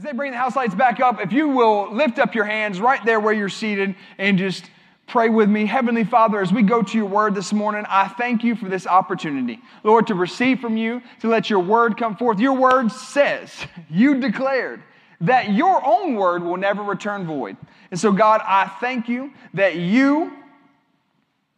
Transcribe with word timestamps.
As 0.00 0.04
they 0.04 0.12
bring 0.12 0.30
the 0.32 0.38
house 0.38 0.56
lights 0.56 0.74
back 0.74 0.98
up, 0.98 1.20
if 1.20 1.30
you 1.30 1.50
will 1.50 1.92
lift 1.92 2.18
up 2.18 2.34
your 2.34 2.46
hands 2.46 2.80
right 2.80 3.04
there 3.04 3.20
where 3.20 3.34
you're 3.34 3.50
seated 3.50 3.94
and 4.16 4.38
just 4.38 4.70
pray 5.06 5.28
with 5.28 5.46
me. 5.46 5.66
Heavenly 5.66 6.04
Father, 6.04 6.40
as 6.40 6.50
we 6.50 6.62
go 6.62 6.80
to 6.80 6.96
your 6.96 7.06
word 7.06 7.34
this 7.34 7.52
morning, 7.52 7.84
I 7.86 8.08
thank 8.08 8.42
you 8.42 8.56
for 8.56 8.70
this 8.70 8.86
opportunity, 8.86 9.60
Lord, 9.84 10.06
to 10.06 10.14
receive 10.14 10.58
from 10.58 10.78
you, 10.78 11.02
to 11.20 11.28
let 11.28 11.50
your 11.50 11.58
word 11.58 11.98
come 11.98 12.16
forth. 12.16 12.38
Your 12.38 12.54
word 12.54 12.90
says, 12.90 13.52
you 13.90 14.18
declared 14.18 14.82
that 15.20 15.52
your 15.52 15.84
own 15.84 16.14
word 16.14 16.44
will 16.44 16.56
never 16.56 16.82
return 16.82 17.26
void. 17.26 17.58
And 17.90 18.00
so, 18.00 18.10
God, 18.10 18.40
I 18.42 18.68
thank 18.80 19.06
you 19.06 19.34
that 19.52 19.76
you, 19.76 20.32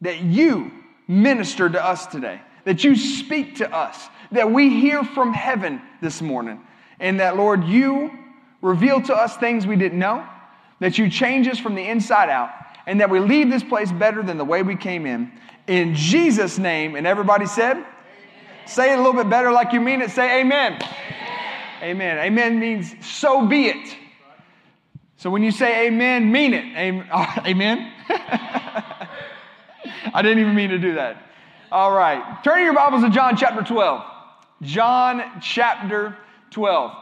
that 0.01 0.19
you 0.19 0.73
minister 1.07 1.71
to 1.71 1.85
us 1.85 2.07
today, 2.09 2.41
that 2.65 2.83
you 2.83 2.97
speak 2.97 3.59
to 3.59 3.73
us, 3.73 4.09
that 4.33 4.51
we 4.51 4.69
hear 4.69 5.05
from 5.05 5.33
heaven 5.33 5.81
this 6.01 6.21
morning, 6.21 6.61
and 6.99 7.21
that, 7.21 7.37
Lord, 7.37 7.63
you 7.63 8.19
reveal 8.63 9.03
to 9.03 9.15
us 9.15 9.37
things 9.37 9.67
we 9.67 9.77
didn't 9.77 9.99
know, 9.99 10.27
that 10.79 10.97
you 10.97 11.11
change 11.11 11.47
us 11.49 11.59
from 11.59 11.75
the 11.75 11.87
inside 11.87 12.31
out, 12.31 12.51
and 12.87 13.01
that 13.01 13.11
we 13.11 13.21
leave 13.21 13.51
this 13.51 13.63
place 13.63 13.93
better 13.93 14.23
than 14.23 14.39
the 14.39 14.45
way 14.45 14.63
we 14.63 14.77
came 14.77 15.05
in. 15.05 15.31
In 15.67 15.95
Jesus' 15.95 16.59
name, 16.59 16.97
and 16.97 17.07
everybody 17.07 17.47
said, 17.47 17.77
amen. 17.77 17.87
Say 18.67 18.93
it 18.93 18.99
a 18.99 19.03
little 19.03 19.23
bit 19.23 19.29
better 19.29 19.53
like 19.53 19.73
you 19.73 19.81
mean 19.81 20.01
it. 20.01 20.11
Say 20.11 20.41
amen. 20.41 20.75
Amen. 20.75 20.89
Amen, 21.83 22.19
amen 22.19 22.61
means 22.61 22.95
so 23.05 23.47
be 23.47 23.67
it. 23.67 23.97
So 25.23 25.31
when 25.31 25.43
you 25.45 25.53
say 25.53 25.87
amen, 25.87 26.33
mean 26.33 26.53
it. 26.53 26.65
Amen. 27.47 27.93
I 30.13 30.21
didn't 30.21 30.41
even 30.41 30.57
mean 30.57 30.71
to 30.71 30.79
do 30.79 30.95
that. 30.97 31.31
All 31.71 31.93
right. 31.93 32.43
Turn 32.43 32.65
your 32.65 32.75
Bibles 32.75 33.05
to 33.05 33.11
John 33.11 33.37
chapter 33.37 33.63
12. 33.63 34.03
John 34.63 35.23
chapter 35.41 36.17
12. 36.51 37.02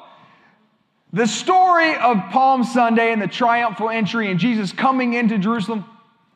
The 1.13 1.27
story 1.27 1.97
of 1.97 2.19
Palm 2.31 2.63
Sunday 2.63 3.13
and 3.13 3.21
the 3.21 3.27
triumphal 3.27 3.91
entry 3.91 4.31
and 4.31 4.39
Jesus 4.39 4.71
coming 4.71 5.15
into 5.15 5.39
Jerusalem 5.39 5.85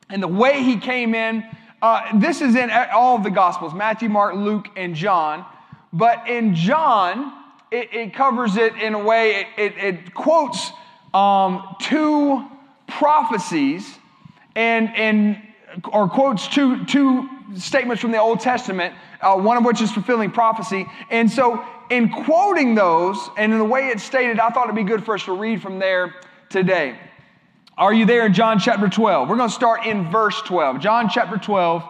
and 0.08 0.20
the 0.20 0.28
way 0.28 0.64
he 0.64 0.78
came 0.78 1.14
in, 1.14 1.44
uh, 1.80 2.18
this 2.18 2.40
is 2.40 2.56
in 2.56 2.70
all 2.70 3.16
of 3.16 3.22
the 3.22 3.30
Gospels 3.30 3.72
Matthew, 3.72 4.08
Mark, 4.08 4.34
Luke, 4.34 4.66
and 4.76 4.96
John. 4.96 5.44
But 5.92 6.28
in 6.28 6.56
John, 6.56 7.32
it, 7.70 7.94
it 7.94 8.14
covers 8.14 8.56
it 8.56 8.74
in 8.74 8.94
a 8.94 8.98
way, 8.98 9.46
it, 9.56 9.74
it, 9.76 9.78
it 9.78 10.14
quotes 10.14 10.72
um, 11.12 11.76
two 11.80 12.44
prophecies 12.88 13.96
and, 14.56 14.90
and 14.96 15.40
or 15.92 16.08
quotes 16.08 16.48
two, 16.48 16.84
two 16.86 17.28
statements 17.56 18.00
from 18.00 18.10
the 18.10 18.18
Old 18.18 18.40
Testament, 18.40 18.94
uh, 19.20 19.36
one 19.36 19.56
of 19.56 19.64
which 19.64 19.80
is 19.80 19.92
fulfilling 19.92 20.32
prophecy. 20.32 20.86
And 21.10 21.30
so 21.30 21.64
in 21.90 22.08
quoting 22.08 22.74
those 22.74 23.18
and 23.36 23.52
in 23.52 23.58
the 23.58 23.64
way 23.64 23.88
it's 23.88 24.02
stated, 24.02 24.40
I 24.40 24.50
thought 24.50 24.64
it'd 24.64 24.76
be 24.76 24.82
good 24.84 25.04
for 25.04 25.14
us 25.14 25.24
to 25.24 25.32
read 25.32 25.62
from 25.62 25.78
there 25.78 26.14
today. 26.48 26.98
Are 27.76 27.92
you 27.92 28.06
there 28.06 28.26
in 28.26 28.32
John 28.32 28.58
chapter 28.58 28.88
12? 28.88 29.28
We're 29.28 29.36
going 29.36 29.48
to 29.48 29.54
start 29.54 29.84
in 29.86 30.10
verse 30.10 30.40
12. 30.42 30.80
John 30.80 31.08
chapter 31.08 31.36
12, 31.36 31.82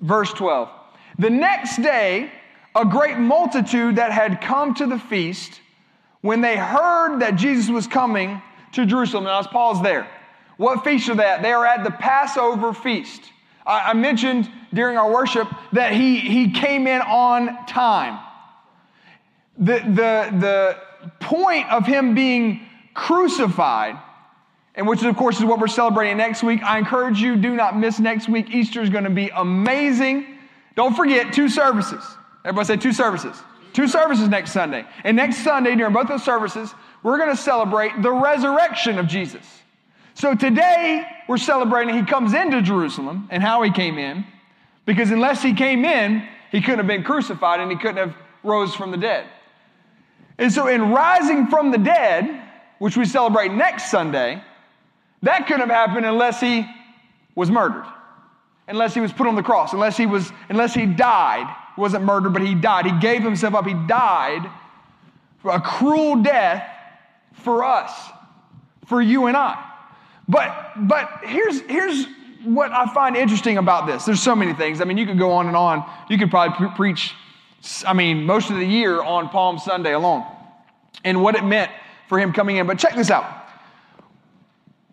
verse 0.00 0.32
12. 0.32 0.70
The 1.18 1.30
next 1.30 1.82
day, 1.82 2.32
a 2.74 2.84
great 2.84 3.18
multitude 3.18 3.96
that 3.96 4.12
had 4.12 4.40
come 4.40 4.74
to 4.74 4.86
the 4.86 4.98
feast, 4.98 5.60
when 6.22 6.40
they 6.40 6.56
heard 6.56 7.20
that 7.20 7.36
Jesus 7.36 7.70
was 7.70 7.86
coming 7.86 8.40
to 8.72 8.86
Jerusalem, 8.86 9.24
now 9.24 9.36
let's 9.36 9.48
pause 9.48 9.82
there. 9.82 10.08
What 10.56 10.84
feast 10.84 11.08
are 11.10 11.16
that? 11.16 11.42
They 11.42 11.52
are 11.52 11.66
at 11.66 11.84
the 11.84 11.90
Passover 11.90 12.72
feast. 12.72 13.22
I 13.66 13.94
mentioned 13.94 14.50
during 14.72 14.98
our 14.98 15.10
worship 15.10 15.48
that 15.72 15.92
he, 15.92 16.18
he 16.18 16.50
came 16.50 16.86
in 16.86 17.00
on 17.00 17.66
time. 17.66 18.18
The, 19.58 19.74
the, 19.74 20.38
the 20.40 20.76
point 21.20 21.70
of 21.70 21.86
him 21.86 22.14
being 22.14 22.66
crucified, 22.92 23.96
and 24.74 24.86
which 24.88 25.02
of 25.04 25.16
course 25.16 25.38
is 25.38 25.44
what 25.44 25.60
we're 25.60 25.68
celebrating 25.68 26.16
next 26.16 26.42
week. 26.42 26.62
I 26.62 26.78
encourage 26.78 27.20
you, 27.20 27.36
do 27.36 27.54
not 27.54 27.78
miss 27.78 28.00
next 28.00 28.28
week. 28.28 28.50
Easter 28.50 28.82
is 28.82 28.90
going 28.90 29.04
to 29.04 29.10
be 29.10 29.30
amazing. 29.34 30.38
Don't 30.74 30.96
forget 30.96 31.32
two 31.32 31.48
services. 31.48 32.02
Everybody 32.44 32.66
say 32.66 32.76
two 32.76 32.92
services. 32.92 33.36
Two 33.72 33.88
services 33.88 34.28
next 34.28 34.52
Sunday. 34.52 34.84
And 35.04 35.16
next 35.16 35.38
Sunday, 35.38 35.74
during 35.76 35.92
both 35.92 36.08
those 36.08 36.24
services, 36.24 36.74
we're 37.02 37.18
going 37.18 37.30
to 37.30 37.40
celebrate 37.40 38.02
the 38.02 38.10
resurrection 38.10 38.98
of 38.98 39.06
Jesus. 39.06 39.44
So 40.14 40.34
today, 40.34 41.04
we're 41.28 41.38
celebrating 41.38 41.94
he 41.94 42.04
comes 42.04 42.34
into 42.34 42.62
Jerusalem 42.62 43.28
and 43.30 43.42
how 43.42 43.62
he 43.62 43.70
came 43.70 43.98
in, 43.98 44.24
because 44.86 45.10
unless 45.10 45.42
he 45.42 45.54
came 45.54 45.84
in, 45.84 46.26
he 46.52 46.60
couldn't 46.60 46.78
have 46.78 46.86
been 46.86 47.02
crucified 47.02 47.60
and 47.60 47.70
he 47.70 47.76
couldn't 47.76 47.96
have 47.96 48.14
rose 48.44 48.74
from 48.74 48.90
the 48.90 48.96
dead. 48.96 49.26
And 50.38 50.52
so, 50.52 50.66
in 50.66 50.90
rising 50.90 51.46
from 51.46 51.70
the 51.70 51.78
dead, 51.78 52.42
which 52.78 52.96
we 52.96 53.04
celebrate 53.04 53.52
next 53.52 53.90
Sunday, 53.90 54.42
that 55.22 55.46
couldn't 55.46 55.68
have 55.68 55.70
happened 55.70 56.06
unless 56.06 56.40
he 56.40 56.66
was 57.34 57.50
murdered, 57.50 57.86
unless 58.68 58.94
he 58.94 59.00
was 59.00 59.12
put 59.12 59.26
on 59.26 59.36
the 59.36 59.42
cross, 59.42 59.72
unless 59.72 59.96
he 59.96 60.06
was, 60.06 60.30
unless 60.48 60.74
he 60.74 60.86
died. 60.86 61.46
He 61.74 61.80
wasn't 61.80 62.04
murdered, 62.04 62.32
but 62.32 62.42
he 62.42 62.54
died. 62.54 62.86
He 62.86 62.98
gave 63.00 63.22
himself 63.22 63.54
up. 63.54 63.66
He 63.66 63.74
died 63.86 64.50
for 65.38 65.52
a 65.52 65.60
cruel 65.60 66.22
death 66.22 66.68
for 67.32 67.64
us, 67.64 67.92
for 68.86 69.00
you 69.00 69.26
and 69.26 69.36
I. 69.36 69.62
But 70.28 70.72
but 70.88 71.20
here's 71.24 71.60
here's 71.62 72.06
what 72.44 72.72
I 72.72 72.92
find 72.92 73.16
interesting 73.16 73.58
about 73.58 73.86
this. 73.86 74.04
There's 74.04 74.22
so 74.22 74.34
many 74.34 74.52
things. 74.52 74.80
I 74.80 74.84
mean, 74.84 74.98
you 74.98 75.06
could 75.06 75.18
go 75.18 75.32
on 75.32 75.46
and 75.46 75.56
on. 75.56 75.88
You 76.08 76.18
could 76.18 76.30
probably 76.30 76.56
pre- 76.56 76.76
preach 76.76 77.14
I 77.86 77.92
mean, 77.92 78.24
most 78.24 78.50
of 78.50 78.56
the 78.56 78.64
year 78.66 79.02
on 79.02 79.28
Palm 79.28 79.58
Sunday 79.58 79.92
alone 79.92 80.24
and 81.04 81.22
what 81.22 81.34
it 81.34 81.44
meant 81.44 81.70
for 82.08 82.18
him 82.18 82.32
coming 82.32 82.56
in. 82.56 82.66
But 82.66 82.78
check 82.78 82.94
this 82.94 83.10
out. 83.10 83.24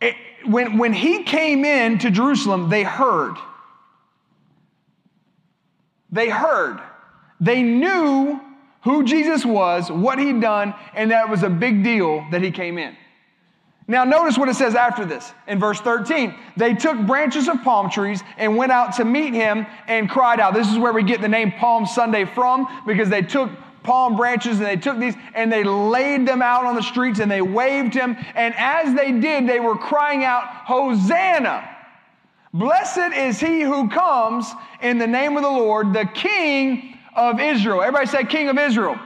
It, 0.01 0.15
when, 0.45 0.77
when 0.77 0.93
he 0.93 1.23
came 1.23 1.65
in 1.65 1.99
to 1.99 2.11
Jerusalem, 2.11 2.69
they 2.69 2.83
heard. 2.83 3.35
They 6.11 6.29
heard. 6.29 6.79
They 7.39 7.61
knew 7.61 8.39
who 8.83 9.03
Jesus 9.03 9.45
was, 9.45 9.91
what 9.91 10.19
he'd 10.19 10.41
done, 10.41 10.73
and 10.93 11.11
that 11.11 11.25
it 11.25 11.29
was 11.29 11.43
a 11.43 11.49
big 11.49 11.83
deal 11.83 12.25
that 12.31 12.41
he 12.41 12.51
came 12.51 12.77
in. 12.77 12.95
Now, 13.87 14.03
notice 14.03 14.37
what 14.37 14.47
it 14.47 14.55
says 14.55 14.75
after 14.75 15.05
this 15.05 15.33
in 15.47 15.59
verse 15.59 15.81
13. 15.81 16.33
They 16.55 16.73
took 16.73 16.97
branches 17.05 17.47
of 17.47 17.61
palm 17.63 17.89
trees 17.89 18.23
and 18.37 18.55
went 18.55 18.71
out 18.71 18.95
to 18.97 19.05
meet 19.05 19.33
him 19.33 19.65
and 19.87 20.09
cried 20.09 20.39
out. 20.39 20.53
This 20.53 20.71
is 20.71 20.77
where 20.77 20.93
we 20.93 21.03
get 21.03 21.21
the 21.21 21.27
name 21.27 21.51
Palm 21.53 21.85
Sunday 21.85 22.25
from 22.25 22.67
because 22.85 23.09
they 23.09 23.21
took 23.21 23.49
palm 23.83 24.15
branches 24.15 24.57
and 24.59 24.65
they 24.65 24.77
took 24.77 24.99
these 24.99 25.15
and 25.33 25.51
they 25.51 25.63
laid 25.63 26.27
them 26.27 26.41
out 26.41 26.65
on 26.65 26.75
the 26.75 26.83
streets 26.83 27.19
and 27.19 27.29
they 27.29 27.41
waved 27.41 27.93
him. 27.93 28.15
And 28.35 28.53
as 28.55 28.95
they 28.95 29.11
did, 29.11 29.47
they 29.47 29.59
were 29.59 29.75
crying 29.75 30.23
out, 30.23 30.43
Hosanna! 30.45 31.67
Blessed 32.53 33.15
is 33.15 33.39
he 33.39 33.61
who 33.61 33.89
comes 33.89 34.51
in 34.81 34.97
the 34.97 35.07
name 35.07 35.37
of 35.37 35.43
the 35.43 35.49
Lord, 35.49 35.93
the 35.93 36.05
King 36.05 36.97
of 37.15 37.39
Israel. 37.39 37.81
Everybody 37.81 38.07
say, 38.07 38.23
King 38.25 38.49
of 38.49 38.57
Israel. 38.57 38.99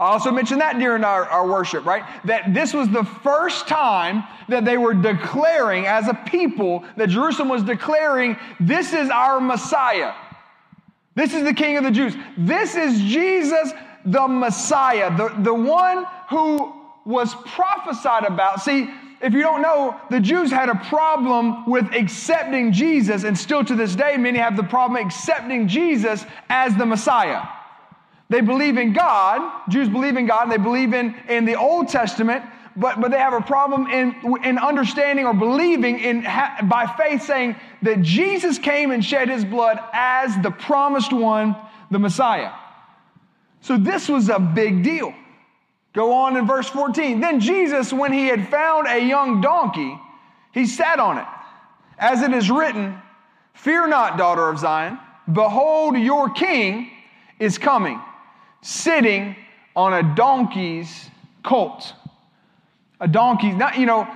I 0.00 0.12
also 0.12 0.30
mentioned 0.30 0.62
that 0.62 0.78
during 0.78 1.04
our, 1.04 1.26
our 1.26 1.46
worship, 1.46 1.84
right? 1.84 2.02
That 2.24 2.54
this 2.54 2.72
was 2.72 2.88
the 2.88 3.04
first 3.04 3.68
time 3.68 4.24
that 4.48 4.64
they 4.64 4.78
were 4.78 4.94
declaring 4.94 5.84
as 5.84 6.08
a 6.08 6.14
people, 6.14 6.86
that 6.96 7.10
Jerusalem 7.10 7.50
was 7.50 7.62
declaring, 7.62 8.38
this 8.58 8.94
is 8.94 9.10
our 9.10 9.42
Messiah. 9.42 10.14
This 11.14 11.34
is 11.34 11.44
the 11.44 11.52
King 11.52 11.76
of 11.76 11.84
the 11.84 11.90
Jews. 11.90 12.14
This 12.38 12.76
is 12.76 12.98
Jesus, 12.98 13.72
the 14.06 14.26
Messiah, 14.26 15.14
the, 15.14 15.34
the 15.40 15.52
one 15.52 16.06
who 16.30 16.72
was 17.04 17.34
prophesied 17.44 18.24
about. 18.24 18.62
See, 18.62 18.88
if 19.20 19.34
you 19.34 19.42
don't 19.42 19.60
know, 19.60 20.00
the 20.10 20.20
Jews 20.20 20.50
had 20.50 20.70
a 20.70 20.76
problem 20.76 21.68
with 21.68 21.92
accepting 21.92 22.72
Jesus, 22.72 23.24
and 23.24 23.36
still 23.36 23.62
to 23.66 23.74
this 23.74 23.94
day, 23.94 24.16
many 24.16 24.38
have 24.38 24.56
the 24.56 24.62
problem 24.62 25.04
accepting 25.04 25.68
Jesus 25.68 26.24
as 26.48 26.74
the 26.76 26.86
Messiah. 26.86 27.42
They 28.30 28.40
believe 28.40 28.78
in 28.78 28.92
God. 28.92 29.68
Jews 29.68 29.88
believe 29.88 30.16
in 30.16 30.26
God 30.26 30.44
and 30.44 30.52
they 30.52 30.56
believe 30.56 30.94
in, 30.94 31.14
in 31.28 31.44
the 31.44 31.56
Old 31.56 31.88
Testament, 31.88 32.44
but, 32.76 33.00
but 33.00 33.10
they 33.10 33.18
have 33.18 33.32
a 33.32 33.40
problem 33.40 33.88
in, 33.88 34.14
in 34.44 34.56
understanding 34.56 35.26
or 35.26 35.34
believing 35.34 35.98
in, 35.98 36.22
by 36.22 36.94
faith 36.96 37.22
saying 37.22 37.56
that 37.82 38.02
Jesus 38.02 38.56
came 38.56 38.92
and 38.92 39.04
shed 39.04 39.28
his 39.28 39.44
blood 39.44 39.80
as 39.92 40.40
the 40.42 40.50
promised 40.52 41.12
one, 41.12 41.56
the 41.90 41.98
Messiah. 41.98 42.52
So 43.62 43.76
this 43.76 44.08
was 44.08 44.28
a 44.28 44.38
big 44.38 44.84
deal. 44.84 45.12
Go 45.92 46.12
on 46.12 46.36
in 46.36 46.46
verse 46.46 46.68
14. 46.68 47.18
Then 47.20 47.40
Jesus, 47.40 47.92
when 47.92 48.12
he 48.12 48.28
had 48.28 48.48
found 48.48 48.86
a 48.86 49.04
young 49.04 49.40
donkey, 49.40 49.98
he 50.54 50.66
sat 50.66 51.00
on 51.00 51.18
it. 51.18 51.26
As 51.98 52.22
it 52.22 52.32
is 52.32 52.48
written, 52.48 52.96
Fear 53.54 53.88
not, 53.88 54.16
daughter 54.16 54.48
of 54.48 54.60
Zion. 54.60 55.00
Behold, 55.30 55.98
your 55.98 56.30
king 56.30 56.90
is 57.40 57.58
coming 57.58 58.00
sitting 58.62 59.36
on 59.74 59.92
a 59.92 60.14
donkey's 60.14 61.10
colt. 61.42 61.94
A 63.00 63.08
donkey, 63.08 63.52
not, 63.52 63.78
you 63.78 63.86
know, 63.86 64.08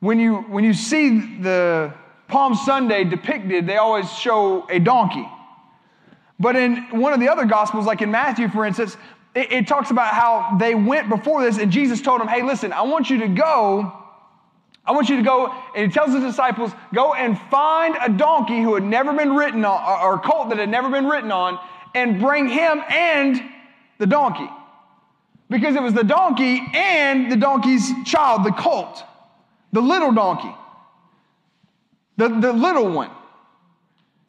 when 0.00 0.18
you, 0.18 0.36
when 0.36 0.64
you 0.64 0.72
see 0.72 1.38
the 1.40 1.92
Palm 2.28 2.54
Sunday 2.54 3.04
depicted, 3.04 3.66
they 3.66 3.76
always 3.76 4.10
show 4.12 4.66
a 4.68 4.78
donkey. 4.78 5.28
But 6.40 6.56
in 6.56 6.76
one 7.00 7.12
of 7.12 7.20
the 7.20 7.28
other 7.28 7.44
Gospels, 7.44 7.84
like 7.86 8.00
in 8.00 8.10
Matthew, 8.10 8.48
for 8.48 8.64
instance, 8.64 8.96
it, 9.34 9.52
it 9.52 9.68
talks 9.68 9.90
about 9.90 10.14
how 10.14 10.56
they 10.58 10.74
went 10.74 11.08
before 11.08 11.42
this, 11.42 11.58
and 11.58 11.72
Jesus 11.72 12.00
told 12.00 12.20
them, 12.20 12.28
Hey, 12.28 12.42
listen, 12.42 12.72
I 12.72 12.82
want 12.82 13.10
you 13.10 13.18
to 13.20 13.28
go. 13.28 13.92
I 14.86 14.92
want 14.92 15.10
you 15.10 15.16
to 15.16 15.22
go, 15.22 15.54
and 15.76 15.86
he 15.86 15.92
tells 15.92 16.14
his 16.14 16.22
disciples, 16.22 16.72
go 16.94 17.12
and 17.12 17.38
find 17.50 17.94
a 18.00 18.08
donkey 18.08 18.62
who 18.62 18.72
had 18.74 18.84
never 18.84 19.12
been 19.12 19.34
ridden 19.34 19.62
on, 19.66 20.02
or 20.02 20.14
a 20.14 20.18
colt 20.18 20.48
that 20.48 20.56
had 20.56 20.70
never 20.70 20.88
been 20.88 21.06
ridden 21.06 21.30
on, 21.30 21.58
and 21.94 22.18
bring 22.18 22.48
him 22.48 22.80
and 22.88 23.38
the 23.98 24.06
donkey. 24.06 24.48
Because 25.50 25.76
it 25.76 25.82
was 25.82 25.94
the 25.94 26.04
donkey 26.04 26.62
and 26.74 27.32
the 27.32 27.36
donkey's 27.36 27.90
child, 28.04 28.44
the 28.44 28.52
colt, 28.52 29.02
the 29.72 29.80
little 29.80 30.12
donkey, 30.12 30.54
the, 32.16 32.28
the 32.28 32.52
little 32.52 32.90
one. 32.90 33.10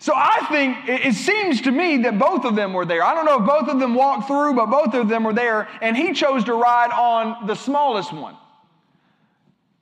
So 0.01 0.13
I 0.16 0.45
think 0.50 0.88
it 0.88 1.13
seems 1.13 1.62
to 1.62 1.71
me 1.71 1.98
that 2.04 2.18
both 2.18 2.45
of 2.45 2.56
them 2.56 2.71
were 2.71 2.86
there. 2.86 3.04
I 3.04 3.13
don't 3.13 3.25
know 3.25 3.42
if 3.42 3.45
both 3.45 3.68
of 3.68 3.81
them 3.81 3.95
walked 3.95 4.27
through, 4.27 4.54
but 4.54 4.68
both 4.68 4.94
of 4.94 5.10
them 5.10 5.25
were 5.25 5.33
there, 5.33 5.68
and 5.81 5.95
he 5.95 6.13
chose 6.13 6.45
to 6.45 6.54
ride 6.54 6.92
on 6.92 7.48
the 7.48 7.56
smallest 7.56 8.13
one. 8.13 8.38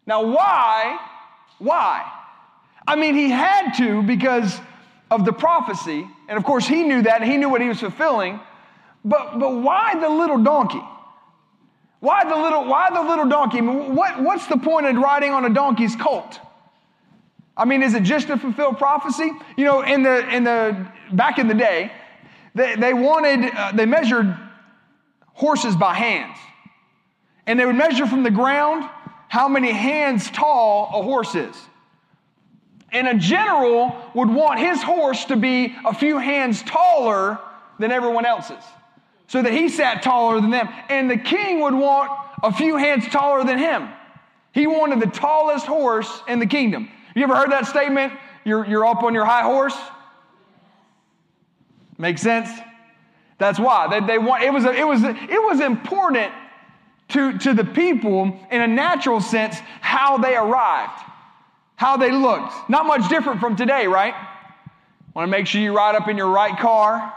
Now, 0.08 0.26
why? 0.26 0.98
Why? 1.60 2.12
I 2.88 2.96
mean, 2.96 3.14
he 3.14 3.30
had 3.30 3.74
to 3.74 4.02
because 4.02 4.60
of 5.12 5.24
the 5.24 5.34
prophecy, 5.34 6.08
and 6.28 6.38
of 6.38 6.44
course, 6.44 6.66
he 6.66 6.82
knew 6.82 7.04
that, 7.04 7.22
and 7.22 7.30
he 7.30 7.38
knew 7.38 7.50
what 7.50 7.62
he 7.62 7.68
was 7.68 7.80
fulfilling. 7.80 8.40
But, 9.08 9.40
but 9.40 9.56
why 9.62 9.98
the 9.98 10.10
little 10.10 10.44
donkey? 10.44 10.82
Why 12.02 12.26
the 12.26 12.36
little, 12.36 12.66
why 12.66 12.90
the 12.94 13.02
little 13.02 13.28
donkey? 13.28 13.62
what, 13.62 14.22
what's 14.22 14.48
the 14.48 14.58
point 14.58 14.86
of 14.86 14.98
riding 14.98 15.32
on 15.32 15.46
a 15.46 15.50
donkey's 15.50 15.96
colt? 15.96 16.42
I 17.56 17.64
mean, 17.64 17.84
is 17.84 17.94
it 17.94 18.04
just 18.04 18.28
to 18.28 18.38
fulfill 18.38 18.74
prophecy? 18.74 19.32
You 19.56 19.64
know, 19.64 19.82
in 19.82 20.04
the, 20.04 20.36
in 20.36 20.44
the, 20.44 20.92
back 21.14 21.40
in 21.40 21.48
the 21.48 21.54
day, 21.54 21.92
they, 22.54 22.76
they 22.76 22.94
wanted, 22.94 23.50
uh, 23.56 23.72
they 23.74 23.86
measured 23.86 24.38
horses 25.28 25.76
by 25.78 25.94
hands. 25.94 26.38
And 27.48 27.58
they 27.58 27.66
would 27.66 27.76
measure 27.76 28.08
from 28.08 28.24
the 28.24 28.32
ground 28.32 28.88
how 29.30 29.48
many 29.48 29.72
hands 29.72 30.30
tall 30.30 30.90
a 30.94 31.02
horse 31.02 31.34
is. 31.34 31.56
And 32.92 33.08
a 33.08 33.16
general 33.16 33.96
would 34.14 34.30
want 34.30 34.60
his 34.60 34.84
horse 34.84 35.24
to 35.26 35.38
be 35.38 35.74
a 35.86 35.94
few 35.94 36.18
hands 36.18 36.62
taller 36.62 37.40
than 37.80 37.92
everyone 37.92 38.26
else's 38.26 38.64
so 39.28 39.42
that 39.42 39.54
he 39.54 39.70
sat 39.70 40.02
taller 40.02 40.42
than 40.42 40.50
them. 40.50 40.70
And 40.90 41.10
the 41.10 41.18
king 41.18 41.62
would 41.62 41.74
want 41.74 42.12
a 42.44 42.52
few 42.52 42.78
hands 42.78 43.08
taller 43.08 43.44
than 43.44 43.58
him. 43.58 43.90
He 44.54 44.68
wanted 44.68 45.00
the 45.00 45.08
tallest 45.08 45.66
horse 45.66 46.22
in 46.28 46.40
the 46.40 46.46
kingdom. 46.48 46.90
You 47.16 47.24
ever 47.24 47.36
heard 47.36 47.52
that 47.52 47.68
statement? 47.68 48.14
You're, 48.44 48.66
you're 48.66 48.86
up 48.86 49.04
on 49.04 49.14
your 49.14 49.26
high 49.26 49.44
horse? 49.44 49.76
Make 51.98 52.18
sense? 52.18 52.50
That's 53.38 53.60
why. 53.60 53.88
They, 53.88 54.06
they 54.06 54.18
want, 54.18 54.44
it, 54.44 54.52
was, 54.52 54.66
it, 54.66 54.88
was, 54.88 55.04
it 55.04 55.44
was 55.44 55.60
important 55.60 56.32
to, 57.10 57.38
to 57.40 57.54
the 57.54 57.64
people 57.64 58.40
in 58.52 58.62
a 58.62 58.68
natural 58.68 59.22
sense 59.22 59.58
how 59.82 60.18
they 60.18 60.36
arrived, 60.36 61.02
how 61.76 61.98
they 61.98 62.12
looked. 62.12 62.54
Not 62.70 62.86
much 62.86 63.08
different 63.10 63.40
from 63.40 63.56
today, 63.56 63.88
right? 63.88 64.14
Want 65.14 65.28
to 65.28 65.32
make 65.32 65.48
sure 65.48 65.62
you 65.62 65.76
ride 65.76 65.96
up 65.96 66.08
in 66.08 66.18
your 66.18 66.30
right 66.30 66.58
car, 66.58 67.14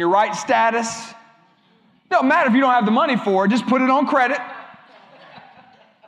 your 0.00 0.08
right 0.08 0.34
status. 0.34 1.12
Don't 2.10 2.28
matter 2.28 2.48
if 2.48 2.54
you 2.54 2.60
don't 2.60 2.72
have 2.72 2.84
the 2.84 2.92
money 2.92 3.16
for 3.16 3.44
it, 3.44 3.48
just 3.48 3.66
put 3.66 3.82
it 3.82 3.90
on 3.90 4.06
credit. 4.06 4.38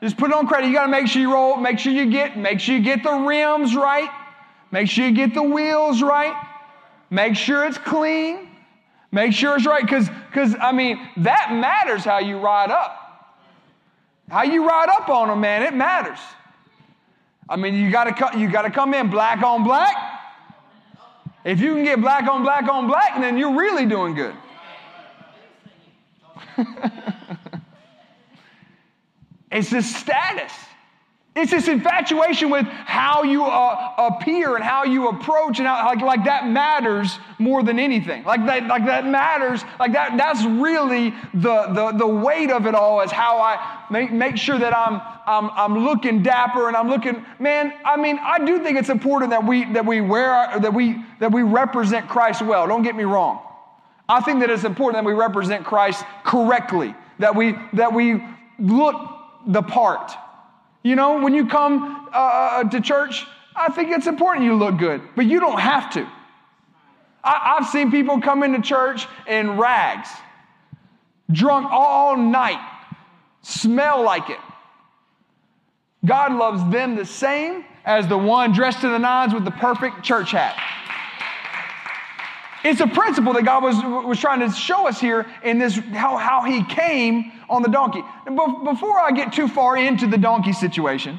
Just 0.00 0.16
put 0.16 0.30
it 0.30 0.36
on 0.36 0.46
credit. 0.46 0.68
You 0.68 0.74
got 0.74 0.84
to 0.84 0.90
make 0.90 1.08
sure 1.08 1.20
you 1.20 1.32
roll, 1.32 1.56
make 1.56 1.78
sure 1.78 1.92
you 1.92 2.10
get, 2.10 2.38
make 2.38 2.60
sure 2.60 2.76
you 2.76 2.82
get 2.82 3.02
the 3.02 3.12
rims 3.12 3.74
right. 3.74 4.08
Make 4.70 4.88
sure 4.88 5.06
you 5.06 5.12
get 5.12 5.34
the 5.34 5.42
wheels 5.42 6.02
right. 6.02 6.34
Make 7.10 7.36
sure 7.36 7.66
it's 7.66 7.78
clean. 7.78 8.48
Make 9.10 9.32
sure 9.32 9.56
it's 9.56 9.66
right. 9.66 9.82
Because, 9.82 10.08
because 10.30 10.54
I 10.60 10.72
mean, 10.72 11.00
that 11.18 11.52
matters 11.52 12.04
how 12.04 12.18
you 12.18 12.38
ride 12.38 12.70
up. 12.70 13.06
How 14.28 14.42
you 14.42 14.68
ride 14.68 14.90
up 14.90 15.08
on 15.08 15.28
them, 15.28 15.40
man, 15.40 15.62
it 15.62 15.74
matters. 15.74 16.18
I 17.48 17.56
mean, 17.56 17.74
you 17.74 17.90
got 17.90 18.04
to 18.04 18.38
you 18.38 18.50
got 18.50 18.62
to 18.62 18.70
come 18.70 18.92
in 18.92 19.08
black 19.08 19.42
on 19.42 19.64
black. 19.64 20.17
If 21.44 21.60
you 21.60 21.74
can 21.74 21.84
get 21.84 22.00
black 22.00 22.28
on 22.28 22.42
black 22.42 22.68
on 22.68 22.86
black, 22.86 23.20
then 23.20 23.38
you're 23.38 23.56
really 23.56 23.86
doing 23.86 24.14
good. 24.14 24.34
It's 29.50 29.70
this 29.70 29.94
status. 29.94 30.52
It's 31.38 31.52
this 31.52 31.68
infatuation 31.68 32.50
with 32.50 32.66
how 32.66 33.22
you 33.22 33.44
uh, 33.44 33.94
appear 33.96 34.56
and 34.56 34.64
how 34.64 34.82
you 34.82 35.08
approach, 35.08 35.60
and 35.60 35.68
how, 35.68 35.86
like, 35.86 36.00
like 36.00 36.24
that 36.24 36.48
matters 36.48 37.16
more 37.38 37.62
than 37.62 37.78
anything. 37.78 38.24
Like 38.24 38.44
that, 38.46 38.66
like 38.66 38.84
that 38.86 39.06
matters. 39.06 39.62
Like 39.78 39.92
that, 39.92 40.16
that's 40.18 40.44
really 40.44 41.10
the, 41.34 41.66
the, 41.68 41.92
the 41.96 42.06
weight 42.06 42.50
of 42.50 42.66
it 42.66 42.74
all. 42.74 43.00
Is 43.02 43.12
how 43.12 43.38
I 43.38 43.84
make, 43.88 44.10
make 44.10 44.36
sure 44.36 44.58
that 44.58 44.76
I'm, 44.76 45.00
I'm, 45.26 45.50
I'm 45.54 45.84
looking 45.84 46.24
dapper 46.24 46.66
and 46.66 46.76
I'm 46.76 46.88
looking. 46.88 47.24
Man, 47.38 47.72
I 47.84 47.96
mean, 47.96 48.18
I 48.20 48.44
do 48.44 48.60
think 48.64 48.76
it's 48.76 48.88
important 48.88 49.30
that 49.30 49.46
we 49.46 49.64
that 49.74 49.86
we 49.86 50.00
wear 50.00 50.58
that 50.58 50.74
we 50.74 51.04
that 51.20 51.30
we 51.30 51.42
represent 51.42 52.08
Christ 52.08 52.42
well. 52.42 52.66
Don't 52.66 52.82
get 52.82 52.96
me 52.96 53.04
wrong. 53.04 53.40
I 54.08 54.20
think 54.22 54.40
that 54.40 54.50
it's 54.50 54.64
important 54.64 55.04
that 55.04 55.06
we 55.06 55.14
represent 55.14 55.64
Christ 55.64 56.04
correctly. 56.24 56.96
That 57.20 57.36
we 57.36 57.54
that 57.74 57.94
we 57.94 58.24
look 58.58 58.96
the 59.46 59.62
part. 59.62 60.12
You 60.88 60.96
know, 60.96 61.20
when 61.20 61.34
you 61.34 61.46
come 61.46 62.08
uh, 62.14 62.16
uh, 62.16 62.64
to 62.64 62.80
church, 62.80 63.26
I 63.54 63.70
think 63.70 63.90
it's 63.90 64.06
important 64.06 64.46
you 64.46 64.54
look 64.54 64.78
good, 64.78 65.02
but 65.16 65.26
you 65.26 65.38
don't 65.38 65.60
have 65.60 65.92
to. 65.92 66.08
I, 67.22 67.58
I've 67.58 67.68
seen 67.68 67.90
people 67.90 68.22
come 68.22 68.42
into 68.42 68.62
church 68.62 69.06
in 69.26 69.58
rags, 69.58 70.08
drunk 71.30 71.68
all 71.70 72.16
night, 72.16 72.58
smell 73.42 74.02
like 74.02 74.30
it. 74.30 74.38
God 76.06 76.32
loves 76.32 76.72
them 76.72 76.96
the 76.96 77.04
same 77.04 77.66
as 77.84 78.08
the 78.08 78.16
one 78.16 78.52
dressed 78.52 78.80
to 78.80 78.88
the 78.88 78.98
nines 78.98 79.34
with 79.34 79.44
the 79.44 79.50
perfect 79.50 80.02
church 80.02 80.30
hat. 80.30 80.56
It's 82.68 82.80
a 82.82 82.86
principle 82.86 83.32
that 83.32 83.46
God 83.46 83.62
was, 83.62 83.76
was 84.04 84.20
trying 84.20 84.40
to 84.40 84.54
show 84.54 84.86
us 84.86 85.00
here 85.00 85.26
in 85.42 85.58
this, 85.58 85.76
how, 85.76 86.18
how 86.18 86.42
he 86.42 86.62
came 86.64 87.32
on 87.48 87.62
the 87.62 87.68
donkey. 87.70 88.02
Before 88.26 89.00
I 89.00 89.10
get 89.10 89.32
too 89.32 89.48
far 89.48 89.78
into 89.78 90.06
the 90.06 90.18
donkey 90.18 90.52
situation, 90.52 91.18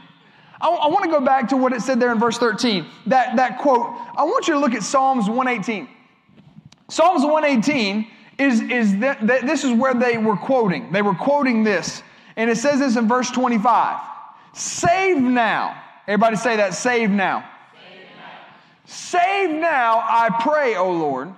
I, 0.61 0.69
I 0.69 0.87
want 0.89 1.05
to 1.05 1.09
go 1.09 1.19
back 1.19 1.49
to 1.49 1.57
what 1.57 1.73
it 1.73 1.81
said 1.81 1.99
there 1.99 2.11
in 2.11 2.19
verse 2.19 2.37
13. 2.37 2.85
That, 3.07 3.35
that 3.37 3.57
quote, 3.57 3.87
I 4.15 4.23
want 4.25 4.47
you 4.47 4.53
to 4.53 4.59
look 4.59 4.75
at 4.75 4.83
Psalms 4.83 5.27
118. 5.27 5.89
Psalms 6.87 7.23
118 7.23 8.07
is, 8.37 8.61
is 8.61 8.97
that, 8.99 9.25
that 9.25 9.47
this 9.47 9.63
is 9.63 9.73
where 9.73 9.95
they 9.95 10.19
were 10.19 10.37
quoting. 10.37 10.91
They 10.91 11.01
were 11.01 11.15
quoting 11.15 11.63
this. 11.63 12.03
And 12.35 12.47
it 12.47 12.57
says 12.57 12.77
this 12.77 12.95
in 12.95 13.07
verse 13.07 13.31
25 13.31 13.99
Save 14.53 15.17
now. 15.17 15.81
Everybody 16.07 16.35
say 16.35 16.57
that, 16.57 16.75
save 16.75 17.09
now. 17.09 17.49
Save 18.89 19.51
now, 19.51 19.99
I 19.99 20.35
pray, 20.41 20.75
O 20.75 20.91
Lord. 20.91 21.31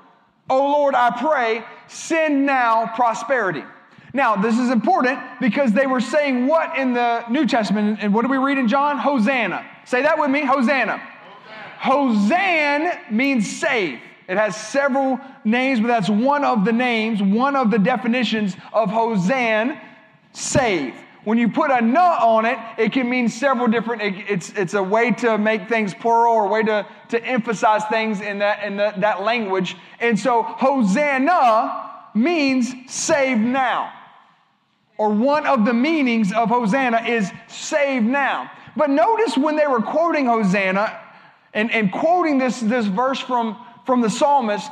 O 0.50 0.72
Lord, 0.72 0.96
I 0.96 1.12
pray, 1.12 1.66
send 1.90 2.46
now 2.46 2.88
prosperity. 2.96 3.66
Now, 4.14 4.38
this 4.38 4.58
is 4.58 4.70
important 4.70 5.20
because 5.42 5.74
they 5.74 5.86
were 5.86 6.00
saying 6.00 6.48
what 6.48 6.78
in 6.78 6.94
the 6.94 7.26
New 7.30 7.46
Testament? 7.46 8.00
And 8.02 8.14
what 8.14 8.22
do 8.22 8.30
we 8.30 8.38
read 8.38 8.58
in 8.58 8.70
John? 8.70 8.98
Hosanna. 8.98 9.66
Say 9.84 10.02
that 10.02 10.18
with 10.18 10.30
me 10.30 10.46
Hosanna. 10.46 10.98
Hosanna 11.78 12.98
means 13.12 13.50
save. 13.50 14.00
It 14.30 14.38
has 14.38 14.56
several 14.56 15.20
names, 15.44 15.82
but 15.82 15.88
that's 15.88 16.10
one 16.10 16.46
of 16.46 16.64
the 16.64 16.72
names, 16.72 17.22
one 17.22 17.58
of 17.58 17.70
the 17.70 17.80
definitions 17.80 18.56
of 18.72 18.90
Hosanna, 18.90 19.82
save. 20.32 20.96
When 21.24 21.38
you 21.38 21.50
put 21.50 21.70
a 21.70 21.82
na 21.82 22.18
on 22.20 22.46
it, 22.46 22.58
it 22.78 22.92
can 22.94 23.08
mean 23.08 23.30
several 23.30 23.68
different, 23.68 24.02
it, 24.02 24.26
it's, 24.28 24.50
it's 24.54 24.74
a 24.74 24.82
way 24.82 25.12
to 25.12 25.38
make 25.38 25.70
things 25.70 25.94
plural 25.94 26.34
or 26.34 26.46
a 26.46 26.50
way 26.50 26.64
to, 26.64 26.88
to 27.10 27.24
emphasize 27.24 27.84
things 27.86 28.22
in, 28.22 28.40
that, 28.40 28.64
in 28.64 28.78
the, 28.78 28.94
that 28.98 29.22
language. 29.22 29.76
And 30.00 30.18
so 30.20 30.42
Hosanna 30.42 31.90
means 32.16 32.74
save 32.88 33.38
now. 33.38 33.94
Or 34.98 35.10
one 35.10 35.46
of 35.46 35.66
the 35.66 35.74
meanings 35.74 36.34
of 36.34 36.50
Hosanna 36.50 37.04
is 37.08 37.32
save 37.48 38.02
now. 38.02 38.52
But 38.76 38.90
notice 38.90 39.38
when 39.38 39.56
they 39.56 39.68
were 39.68 39.82
quoting 39.82 40.26
Hosanna 40.26 41.00
and, 41.54 41.72
and 41.72 41.92
quoting 41.92 42.40
this, 42.40 42.60
this 42.60 42.88
verse 42.88 43.20
from, 43.20 43.58
from 43.86 44.02
the 44.02 44.10
psalmist, 44.10 44.72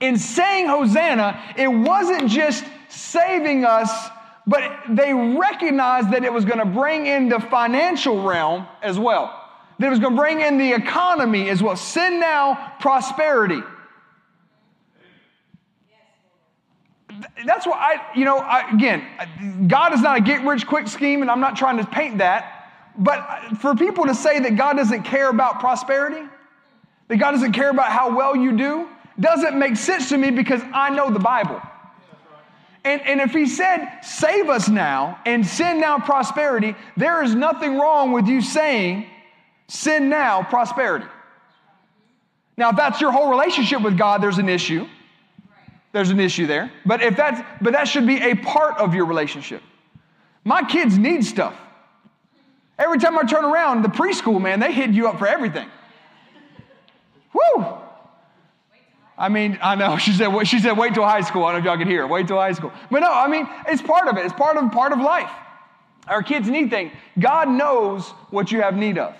in 0.00 0.16
saying 0.16 0.66
Hosanna, 0.66 1.54
it 1.56 1.68
wasn't 1.68 2.30
just 2.30 2.64
saving 2.88 3.66
us 3.66 3.90
but 4.50 4.68
they 4.88 5.14
recognized 5.14 6.10
that 6.10 6.24
it 6.24 6.32
was 6.32 6.44
going 6.44 6.58
to 6.58 6.64
bring 6.64 7.06
in 7.06 7.28
the 7.28 7.38
financial 7.38 8.20
realm 8.24 8.66
as 8.82 8.98
well. 8.98 9.48
That 9.78 9.86
it 9.86 9.90
was 9.90 10.00
going 10.00 10.16
to 10.16 10.20
bring 10.20 10.40
in 10.40 10.58
the 10.58 10.72
economy 10.72 11.48
as 11.50 11.62
well. 11.62 11.76
Send 11.76 12.18
now 12.18 12.74
prosperity. 12.80 13.62
That's 17.46 17.64
why 17.64 17.74
I, 17.74 18.18
you 18.18 18.24
know, 18.24 18.38
I, 18.38 18.68
again, 18.72 19.68
God 19.68 19.94
is 19.94 20.00
not 20.00 20.18
a 20.18 20.20
get 20.20 20.44
rich 20.44 20.66
quick 20.66 20.88
scheme, 20.88 21.22
and 21.22 21.30
I'm 21.30 21.40
not 21.40 21.54
trying 21.54 21.78
to 21.78 21.86
paint 21.86 22.18
that. 22.18 22.72
But 22.98 23.56
for 23.60 23.76
people 23.76 24.06
to 24.06 24.16
say 24.16 24.40
that 24.40 24.56
God 24.56 24.76
doesn't 24.76 25.04
care 25.04 25.30
about 25.30 25.60
prosperity, 25.60 26.28
that 27.06 27.16
God 27.18 27.30
doesn't 27.30 27.52
care 27.52 27.70
about 27.70 27.92
how 27.92 28.16
well 28.16 28.34
you 28.34 28.56
do, 28.56 28.88
doesn't 29.20 29.56
make 29.56 29.76
sense 29.76 30.08
to 30.08 30.18
me 30.18 30.32
because 30.32 30.60
I 30.74 30.90
know 30.90 31.08
the 31.08 31.20
Bible. 31.20 31.62
And, 32.84 33.00
and 33.02 33.20
if 33.20 33.32
he 33.32 33.46
said, 33.46 34.00
save 34.02 34.48
us 34.48 34.68
now 34.68 35.20
and 35.26 35.46
send 35.46 35.80
now 35.80 35.98
prosperity, 35.98 36.74
there 36.96 37.22
is 37.22 37.34
nothing 37.34 37.78
wrong 37.78 38.12
with 38.12 38.26
you 38.26 38.40
saying, 38.40 39.06
send 39.68 40.08
now 40.08 40.42
prosperity. 40.42 41.06
Now, 42.56 42.70
if 42.70 42.76
that's 42.76 43.00
your 43.00 43.12
whole 43.12 43.30
relationship 43.30 43.82
with 43.82 43.98
God, 43.98 44.22
there's 44.22 44.38
an 44.38 44.48
issue. 44.48 44.86
There's 45.92 46.10
an 46.10 46.20
issue 46.20 46.46
there. 46.46 46.70
But 46.86 47.02
if 47.02 47.16
that's 47.16 47.40
but 47.60 47.72
that 47.72 47.88
should 47.88 48.06
be 48.06 48.18
a 48.18 48.34
part 48.34 48.78
of 48.78 48.94
your 48.94 49.06
relationship. 49.06 49.62
My 50.44 50.62
kids 50.62 50.96
need 50.96 51.24
stuff. 51.24 51.54
Every 52.78 52.98
time 52.98 53.18
I 53.18 53.24
turn 53.24 53.44
around, 53.44 53.82
the 53.82 53.88
preschool, 53.88 54.40
man, 54.40 54.60
they 54.60 54.72
hit 54.72 54.90
you 54.90 55.08
up 55.08 55.18
for 55.18 55.26
everything. 55.26 55.68
Woo! 57.32 57.79
I 59.20 59.28
mean, 59.28 59.58
I 59.62 59.74
know 59.74 59.96
she 60.04 60.12
said 60.12 60.34
she 60.44 60.58
said 60.58 60.72
wait 60.72 60.94
till 60.94 61.04
high 61.04 61.20
school. 61.20 61.44
I 61.44 61.52
don't 61.52 61.62
know 61.62 61.70
if 61.70 61.76
y'all 61.76 61.78
can 61.78 61.88
hear. 61.88 62.06
Wait 62.06 62.26
till 62.26 62.38
high 62.38 62.52
school. 62.52 62.72
But 62.90 63.00
no, 63.00 63.12
I 63.12 63.28
mean, 63.28 63.46
it's 63.68 63.82
part 63.82 64.08
of 64.08 64.16
it. 64.16 64.24
It's 64.24 64.34
part 64.34 64.56
of 64.56 64.72
part 64.72 64.92
of 64.92 64.98
life. 65.00 65.30
Our 66.08 66.22
kids 66.22 66.48
need 66.48 66.70
things. 66.70 66.92
God 67.18 67.48
knows 67.48 68.08
what 68.30 68.50
you 68.50 68.62
have 68.62 68.74
need 68.74 68.98
of. 68.98 69.14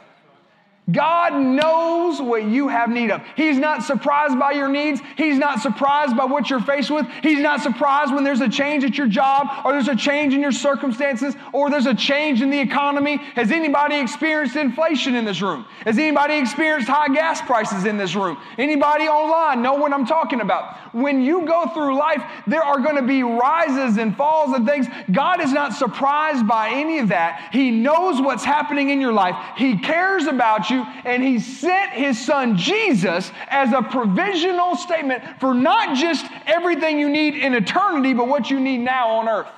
God 0.92 1.35
knows 1.35 2.20
what 2.20 2.44
you 2.44 2.68
have 2.68 2.90
need 2.90 3.11
of. 3.11 3.23
He's 3.37 3.59
not 3.59 3.82
surprised 3.82 4.38
by 4.38 4.52
your 4.52 4.68
needs. 4.68 5.00
He's 5.16 5.38
not 5.38 5.61
surprised 5.61 6.16
by 6.16 6.25
what 6.25 6.50
you're 6.50 6.61
faced 6.61 6.90
with. 6.90 7.06
He's 7.23 7.40
not 7.40 7.61
surprised 7.61 8.14
when 8.14 8.25
there's 8.25 8.40
a 8.40 8.49
change 8.49 8.85
at 8.85 8.97
your 8.97 9.06
job 9.06 9.49
or 9.64 9.73
there's 9.73 9.88
a 9.88 9.97
change 9.97 10.35
in 10.35 10.40
your 10.40 10.52
circumstances 10.52 11.35
or 11.52 11.70
there's 11.70 11.87
a 11.87 11.94
change 11.94 12.42
in 12.42 12.50
the 12.50 12.59
economy. 12.59 13.16
Has 13.35 13.50
anybody 13.50 13.97
experienced 13.97 14.56
inflation 14.56 15.14
in 15.14 15.25
this 15.25 15.42
room? 15.42 15.66
Has 15.85 15.99
anybody 15.99 16.38
experienced 16.38 16.88
high 16.88 17.12
gas 17.12 17.40
prices 17.42 17.85
in 17.85 17.97
this 17.97 18.14
room? 18.14 18.38
Anybody 18.59 19.04
online 19.04 19.62
know 19.62 19.75
what 19.75 19.92
I'm 19.92 20.06
talking 20.06 20.40
about? 20.40 20.94
When 20.94 21.23
you 21.23 21.47
go 21.47 21.66
through 21.68 21.99
life, 21.99 22.23
there 22.47 22.62
are 22.62 22.80
going 22.80 22.97
to 22.97 23.02
be 23.02 23.23
rises 23.23 23.99
and 23.99 24.16
falls 24.16 24.54
and 24.54 24.66
things. 24.66 24.87
God 25.12 25.40
is 25.40 25.52
not 25.52 25.73
surprised 25.75 26.47
by 26.47 26.70
any 26.70 26.99
of 26.99 27.09
that. 27.09 27.50
He 27.52 27.70
knows 27.70 28.20
what's 28.20 28.44
happening 28.44 28.90
in 28.90 29.00
your 29.00 29.12
life. 29.12 29.37
He 29.56 29.78
cares 29.78 30.26
about 30.26 30.70
you 30.70 30.80
and 31.05 31.23
he 31.23 31.39
sent 31.39 31.93
his 31.93 32.25
son 32.25 32.57
Jesus 32.57 33.31
as 33.49 33.73
a 33.73 33.83
provisional 33.83 34.77
statement 34.77 35.23
for 35.41 35.55
not 35.55 35.97
just 35.97 36.27
everything 36.47 36.99
you 36.99 37.09
need 37.09 37.35
in 37.35 37.55
eternity, 37.55 38.15
but 38.15 38.29
what 38.29 38.51
you 38.51 38.61
need 38.61 38.79
now 38.79 39.09
on 39.11 39.29
earth. 39.29 39.49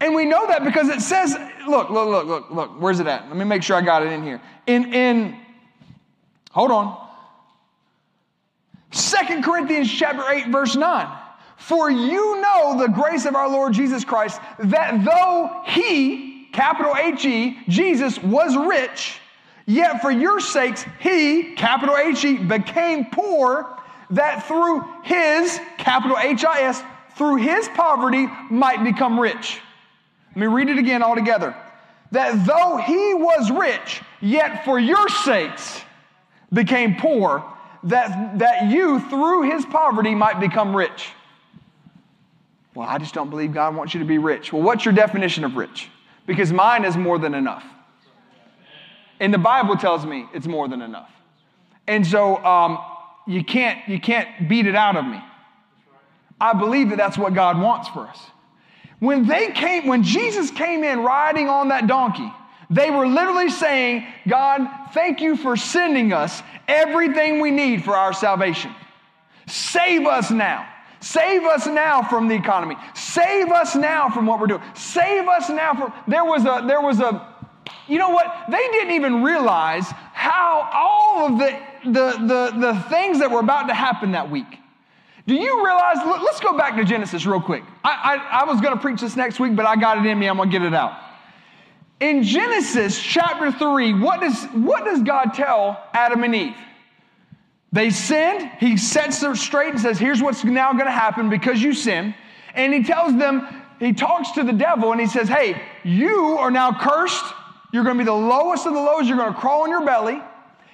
And 0.00 0.14
we 0.14 0.24
know 0.24 0.46
that 0.46 0.64
because 0.64 0.88
it 0.88 1.00
says, 1.00 1.36
look, 1.66 1.90
look, 1.90 2.08
look, 2.08 2.26
look, 2.26 2.50
look, 2.50 2.80
where's 2.80 3.00
it 3.00 3.06
at? 3.06 3.26
Let 3.28 3.36
me 3.36 3.44
make 3.44 3.62
sure 3.62 3.76
I 3.76 3.80
got 3.80 4.04
it 4.04 4.12
in 4.12 4.22
here. 4.22 4.40
In, 4.66 4.92
in, 4.94 5.36
hold 6.50 6.70
on. 6.70 7.08
Second 8.90 9.42
Corinthians 9.42 9.90
chapter 9.92 10.22
8, 10.30 10.48
verse 10.48 10.76
9. 10.76 11.18
For 11.56 11.90
you 11.90 12.40
know 12.40 12.78
the 12.78 12.86
grace 12.86 13.26
of 13.26 13.34
our 13.34 13.48
Lord 13.48 13.72
Jesus 13.72 14.04
Christ, 14.04 14.40
that 14.60 15.04
though 15.04 15.62
he, 15.66 16.27
capital 16.58 16.94
H 16.96 17.24
E, 17.24 17.58
Jesus, 17.68 18.20
was 18.22 18.56
rich, 18.56 19.20
Yet 19.68 20.00
for 20.00 20.10
your 20.10 20.40
sakes, 20.40 20.82
he, 20.98 21.52
capital 21.52 21.94
H 21.94 22.24
E, 22.24 22.38
became 22.38 23.04
poor 23.04 23.78
that 24.08 24.48
through 24.48 24.82
his, 25.02 25.60
capital 25.76 26.16
H 26.18 26.42
I 26.42 26.62
S, 26.62 26.82
through 27.16 27.36
his 27.36 27.68
poverty 27.74 28.26
might 28.48 28.82
become 28.82 29.20
rich. 29.20 29.60
Let 30.30 30.36
me 30.38 30.46
read 30.46 30.70
it 30.70 30.78
again 30.78 31.02
all 31.02 31.14
together. 31.14 31.54
That 32.12 32.46
though 32.46 32.78
he 32.78 33.12
was 33.12 33.50
rich, 33.50 34.00
yet 34.22 34.64
for 34.64 34.78
your 34.78 35.06
sakes 35.10 35.82
became 36.50 36.96
poor, 36.96 37.44
that, 37.82 38.38
that 38.38 38.70
you 38.70 39.00
through 39.10 39.50
his 39.50 39.66
poverty 39.66 40.14
might 40.14 40.40
become 40.40 40.74
rich. 40.74 41.10
Well, 42.74 42.88
I 42.88 42.96
just 42.96 43.12
don't 43.12 43.28
believe 43.28 43.52
God 43.52 43.76
wants 43.76 43.92
you 43.92 44.00
to 44.00 44.06
be 44.06 44.16
rich. 44.16 44.50
Well, 44.50 44.62
what's 44.62 44.86
your 44.86 44.94
definition 44.94 45.44
of 45.44 45.56
rich? 45.56 45.90
Because 46.28 46.52
mine 46.52 46.84
is 46.84 46.94
more 46.96 47.18
than 47.18 47.34
enough. 47.34 47.64
And 49.18 49.32
the 49.32 49.38
Bible 49.38 49.76
tells 49.76 50.04
me 50.04 50.28
it's 50.34 50.46
more 50.46 50.68
than 50.68 50.82
enough. 50.82 51.10
And 51.88 52.06
so 52.06 52.36
um, 52.44 52.78
you, 53.26 53.42
can't, 53.42 53.88
you 53.88 53.98
can't 53.98 54.46
beat 54.46 54.66
it 54.66 54.76
out 54.76 54.96
of 54.96 55.06
me. 55.06 55.20
I 56.38 56.52
believe 56.52 56.90
that 56.90 56.96
that's 56.96 57.16
what 57.16 57.32
God 57.32 57.58
wants 57.58 57.88
for 57.88 58.00
us. 58.06 58.20
When 59.00 59.26
they 59.26 59.52
came, 59.52 59.86
when 59.86 60.02
Jesus 60.02 60.50
came 60.50 60.84
in 60.84 61.00
riding 61.00 61.48
on 61.48 61.68
that 61.68 61.86
donkey, 61.86 62.30
they 62.68 62.90
were 62.90 63.06
literally 63.06 63.48
saying, 63.48 64.06
God, 64.28 64.68
thank 64.92 65.22
you 65.22 65.34
for 65.34 65.56
sending 65.56 66.12
us 66.12 66.42
everything 66.68 67.40
we 67.40 67.50
need 67.50 67.84
for 67.84 67.96
our 67.96 68.12
salvation. 68.12 68.74
Save 69.46 70.06
us 70.06 70.30
now. 70.30 70.68
Save 71.00 71.44
us 71.44 71.66
now 71.66 72.02
from 72.02 72.28
the 72.28 72.34
economy. 72.34 72.76
Save 72.94 73.48
us 73.50 73.76
now 73.76 74.08
from 74.08 74.26
what 74.26 74.40
we're 74.40 74.46
doing. 74.48 74.62
Save 74.74 75.28
us 75.28 75.48
now 75.48 75.74
from 75.74 75.92
there 76.06 76.24
was 76.24 76.42
a 76.44 76.64
there 76.66 76.80
was 76.80 77.00
a 77.00 77.38
you 77.88 77.98
know 77.98 78.10
what? 78.10 78.44
They 78.50 78.68
didn't 78.68 78.94
even 78.94 79.22
realize 79.22 79.90
how 80.12 80.68
all 80.72 81.26
of 81.26 81.38
the, 81.38 81.58
the, 81.84 82.26
the, 82.26 82.60
the 82.60 82.80
things 82.90 83.18
that 83.20 83.30
were 83.30 83.40
about 83.40 83.68
to 83.68 83.74
happen 83.74 84.12
that 84.12 84.30
week. 84.30 84.58
Do 85.26 85.34
you 85.34 85.64
realize? 85.64 85.96
Let's 86.04 86.40
go 86.40 86.56
back 86.56 86.76
to 86.76 86.84
Genesis 86.84 87.26
real 87.26 87.40
quick. 87.40 87.62
I, 87.84 88.16
I, 88.16 88.40
I 88.42 88.44
was 88.44 88.60
going 88.60 88.74
to 88.74 88.80
preach 88.80 89.00
this 89.00 89.16
next 89.16 89.40
week, 89.40 89.56
but 89.56 89.66
I 89.66 89.76
got 89.76 89.98
it 89.98 90.06
in 90.06 90.18
me. 90.18 90.26
I'm 90.26 90.36
going 90.36 90.50
to 90.50 90.58
get 90.58 90.66
it 90.66 90.74
out. 90.74 90.98
In 92.00 92.22
Genesis 92.22 92.98
chapter 93.00 93.50
3, 93.50 93.94
what 93.94 94.20
does, 94.20 94.44
what 94.46 94.84
does 94.84 95.02
God 95.02 95.34
tell 95.34 95.82
Adam 95.92 96.22
and 96.24 96.34
Eve? 96.34 96.56
They 97.72 97.90
sinned. 97.90 98.50
He 98.58 98.76
sets 98.76 99.20
them 99.20 99.36
straight 99.36 99.70
and 99.70 99.80
says, 99.80 99.98
Here's 99.98 100.22
what's 100.22 100.44
now 100.44 100.72
going 100.72 100.86
to 100.86 100.90
happen 100.90 101.28
because 101.28 101.62
you 101.62 101.74
sin. 101.74 102.14
And 102.54 102.72
he 102.72 102.82
tells 102.82 103.16
them, 103.16 103.46
he 103.78 103.92
talks 103.92 104.32
to 104.32 104.42
the 104.42 104.52
devil 104.52 104.92
and 104.92 105.00
he 105.00 105.06
says, 105.06 105.28
Hey, 105.28 105.60
you 105.84 106.38
are 106.38 106.50
now 106.50 106.72
cursed 106.72 107.34
you're 107.72 107.84
going 107.84 107.96
to 107.96 108.00
be 108.00 108.06
the 108.06 108.12
lowest 108.12 108.66
of 108.66 108.72
the 108.72 108.80
lows. 108.80 109.08
You're 109.08 109.18
going 109.18 109.32
to 109.32 109.38
crawl 109.38 109.62
on 109.62 109.70
your 109.70 109.84
belly. 109.84 110.20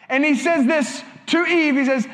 And 0.09 0.25
he 0.25 0.37
says 0.37 0.67
this 0.67 1.03
to 1.27 1.45
Eve. 1.45 1.75
He 1.75 1.85
says, 1.85 2.07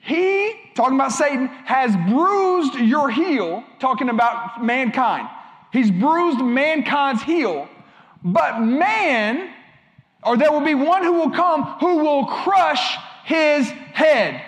He, 0.00 0.54
talking 0.74 0.94
about 0.94 1.12
Satan, 1.12 1.46
has 1.46 1.94
bruised 2.08 2.74
your 2.76 3.10
heel, 3.10 3.64
talking 3.80 4.08
about 4.08 4.64
mankind. 4.64 5.28
He's 5.72 5.90
bruised 5.90 6.38
mankind's 6.38 7.22
heel. 7.22 7.68
But 8.22 8.60
man, 8.60 9.50
or 10.22 10.36
there 10.38 10.50
will 10.50 10.64
be 10.64 10.74
one 10.74 11.02
who 11.02 11.12
will 11.12 11.30
come 11.30 11.64
who 11.80 11.98
will 11.98 12.24
crush 12.26 12.96
his 13.24 13.68
head. 13.68 14.42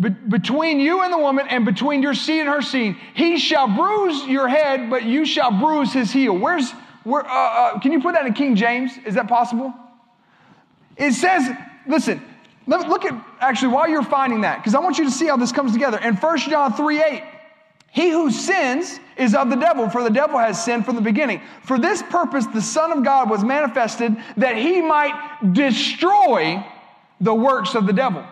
Be- 0.00 0.08
between 0.08 0.80
you 0.80 1.02
and 1.02 1.12
the 1.12 1.18
woman, 1.18 1.46
and 1.48 1.64
between 1.64 2.02
your 2.02 2.14
seed 2.14 2.40
and 2.40 2.48
her 2.48 2.62
seed, 2.62 2.96
he 3.14 3.38
shall 3.38 3.68
bruise 3.68 4.26
your 4.26 4.48
head, 4.48 4.90
but 4.90 5.04
you 5.04 5.24
shall 5.24 5.52
bruise 5.52 5.92
his 5.92 6.10
heel. 6.12 6.36
Where's 6.36 6.72
uh, 7.06 7.18
uh, 7.18 7.78
can 7.80 7.92
you 7.92 8.00
put 8.00 8.14
that 8.14 8.26
in 8.26 8.32
King 8.32 8.56
James? 8.56 8.92
Is 9.06 9.14
that 9.14 9.28
possible? 9.28 9.72
It 10.96 11.12
says, 11.12 11.48
listen, 11.86 12.22
look 12.66 13.04
at 13.04 13.14
actually 13.40 13.68
while 13.68 13.88
you're 13.88 14.02
finding 14.02 14.40
that, 14.42 14.58
because 14.58 14.74
I 14.74 14.80
want 14.80 14.98
you 14.98 15.04
to 15.04 15.10
see 15.10 15.26
how 15.26 15.36
this 15.36 15.52
comes 15.52 15.72
together. 15.72 15.98
In 15.98 16.16
1 16.16 16.38
John 16.38 16.72
3 16.72 17.02
8, 17.02 17.22
he 17.90 18.10
who 18.10 18.30
sins 18.30 18.98
is 19.16 19.34
of 19.34 19.50
the 19.50 19.56
devil, 19.56 19.88
for 19.88 20.02
the 20.02 20.10
devil 20.10 20.38
has 20.38 20.62
sinned 20.62 20.84
from 20.84 20.96
the 20.96 21.02
beginning. 21.02 21.40
For 21.62 21.78
this 21.78 22.02
purpose, 22.02 22.46
the 22.46 22.62
Son 22.62 22.92
of 22.92 23.04
God 23.04 23.30
was 23.30 23.44
manifested 23.44 24.16
that 24.36 24.56
he 24.56 24.80
might 24.80 25.52
destroy 25.52 26.64
the 27.20 27.34
works 27.34 27.74
of 27.74 27.86
the 27.86 27.92
devil. 27.92 28.24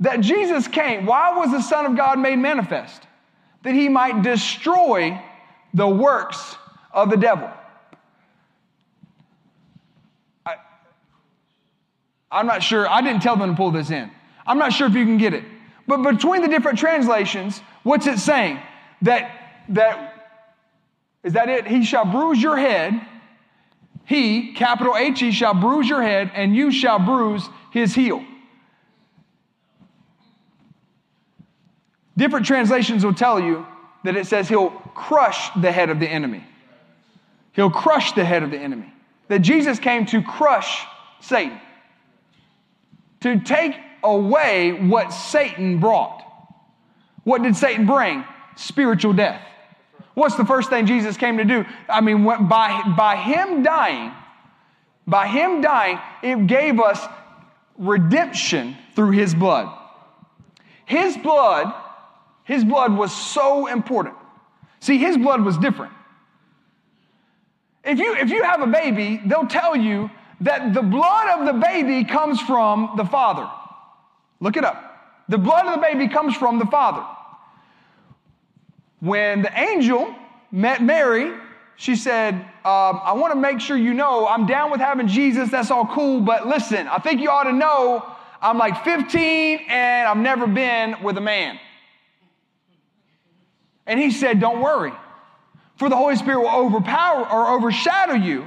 That 0.00 0.20
Jesus 0.20 0.68
came. 0.68 1.06
Why 1.06 1.36
was 1.36 1.50
the 1.50 1.60
Son 1.60 1.86
of 1.86 1.96
God 1.96 2.18
made 2.18 2.36
manifest? 2.36 3.02
That 3.62 3.74
he 3.74 3.88
might 3.88 4.22
destroy 4.22 5.20
the 5.74 5.88
works 5.88 6.56
of 6.92 7.10
the 7.10 7.16
devil. 7.16 7.50
I, 10.46 10.54
I'm 12.30 12.46
not 12.46 12.62
sure. 12.62 12.88
I 12.88 13.02
didn't 13.02 13.22
tell 13.22 13.36
them 13.36 13.50
to 13.50 13.56
pull 13.56 13.72
this 13.72 13.90
in. 13.90 14.10
I'm 14.46 14.58
not 14.58 14.72
sure 14.72 14.86
if 14.86 14.94
you 14.94 15.04
can 15.04 15.18
get 15.18 15.34
it. 15.34 15.44
But 15.86 16.02
between 16.02 16.42
the 16.42 16.48
different 16.48 16.78
translations, 16.78 17.60
what's 17.82 18.06
it 18.06 18.18
saying? 18.18 18.58
That, 19.02 19.30
that, 19.70 20.14
is 21.22 21.34
that 21.34 21.48
it? 21.48 21.66
He 21.66 21.84
shall 21.84 22.04
bruise 22.04 22.42
your 22.42 22.56
head. 22.56 23.00
He, 24.04 24.54
capital 24.54 24.96
H 24.96 25.22
E, 25.22 25.32
shall 25.32 25.54
bruise 25.54 25.88
your 25.88 26.02
head, 26.02 26.30
and 26.34 26.56
you 26.56 26.70
shall 26.72 26.98
bruise 26.98 27.48
his 27.72 27.94
heel. 27.94 28.24
Different 32.16 32.46
translations 32.46 33.04
will 33.04 33.14
tell 33.14 33.38
you 33.38 33.66
that 34.04 34.16
it 34.16 34.26
says 34.26 34.48
he'll 34.48 34.70
crush 34.70 35.50
the 35.60 35.70
head 35.70 35.90
of 35.90 36.00
the 36.00 36.08
enemy. 36.08 36.42
He'll 37.52 37.70
crush 37.70 38.12
the 38.12 38.24
head 38.24 38.42
of 38.42 38.50
the 38.50 38.58
enemy. 38.58 38.92
That 39.28 39.40
Jesus 39.40 39.78
came 39.78 40.06
to 40.06 40.22
crush 40.22 40.84
Satan, 41.20 41.60
to 43.20 43.40
take 43.40 43.76
away 44.02 44.72
what 44.72 45.12
Satan 45.12 45.80
brought. 45.80 46.24
What 47.24 47.42
did 47.42 47.56
Satan 47.56 47.84
bring? 47.84 48.24
Spiritual 48.58 49.12
death. 49.12 49.40
What's 50.14 50.34
the 50.34 50.44
first 50.44 50.68
thing 50.68 50.84
Jesus 50.84 51.16
came 51.16 51.38
to 51.38 51.44
do? 51.44 51.64
I 51.88 52.00
mean, 52.00 52.24
by, 52.24 52.82
by 52.96 53.14
him 53.14 53.62
dying, 53.62 54.12
by 55.06 55.28
him 55.28 55.60
dying, 55.60 56.00
it 56.24 56.48
gave 56.48 56.80
us 56.80 57.00
redemption 57.78 58.76
through 58.96 59.12
his 59.12 59.32
blood. 59.32 59.72
his 60.86 61.16
blood, 61.18 61.72
his 62.42 62.64
blood 62.64 62.96
was 62.96 63.14
so 63.14 63.68
important. 63.68 64.16
See, 64.80 64.98
his 64.98 65.16
blood 65.16 65.42
was 65.42 65.56
different. 65.58 65.92
If 67.84 68.00
you, 68.00 68.16
if 68.16 68.30
you 68.30 68.42
have 68.42 68.60
a 68.60 68.66
baby, 68.66 69.20
they'll 69.24 69.46
tell 69.46 69.76
you 69.76 70.10
that 70.40 70.74
the 70.74 70.82
blood 70.82 71.38
of 71.38 71.46
the 71.46 71.52
baby 71.52 72.04
comes 72.04 72.40
from 72.40 72.94
the 72.96 73.04
father. 73.04 73.48
Look 74.40 74.56
it 74.56 74.64
up. 74.64 75.22
The 75.28 75.38
blood 75.38 75.66
of 75.66 75.74
the 75.74 75.80
baby 75.80 76.08
comes 76.08 76.36
from 76.36 76.58
the 76.58 76.66
father. 76.66 77.04
When 79.00 79.42
the 79.42 79.58
angel 79.58 80.14
met 80.50 80.82
Mary, 80.82 81.32
she 81.76 81.94
said, 81.94 82.34
um, 82.34 83.00
I 83.04 83.12
want 83.12 83.32
to 83.32 83.38
make 83.38 83.60
sure 83.60 83.76
you 83.76 83.94
know 83.94 84.26
I'm 84.26 84.46
down 84.46 84.70
with 84.70 84.80
having 84.80 85.06
Jesus. 85.06 85.50
That's 85.50 85.70
all 85.70 85.86
cool. 85.86 86.20
But 86.20 86.46
listen, 86.46 86.88
I 86.88 86.98
think 86.98 87.20
you 87.20 87.30
ought 87.30 87.44
to 87.44 87.52
know 87.52 88.04
I'm 88.42 88.58
like 88.58 88.84
15 88.84 89.60
and 89.68 90.08
I've 90.08 90.16
never 90.16 90.46
been 90.46 90.96
with 91.02 91.16
a 91.16 91.20
man. 91.20 91.58
And 93.86 93.98
he 93.98 94.10
said, 94.10 94.40
Don't 94.40 94.60
worry, 94.60 94.92
for 95.76 95.88
the 95.88 95.96
Holy 95.96 96.16
Spirit 96.16 96.40
will 96.40 96.66
overpower 96.66 97.26
or 97.30 97.48
overshadow 97.48 98.14
you, 98.14 98.46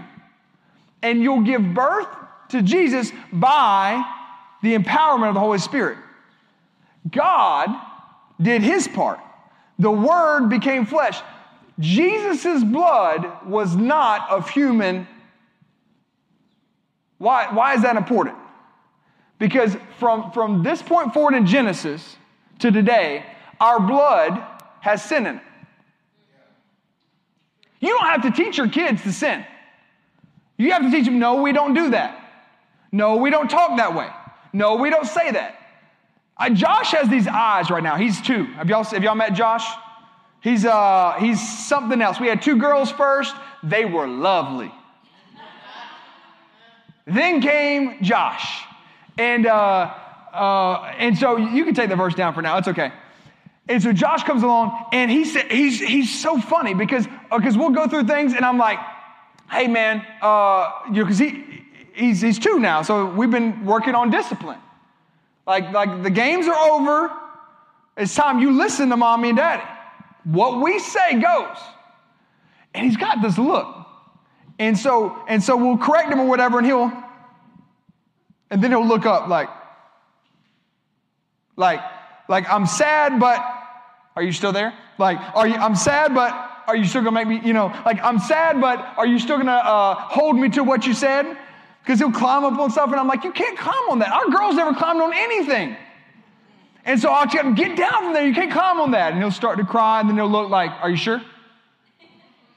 and 1.01 1.21
you'll 1.21 1.41
give 1.41 1.73
birth 1.73 2.07
to 2.49 2.61
Jesus 2.61 3.11
by 3.33 4.03
the 4.61 4.77
empowerment 4.77 5.29
of 5.29 5.33
the 5.33 5.39
Holy 5.39 5.57
Spirit. 5.57 5.97
God 7.09 7.69
did 8.39 8.61
his 8.61 8.87
part. 8.87 9.19
The 9.81 9.89
Word 9.91 10.47
became 10.47 10.85
flesh. 10.85 11.19
Jesus' 11.79 12.63
blood 12.63 13.47
was 13.47 13.75
not 13.75 14.29
of 14.29 14.47
human. 14.47 15.07
Why, 17.17 17.51
why 17.51 17.73
is 17.73 17.81
that 17.81 17.95
important? 17.95 18.37
Because 19.39 19.75
from, 19.97 20.31
from 20.33 20.61
this 20.61 20.83
point 20.83 21.15
forward 21.15 21.33
in 21.33 21.47
Genesis 21.47 22.15
to 22.59 22.69
today, 22.69 23.25
our 23.59 23.79
blood 23.79 24.39
has 24.81 25.03
sin 25.03 25.25
in 25.25 25.37
it. 25.37 25.41
You 27.79 27.89
don't 27.89 28.05
have 28.05 28.21
to 28.21 28.31
teach 28.31 28.59
your 28.59 28.69
kids 28.69 29.01
to 29.01 29.11
sin. 29.11 29.43
You 30.57 30.73
have 30.73 30.83
to 30.83 30.91
teach 30.91 31.05
them, 31.05 31.17
no, 31.17 31.41
we 31.41 31.53
don't 31.53 31.73
do 31.73 31.89
that. 31.89 32.23
No, 32.91 33.15
we 33.15 33.31
don't 33.31 33.49
talk 33.49 33.77
that 33.77 33.95
way. 33.95 34.09
No, 34.53 34.75
we 34.75 34.91
don't 34.91 35.07
say 35.07 35.31
that. 35.31 35.60
Uh, 36.41 36.49
Josh 36.49 36.89
has 36.89 37.07
these 37.07 37.27
eyes 37.27 37.69
right 37.69 37.83
now. 37.83 37.97
He's 37.97 38.19
two. 38.19 38.45
Have 38.45 38.67
y'all, 38.67 38.83
have 38.83 39.03
y'all 39.03 39.13
met 39.13 39.33
Josh? 39.33 39.63
He's, 40.41 40.65
uh, 40.65 41.15
he's 41.19 41.39
something 41.67 42.01
else. 42.01 42.19
We 42.19 42.27
had 42.27 42.41
two 42.41 42.57
girls 42.57 42.91
first, 42.91 43.35
they 43.61 43.85
were 43.85 44.07
lovely. 44.07 44.71
then 47.05 47.41
came 47.41 48.03
Josh. 48.03 48.63
And, 49.19 49.45
uh, 49.45 49.93
uh, 50.33 50.93
and 50.97 51.15
so 51.15 51.37
you 51.37 51.63
can 51.63 51.75
take 51.75 51.89
the 51.89 51.95
verse 51.95 52.15
down 52.15 52.33
for 52.33 52.41
now, 52.41 52.57
it's 52.57 52.67
okay. 52.67 52.91
And 53.69 53.83
so 53.83 53.93
Josh 53.93 54.23
comes 54.23 54.41
along 54.41 54.87
and 54.93 55.11
he 55.11 55.25
said, 55.25 55.51
he's, 55.51 55.79
he's 55.79 56.19
so 56.19 56.41
funny 56.41 56.73
because 56.73 57.05
because 57.29 57.55
uh, 57.55 57.59
we'll 57.59 57.69
go 57.69 57.87
through 57.87 58.05
things 58.05 58.33
and 58.33 58.43
I'm 58.43 58.57
like, 58.57 58.79
hey 59.51 59.67
man, 59.67 60.03
uh, 60.23 60.71
you 60.87 60.93
know, 60.93 61.03
because 61.03 61.19
he, 61.19 61.63
he's, 61.93 62.19
he's 62.19 62.39
two 62.39 62.59
now, 62.59 62.81
so 62.81 63.05
we've 63.05 63.29
been 63.29 63.63
working 63.63 63.93
on 63.93 64.09
discipline. 64.09 64.57
Like, 65.51 65.73
like 65.73 66.01
the 66.01 66.09
games 66.09 66.47
are 66.47 66.71
over. 66.71 67.11
It's 67.97 68.15
time 68.15 68.39
you 68.39 68.53
listen 68.57 68.87
to 68.87 68.95
mommy 68.95 69.27
and 69.31 69.37
daddy. 69.37 69.63
What 70.23 70.61
we 70.63 70.79
say 70.79 71.19
goes. 71.19 71.57
And 72.73 72.85
he's 72.85 72.95
got 72.95 73.21
this 73.21 73.37
look. 73.37 73.67
And 74.59 74.77
so, 74.77 75.13
and 75.27 75.43
so 75.43 75.57
we'll 75.57 75.77
correct 75.77 76.09
him 76.09 76.21
or 76.21 76.25
whatever, 76.25 76.59
and 76.59 76.65
he'll, 76.65 76.89
and 78.49 78.63
then 78.63 78.71
he'll 78.71 78.87
look 78.87 79.05
up 79.05 79.27
like, 79.27 79.49
like, 81.57 81.81
like 82.29 82.49
I'm 82.49 82.65
sad, 82.65 83.19
but 83.19 83.43
are 84.15 84.23
you 84.23 84.31
still 84.31 84.53
there? 84.53 84.73
Like, 84.97 85.19
are 85.35 85.49
you, 85.49 85.55
I'm 85.55 85.75
sad, 85.75 86.15
but 86.15 86.31
are 86.65 86.77
you 86.77 86.85
still 86.85 87.01
gonna 87.03 87.25
make 87.25 87.27
me, 87.27 87.41
you 87.45 87.51
know, 87.51 87.77
like 87.85 87.99
I'm 88.01 88.19
sad, 88.19 88.61
but 88.61 88.79
are 88.95 89.05
you 89.05 89.19
still 89.19 89.35
gonna 89.35 89.51
uh, 89.51 89.95
hold 89.95 90.37
me 90.37 90.47
to 90.51 90.63
what 90.63 90.87
you 90.87 90.93
said? 90.93 91.37
Because 91.83 91.99
he'll 91.99 92.11
climb 92.11 92.43
up 92.43 92.57
on 92.59 92.69
stuff, 92.69 92.91
and 92.91 92.99
I'm 92.99 93.07
like, 93.07 93.23
you 93.23 93.31
can't 93.31 93.57
climb 93.57 93.89
on 93.89 93.99
that. 93.99 94.11
Our 94.11 94.29
girls 94.29 94.55
never 94.55 94.73
climbed 94.73 95.01
on 95.01 95.13
anything. 95.13 95.75
And 96.85 96.99
so 96.99 97.11
I'll 97.11 97.27
tell 97.27 97.45
him, 97.45 97.55
get 97.55 97.77
down 97.77 98.03
from 98.03 98.13
there. 98.13 98.25
You 98.25 98.33
can't 98.33 98.51
climb 98.51 98.79
on 98.79 98.91
that. 98.91 99.13
And 99.13 99.21
he'll 99.21 99.31
start 99.31 99.57
to 99.57 99.65
cry, 99.65 99.99
and 99.99 100.09
then 100.09 100.15
he'll 100.17 100.29
look 100.29 100.49
like, 100.49 100.71
Are 100.81 100.89
you 100.89 100.97
sure? 100.97 101.21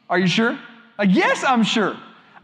Are 0.09 0.19
you 0.19 0.27
sure? 0.27 0.59
Like, 0.99 1.11
yes, 1.13 1.43
I'm 1.45 1.63
sure. 1.63 1.97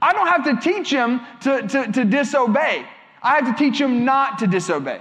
I 0.03 0.12
don't 0.12 0.27
have 0.27 0.45
to 0.45 0.71
teach 0.71 0.90
him 0.90 1.21
to, 1.43 1.69
to, 1.69 1.93
to 1.93 2.05
disobey. 2.05 2.87
I 3.23 3.37
have 3.37 3.47
to 3.47 3.55
teach 3.55 3.79
him 3.79 4.05
not 4.05 4.38
to 4.38 4.47
disobey. 4.47 5.01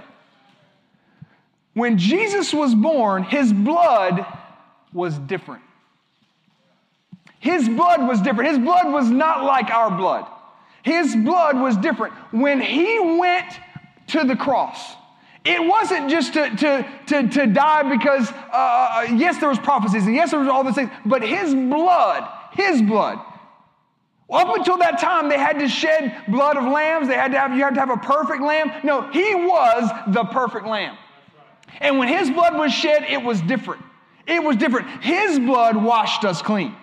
When 1.74 1.96
Jesus 1.96 2.52
was 2.52 2.74
born, 2.74 3.22
his 3.22 3.52
blood 3.52 4.26
was 4.92 5.18
different. 5.18 5.62
His 7.38 7.68
blood 7.68 8.06
was 8.06 8.20
different. 8.20 8.50
His 8.50 8.58
blood 8.58 8.92
was 8.92 9.08
not 9.08 9.44
like 9.44 9.70
our 9.70 9.90
blood. 9.90 10.26
His 10.82 11.14
blood 11.14 11.58
was 11.58 11.76
different. 11.76 12.14
When 12.32 12.60
he 12.60 12.98
went 13.18 13.46
to 14.08 14.24
the 14.24 14.36
cross, 14.36 14.96
it 15.44 15.62
wasn't 15.62 16.10
just 16.10 16.34
to, 16.34 16.50
to, 16.56 16.86
to, 17.06 17.28
to 17.28 17.46
die 17.46 17.82
because, 17.96 18.30
uh, 18.30 18.34
uh, 18.52 19.06
yes, 19.14 19.38
there 19.38 19.48
was 19.48 19.58
prophecies, 19.58 20.06
and 20.06 20.14
yes, 20.14 20.30
there 20.30 20.40
was 20.40 20.48
all 20.48 20.64
these 20.64 20.74
things, 20.74 20.90
but 21.06 21.22
his 21.22 21.54
blood, 21.54 22.28
his 22.52 22.82
blood, 22.82 23.18
up 24.30 24.54
until 24.56 24.78
that 24.78 25.00
time, 25.00 25.28
they 25.28 25.38
had 25.38 25.58
to 25.58 25.68
shed 25.68 26.14
blood 26.28 26.56
of 26.56 26.64
lambs. 26.64 27.08
They 27.08 27.14
had 27.14 27.32
to 27.32 27.38
have, 27.38 27.52
you 27.56 27.64
had 27.64 27.74
to 27.74 27.80
have 27.80 27.90
a 27.90 27.96
perfect 27.96 28.42
lamb. 28.42 28.70
No, 28.84 29.10
he 29.10 29.34
was 29.34 29.90
the 30.08 30.24
perfect 30.24 30.66
lamb. 30.66 30.96
And 31.80 31.98
when 31.98 32.06
his 32.06 32.30
blood 32.30 32.56
was 32.56 32.72
shed, 32.72 33.02
it 33.08 33.22
was 33.22 33.40
different. 33.42 33.82
It 34.28 34.42
was 34.42 34.56
different. 34.56 35.02
His 35.02 35.40
blood 35.40 35.76
washed 35.76 36.24
us 36.24 36.42
clean. 36.42 36.76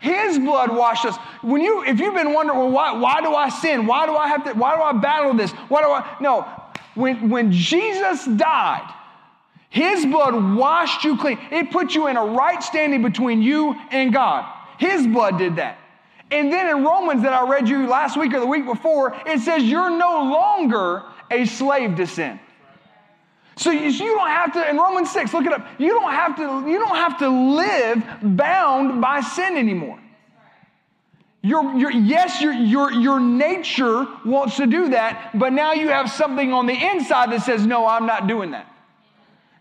His 0.00 0.38
blood 0.38 0.74
washed 0.74 1.04
us. 1.04 1.16
When 1.42 1.62
you, 1.62 1.84
if 1.84 1.98
you've 2.00 2.14
been 2.14 2.32
wondering, 2.32 2.58
well, 2.58 2.70
why, 2.70 2.92
why 2.92 3.20
do 3.20 3.34
I 3.34 3.48
sin? 3.48 3.86
Why 3.86 4.06
do 4.06 4.16
I 4.16 4.28
have 4.28 4.44
to, 4.44 4.52
why 4.52 4.76
do 4.76 4.82
I 4.82 4.92
battle 4.92 5.34
this? 5.34 5.50
Why 5.52 5.82
do 5.82 5.88
I, 5.88 6.16
no. 6.20 6.48
When, 6.94 7.30
when 7.30 7.52
Jesus 7.52 8.24
died, 8.24 8.92
his 9.68 10.06
blood 10.06 10.56
washed 10.56 11.04
you 11.04 11.18
clean. 11.18 11.38
It 11.50 11.70
put 11.70 11.94
you 11.94 12.06
in 12.06 12.16
a 12.16 12.24
right 12.24 12.62
standing 12.62 13.02
between 13.02 13.42
you 13.42 13.74
and 13.90 14.12
God. 14.12 14.50
His 14.78 15.06
blood 15.06 15.38
did 15.38 15.56
that. 15.56 15.78
And 16.30 16.52
then 16.52 16.76
in 16.76 16.84
Romans 16.84 17.22
that 17.22 17.32
I 17.32 17.48
read 17.48 17.68
you 17.68 17.86
last 17.86 18.16
week 18.16 18.34
or 18.34 18.40
the 18.40 18.46
week 18.46 18.64
before, 18.64 19.16
it 19.26 19.40
says 19.40 19.62
you're 19.62 19.90
no 19.90 20.24
longer 20.24 21.02
a 21.30 21.44
slave 21.44 21.96
to 21.96 22.06
sin. 22.06 22.40
So 23.56 23.70
you, 23.70 23.88
you, 23.88 24.14
don't 24.14 24.28
have 24.28 24.52
to, 24.52 24.68
in 24.68 24.76
Romans 24.76 25.10
6, 25.10 25.32
look 25.32 25.46
it 25.46 25.52
up, 25.52 25.66
you 25.78 25.88
don't 25.88 26.12
have 26.12 26.36
to, 26.36 26.70
you 26.70 26.78
don't 26.78 26.96
have 26.96 27.18
to 27.20 27.28
live 27.28 28.36
bound 28.36 29.00
by 29.00 29.22
sin 29.22 29.56
anymore. 29.56 29.98
Your, 31.40 31.74
your, 31.74 31.90
yes, 31.90 32.42
your, 32.42 32.52
your, 32.52 32.92
your 32.92 33.20
nature 33.20 34.06
wants 34.24 34.56
to 34.56 34.66
do 34.66 34.90
that, 34.90 35.30
but 35.34 35.52
now 35.52 35.72
you 35.72 35.88
have 35.88 36.10
something 36.10 36.52
on 36.52 36.66
the 36.66 36.74
inside 36.74 37.30
that 37.32 37.42
says, 37.42 37.64
no, 37.64 37.86
I'm 37.86 38.04
not 38.04 38.26
doing 38.26 38.50
that. 38.50 38.70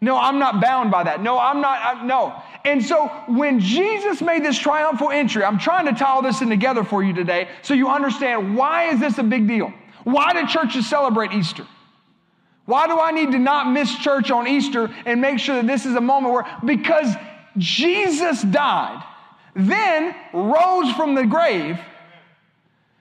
No, 0.02 0.18
I'm 0.18 0.40
not 0.40 0.60
bound 0.62 0.92
by 0.92 1.04
that. 1.04 1.22
No, 1.22 1.40
I'm 1.40 1.62
not, 1.62 1.80
I, 1.80 2.06
no. 2.06 2.42
And 2.66 2.84
so 2.84 3.08
when 3.28 3.60
Jesus 3.60 4.22
made 4.22 4.44
this 4.44 4.58
triumphal 4.58 5.12
entry, 5.12 5.44
I'm 5.44 5.58
trying 5.58 5.86
to 5.86 5.94
tie 5.94 6.10
all 6.10 6.22
this 6.22 6.42
in 6.42 6.50
together 6.50 6.84
for 6.84 7.02
you 7.02 7.14
today 7.14 7.48
so 7.62 7.74
you 7.74 7.88
understand 7.88 8.58
why 8.58 8.90
is 8.90 9.00
this 9.00 9.20
a 9.20 9.24
big 9.24 9.48
deal? 9.48 9.72
Why 10.04 10.34
do 10.34 10.46
churches 10.48 10.88
celebrate 10.88 11.32
Easter? 11.32 11.66
Why 12.66 12.88
do 12.88 13.00
I 13.00 13.12
need 13.12 13.32
to 13.32 13.40
not 13.40 13.72
miss 13.72 13.96
church 14.00 14.32
on 14.32 14.48
Easter 14.48 14.94
and 15.06 15.22
make 15.22 15.40
sure 15.40 15.56
that 15.56 15.68
this 15.68 15.86
is 15.86 15.96
a 15.96 16.02
moment 16.02 16.34
where, 16.34 16.46
because 16.66 17.14
Jesus 17.58 18.42
died, 18.42 19.04
then 19.56 20.16
rose 20.34 20.92
from 20.94 21.16
the 21.16 21.26
grave, 21.26 21.80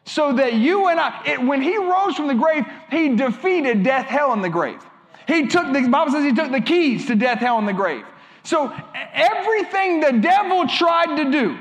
so 0.05 0.35
that 0.35 0.53
you 0.55 0.89
and 0.89 1.01
I, 1.01 1.23
it, 1.25 1.43
when 1.43 1.63
he 1.63 1.77
rose 1.79 2.15
from 2.15 2.29
the 2.29 2.35
grave, 2.35 2.65
he 2.91 3.17
defeated 3.17 3.83
death, 3.83 4.07
hell, 4.07 4.33
and 4.33 4.45
the 4.45 4.51
grave. 4.51 4.81
He 5.27 5.47
took, 5.47 5.73
the 5.73 5.89
Bible 5.89 6.13
says 6.13 6.25
he 6.25 6.35
took 6.35 6.53
the 6.53 6.61
keys 6.61 7.07
to 7.07 7.15
death, 7.15 7.39
hell, 7.39 7.59
and 7.59 7.67
the 7.67 7.73
grave. 7.73 8.05
So 8.43 8.71
everything 9.15 10.01
the 10.01 10.13
devil 10.13 10.69
tried 10.69 11.17
to 11.17 11.31
do, 11.31 11.59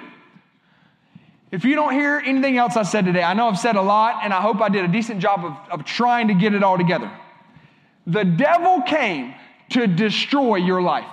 if 1.51 1.63
you 1.63 1.75
don't 1.75 1.93
hear 1.93 2.21
anything 2.25 2.57
else 2.57 2.75
I 2.75 2.83
said 2.83 3.05
today, 3.05 3.23
I 3.23 3.33
know 3.33 3.47
I've 3.47 3.59
said 3.59 3.77
a 3.77 3.81
lot, 3.81 4.19
and 4.23 4.33
I 4.33 4.41
hope 4.41 4.59
I 4.59 4.67
did 4.67 4.83
a 4.83 4.89
decent 4.89 5.21
job 5.21 5.45
of, 5.45 5.55
of 5.71 5.85
trying 5.85 6.27
to 6.27 6.33
get 6.33 6.53
it 6.53 6.63
all 6.63 6.77
together. 6.77 7.09
The 8.07 8.23
devil 8.23 8.81
came 8.81 9.33
to 9.69 9.87
destroy 9.87 10.57
your 10.57 10.81
life. 10.81 11.09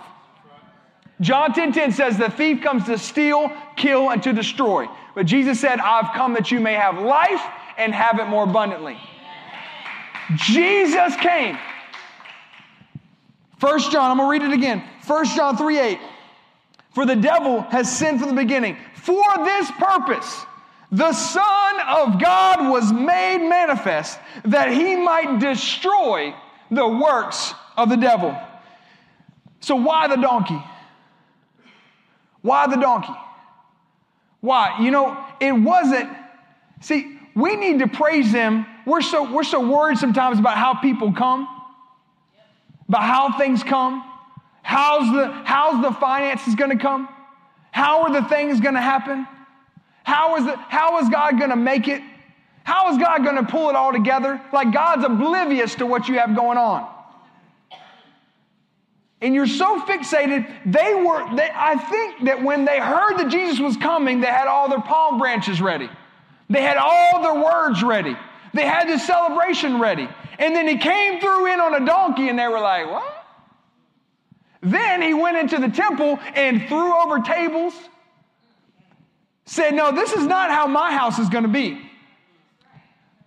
John 1.20 1.52
10 1.52 1.72
10 1.72 1.92
says, 1.92 2.16
The 2.16 2.30
thief 2.30 2.62
comes 2.62 2.86
to 2.86 2.98
steal, 2.98 3.52
kill, 3.76 4.10
and 4.10 4.22
to 4.22 4.32
destroy. 4.32 4.86
But 5.14 5.26
Jesus 5.26 5.60
said, 5.60 5.78
I've 5.78 6.14
come 6.14 6.34
that 6.34 6.50
you 6.50 6.60
may 6.60 6.74
have 6.74 6.98
life 6.98 7.42
and 7.76 7.94
have 7.94 8.18
it 8.18 8.26
more 8.26 8.44
abundantly. 8.44 8.98
Jesus 10.36 11.16
came. 11.16 11.58
First 13.58 13.92
John, 13.92 14.10
I'm 14.10 14.16
gonna 14.16 14.30
read 14.30 14.42
it 14.42 14.52
again. 14.52 14.82
First 15.02 15.36
John 15.36 15.56
3 15.56 15.78
8. 15.78 15.98
For 16.94 17.04
the 17.04 17.16
devil 17.16 17.60
has 17.62 17.94
sinned 17.94 18.20
from 18.20 18.30
the 18.30 18.34
beginning. 18.34 18.76
For 18.94 19.22
this 19.44 19.70
purpose, 19.72 20.44
the 20.90 21.12
Son 21.12 21.80
of 21.86 22.20
God 22.20 22.70
was 22.70 22.92
made 22.92 23.46
manifest 23.48 24.18
that 24.44 24.72
he 24.72 24.96
might 24.96 25.38
destroy 25.38 26.34
the 26.70 26.86
works 26.86 27.52
of 27.76 27.88
the 27.88 27.96
devil. 27.96 28.36
So, 29.60 29.76
why 29.76 30.08
the 30.08 30.16
donkey? 30.16 30.62
Why 32.42 32.66
the 32.66 32.76
donkey? 32.76 33.14
Why? 34.40 34.78
You 34.80 34.90
know, 34.90 35.22
it 35.40 35.52
wasn't, 35.52 36.10
see, 36.80 37.18
we 37.34 37.56
need 37.56 37.80
to 37.80 37.88
praise 37.88 38.32
him. 38.32 38.66
We're 38.86 39.02
so, 39.02 39.30
we're 39.30 39.44
so 39.44 39.60
worried 39.60 39.98
sometimes 39.98 40.38
about 40.38 40.56
how 40.56 40.74
people 40.74 41.12
come, 41.12 41.46
about 42.88 43.02
how 43.02 43.38
things 43.38 43.62
come. 43.62 44.04
How's 44.62 45.12
the, 45.12 45.30
how's 45.44 45.82
the 45.82 45.92
finances 45.98 46.54
going 46.54 46.70
to 46.70 46.82
come? 46.82 47.08
How 47.72 48.02
are 48.02 48.12
the 48.12 48.28
things 48.28 48.60
going 48.60 48.74
to 48.74 48.80
happen? 48.80 49.26
How 50.04 50.36
is, 50.36 50.46
it, 50.46 50.56
how 50.56 50.98
is 51.00 51.08
God 51.08 51.38
going 51.38 51.50
to 51.50 51.56
make 51.56 51.88
it? 51.88 52.02
How 52.70 52.88
is 52.92 52.98
God 52.98 53.24
going 53.24 53.34
to 53.34 53.42
pull 53.42 53.68
it 53.68 53.74
all 53.74 53.90
together? 53.90 54.40
Like 54.52 54.72
God's 54.72 55.04
oblivious 55.04 55.74
to 55.74 55.86
what 55.86 56.06
you 56.06 56.20
have 56.20 56.36
going 56.36 56.56
on. 56.56 56.88
And 59.20 59.34
you're 59.34 59.48
so 59.48 59.80
fixated, 59.80 60.46
they 60.64 60.94
were, 60.94 61.34
they, 61.34 61.50
I 61.52 61.74
think 61.74 62.26
that 62.26 62.44
when 62.44 62.64
they 62.64 62.78
heard 62.78 63.16
that 63.16 63.28
Jesus 63.28 63.58
was 63.58 63.76
coming, 63.76 64.20
they 64.20 64.28
had 64.28 64.46
all 64.46 64.68
their 64.68 64.80
palm 64.80 65.18
branches 65.18 65.60
ready. 65.60 65.90
They 66.48 66.62
had 66.62 66.76
all 66.76 67.20
their 67.24 67.42
words 67.42 67.82
ready. 67.82 68.16
They 68.54 68.64
had 68.64 68.88
the 68.88 69.00
celebration 69.00 69.80
ready. 69.80 70.08
And 70.38 70.54
then 70.54 70.68
he 70.68 70.78
came 70.78 71.20
through 71.20 71.52
in 71.52 71.58
on 71.58 71.82
a 71.82 71.84
donkey, 71.84 72.28
and 72.28 72.38
they 72.38 72.46
were 72.46 72.60
like, 72.60 72.88
What? 72.88 73.26
Then 74.62 75.02
he 75.02 75.12
went 75.12 75.36
into 75.38 75.58
the 75.58 75.70
temple 75.70 76.20
and 76.36 76.68
threw 76.68 76.94
over 77.02 77.18
tables, 77.18 77.74
said, 79.44 79.74
No, 79.74 79.90
this 79.90 80.12
is 80.12 80.24
not 80.24 80.50
how 80.50 80.68
my 80.68 80.92
house 80.92 81.18
is 81.18 81.28
going 81.28 81.42
to 81.42 81.50
be. 81.50 81.89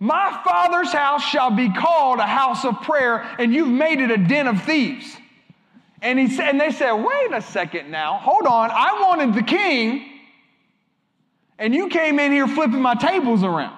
My 0.00 0.40
father's 0.44 0.92
house 0.92 1.22
shall 1.22 1.50
be 1.50 1.70
called 1.70 2.18
a 2.18 2.26
house 2.26 2.64
of 2.64 2.82
prayer, 2.82 3.22
and 3.38 3.54
you've 3.54 3.68
made 3.68 4.00
it 4.00 4.10
a 4.10 4.18
den 4.18 4.46
of 4.46 4.62
thieves. 4.62 5.16
And, 6.02 6.18
he 6.18 6.28
said, 6.28 6.50
and 6.50 6.60
they 6.60 6.70
said, 6.70 6.92
Wait 6.92 7.32
a 7.32 7.40
second 7.40 7.90
now, 7.90 8.18
hold 8.18 8.46
on. 8.46 8.70
I 8.70 9.00
wanted 9.00 9.34
the 9.34 9.42
king, 9.42 10.04
and 11.58 11.74
you 11.74 11.88
came 11.88 12.18
in 12.18 12.32
here 12.32 12.46
flipping 12.46 12.82
my 12.82 12.94
tables 12.94 13.42
around. 13.42 13.76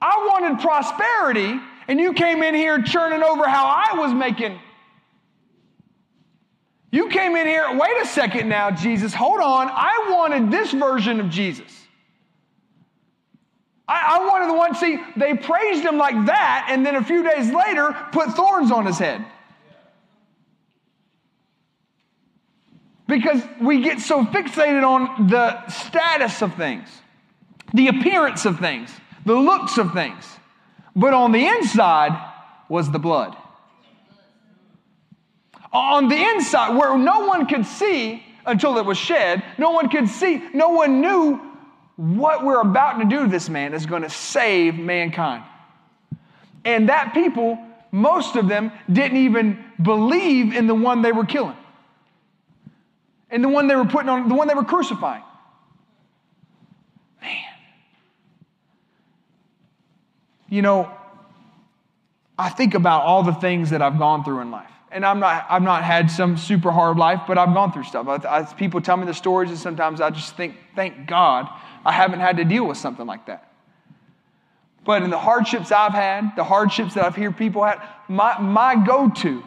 I 0.00 0.26
wanted 0.30 0.60
prosperity, 0.60 1.58
and 1.88 1.98
you 1.98 2.12
came 2.12 2.42
in 2.42 2.54
here 2.54 2.82
churning 2.82 3.22
over 3.22 3.48
how 3.48 3.64
I 3.66 3.98
was 3.98 4.12
making. 4.12 4.58
You 6.90 7.08
came 7.08 7.36
in 7.36 7.46
here, 7.46 7.76
wait 7.78 8.02
a 8.02 8.06
second 8.06 8.48
now, 8.48 8.70
Jesus, 8.70 9.12
hold 9.12 9.40
on. 9.40 9.68
I 9.70 10.08
wanted 10.10 10.50
this 10.50 10.72
version 10.72 11.20
of 11.20 11.28
Jesus. 11.28 11.77
I, 13.88 14.18
I 14.18 14.26
wanted 14.26 14.48
the 14.48 14.54
one, 14.54 14.74
see, 14.74 14.98
they 15.16 15.34
praised 15.34 15.82
him 15.82 15.96
like 15.96 16.26
that, 16.26 16.68
and 16.70 16.84
then 16.84 16.94
a 16.94 17.02
few 17.02 17.22
days 17.22 17.50
later 17.50 17.96
put 18.12 18.30
thorns 18.32 18.70
on 18.70 18.84
his 18.84 18.98
head. 18.98 19.24
Because 23.06 23.42
we 23.58 23.80
get 23.80 24.00
so 24.00 24.22
fixated 24.24 24.86
on 24.86 25.28
the 25.28 25.66
status 25.68 26.42
of 26.42 26.54
things, 26.54 26.88
the 27.72 27.88
appearance 27.88 28.44
of 28.44 28.58
things, 28.58 28.90
the 29.24 29.34
looks 29.34 29.78
of 29.78 29.94
things. 29.94 30.24
But 30.94 31.14
on 31.14 31.32
the 31.32 31.46
inside 31.46 32.12
was 32.68 32.90
the 32.90 32.98
blood. 32.98 33.34
On 35.72 36.08
the 36.08 36.16
inside, 36.16 36.76
where 36.76 36.98
no 36.98 37.20
one 37.20 37.46
could 37.46 37.64
see 37.64 38.22
until 38.44 38.76
it 38.76 38.84
was 38.84 38.98
shed, 38.98 39.42
no 39.56 39.70
one 39.70 39.88
could 39.88 40.08
see, 40.08 40.42
no 40.52 40.70
one 40.70 41.00
knew 41.00 41.47
what 41.98 42.44
we're 42.44 42.60
about 42.60 43.00
to 43.00 43.04
do 43.04 43.24
to 43.24 43.28
this 43.28 43.48
man 43.48 43.74
is 43.74 43.84
going 43.84 44.02
to 44.02 44.08
save 44.08 44.78
mankind. 44.78 45.42
And 46.64 46.90
that 46.90 47.12
people, 47.12 47.58
most 47.90 48.36
of 48.36 48.46
them, 48.46 48.70
didn't 48.90 49.16
even 49.16 49.64
believe 49.82 50.54
in 50.54 50.68
the 50.68 50.76
one 50.76 51.02
they 51.02 51.10
were 51.10 51.26
killing 51.26 51.56
and 53.30 53.42
the 53.42 53.48
one 53.48 53.66
they 53.66 53.74
were 53.74 53.84
putting 53.84 54.08
on, 54.08 54.28
the 54.28 54.34
one 54.36 54.46
they 54.46 54.54
were 54.54 54.64
crucifying. 54.64 55.24
Man. 57.20 57.36
You 60.48 60.62
know, 60.62 60.88
I 62.38 62.48
think 62.48 62.74
about 62.74 63.02
all 63.02 63.24
the 63.24 63.34
things 63.34 63.70
that 63.70 63.82
I've 63.82 63.98
gone 63.98 64.22
through 64.22 64.40
in 64.40 64.52
life. 64.52 64.70
And 64.92 65.04
I'm 65.04 65.18
not, 65.18 65.46
I've 65.50 65.62
not 65.62 65.82
had 65.82 66.12
some 66.12 66.36
super 66.36 66.70
hard 66.70 66.96
life, 66.96 67.22
but 67.26 67.36
I've 67.38 67.52
gone 67.52 67.72
through 67.72 67.84
stuff. 67.84 68.06
I, 68.06 68.38
I, 68.38 68.44
people 68.44 68.80
tell 68.80 68.96
me 68.96 69.04
the 69.04 69.12
stories, 69.12 69.50
and 69.50 69.58
sometimes 69.58 70.00
I 70.00 70.10
just 70.10 70.36
think, 70.36 70.54
thank 70.76 71.08
God 71.08 71.48
I 71.88 71.92
haven't 71.92 72.20
had 72.20 72.36
to 72.36 72.44
deal 72.44 72.66
with 72.66 72.76
something 72.76 73.06
like 73.06 73.24
that. 73.28 73.50
But 74.84 75.02
in 75.02 75.08
the 75.08 75.18
hardships 75.18 75.72
I've 75.72 75.94
had, 75.94 76.36
the 76.36 76.44
hardships 76.44 76.92
that 76.92 77.04
I've 77.04 77.16
heard 77.16 77.38
people 77.38 77.64
had, 77.64 77.80
my, 78.08 78.38
my 78.38 78.76
go 78.76 79.08
to 79.08 79.42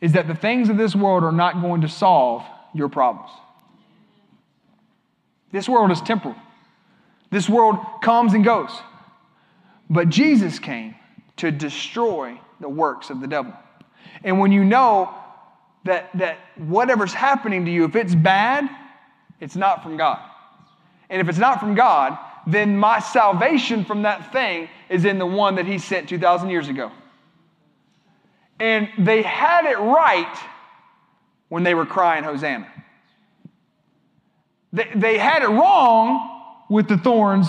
is 0.00 0.12
that 0.12 0.28
the 0.28 0.36
things 0.36 0.68
of 0.68 0.76
this 0.76 0.94
world 0.94 1.24
are 1.24 1.32
not 1.32 1.60
going 1.60 1.80
to 1.80 1.88
solve 1.88 2.44
your 2.72 2.88
problems. 2.88 3.32
This 5.50 5.68
world 5.68 5.90
is 5.90 6.00
temporal. 6.00 6.36
This 7.32 7.48
world 7.48 7.76
comes 8.02 8.34
and 8.34 8.44
goes. 8.44 8.70
But 9.90 10.10
Jesus 10.10 10.60
came 10.60 10.94
to 11.38 11.50
destroy 11.50 12.40
the 12.60 12.68
works 12.68 13.10
of 13.10 13.20
the 13.20 13.26
devil. 13.26 13.52
And 14.22 14.38
when 14.38 14.52
you 14.52 14.62
know 14.62 15.12
that, 15.82 16.10
that 16.18 16.38
whatever's 16.54 17.12
happening 17.12 17.64
to 17.64 17.70
you, 17.72 17.84
if 17.84 17.96
it's 17.96 18.14
bad, 18.14 18.70
it's 19.40 19.56
not 19.56 19.82
from 19.82 19.96
God. 19.96 20.20
And 21.10 21.20
if 21.20 21.28
it's 21.28 21.38
not 21.38 21.60
from 21.60 21.74
God, 21.74 22.18
then 22.46 22.76
my 22.76 22.98
salvation 23.00 23.84
from 23.84 24.02
that 24.02 24.32
thing 24.32 24.68
is 24.88 25.04
in 25.04 25.18
the 25.18 25.26
one 25.26 25.56
that 25.56 25.66
He 25.66 25.78
sent 25.78 26.08
2,000 26.08 26.50
years 26.50 26.68
ago. 26.68 26.90
And 28.60 28.88
they 28.98 29.22
had 29.22 29.64
it 29.66 29.78
right 29.78 30.38
when 31.48 31.62
they 31.62 31.74
were 31.74 31.86
crying 31.86 32.24
Hosanna. 32.24 32.70
They, 34.72 34.90
they 34.94 35.18
had 35.18 35.42
it 35.42 35.48
wrong 35.48 36.64
with 36.68 36.88
the 36.88 36.98
thorns 36.98 37.46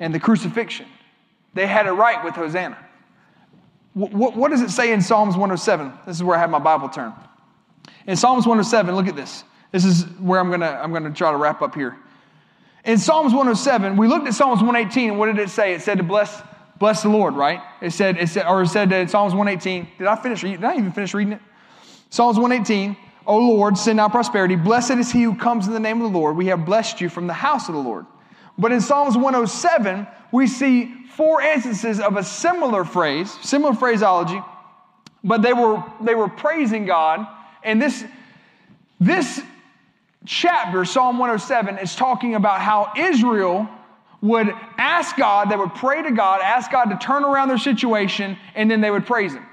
and 0.00 0.14
the 0.14 0.20
crucifixion. 0.20 0.86
They 1.54 1.66
had 1.66 1.86
it 1.86 1.92
right 1.92 2.22
with 2.24 2.34
Hosanna. 2.34 2.78
What, 3.94 4.36
what, 4.36 4.50
does 4.50 4.60
it 4.60 4.70
say 4.70 4.92
in 4.92 5.00
Psalms 5.00 5.36
107? 5.36 5.90
This 6.06 6.16
is 6.16 6.22
where 6.22 6.36
I 6.36 6.40
have 6.40 6.50
my 6.50 6.58
Bible 6.58 6.90
turned. 6.90 7.14
In 8.06 8.16
Psalms 8.16 8.46
107, 8.46 8.94
look 8.94 9.08
at 9.08 9.16
this. 9.16 9.42
This 9.76 9.84
is 9.84 10.04
where 10.18 10.40
I'm 10.40 10.50
gonna, 10.50 10.80
I'm 10.82 10.90
gonna 10.90 11.10
try 11.10 11.30
to 11.30 11.36
wrap 11.36 11.60
up 11.60 11.74
here. 11.74 11.98
In 12.86 12.96
Psalms 12.96 13.34
107, 13.34 13.98
we 13.98 14.08
looked 14.08 14.26
at 14.26 14.32
Psalms 14.32 14.62
118, 14.62 15.18
what 15.18 15.26
did 15.26 15.38
it 15.38 15.50
say? 15.50 15.74
It 15.74 15.82
said 15.82 15.98
to 15.98 16.02
bless, 16.02 16.40
bless 16.78 17.02
the 17.02 17.10
Lord, 17.10 17.34
right? 17.34 17.60
It 17.82 17.90
said, 17.90 18.16
it 18.16 18.30
said, 18.30 18.46
or 18.46 18.62
it 18.62 18.68
said 18.68 18.90
in 18.90 19.06
Psalms 19.06 19.34
118, 19.34 19.86
did 19.98 20.06
I 20.06 20.16
finish 20.16 20.40
Did 20.40 20.64
I 20.64 20.78
even 20.78 20.92
finish 20.92 21.12
reading 21.12 21.34
it? 21.34 21.42
Psalms 22.08 22.38
118, 22.38 22.96
O 23.26 23.36
Lord, 23.36 23.76
send 23.76 24.00
out 24.00 24.12
prosperity. 24.12 24.56
Blessed 24.56 24.92
is 24.92 25.12
he 25.12 25.24
who 25.24 25.34
comes 25.34 25.66
in 25.66 25.74
the 25.74 25.78
name 25.78 26.00
of 26.00 26.10
the 26.10 26.18
Lord. 26.18 26.38
We 26.38 26.46
have 26.46 26.64
blessed 26.64 27.02
you 27.02 27.10
from 27.10 27.26
the 27.26 27.34
house 27.34 27.68
of 27.68 27.74
the 27.74 27.82
Lord. 27.82 28.06
But 28.56 28.72
in 28.72 28.80
Psalms 28.80 29.14
107, 29.14 30.06
we 30.32 30.46
see 30.46 30.86
four 31.10 31.42
instances 31.42 32.00
of 32.00 32.16
a 32.16 32.24
similar 32.24 32.86
phrase, 32.86 33.30
similar 33.42 33.74
phraseology, 33.74 34.40
but 35.22 35.42
they 35.42 35.52
were, 35.52 35.84
they 36.00 36.14
were 36.14 36.28
praising 36.28 36.86
God. 36.86 37.26
And 37.62 37.82
this, 37.82 38.02
this 38.98 39.42
chapter, 40.26 40.84
Psalm 40.84 41.18
107, 41.18 41.78
is 41.78 41.94
talking 41.94 42.34
about 42.34 42.60
how 42.60 42.92
Israel 42.96 43.68
would 44.20 44.48
ask 44.78 45.16
God, 45.16 45.50
they 45.50 45.56
would 45.56 45.74
pray 45.74 46.02
to 46.02 46.10
God, 46.10 46.40
ask 46.42 46.70
God 46.70 46.86
to 46.86 46.96
turn 46.96 47.24
around 47.24 47.48
their 47.48 47.58
situation, 47.58 48.36
and 48.54 48.70
then 48.70 48.80
they 48.80 48.90
would 48.90 49.06
praise 49.06 49.32
Him. 49.32 49.46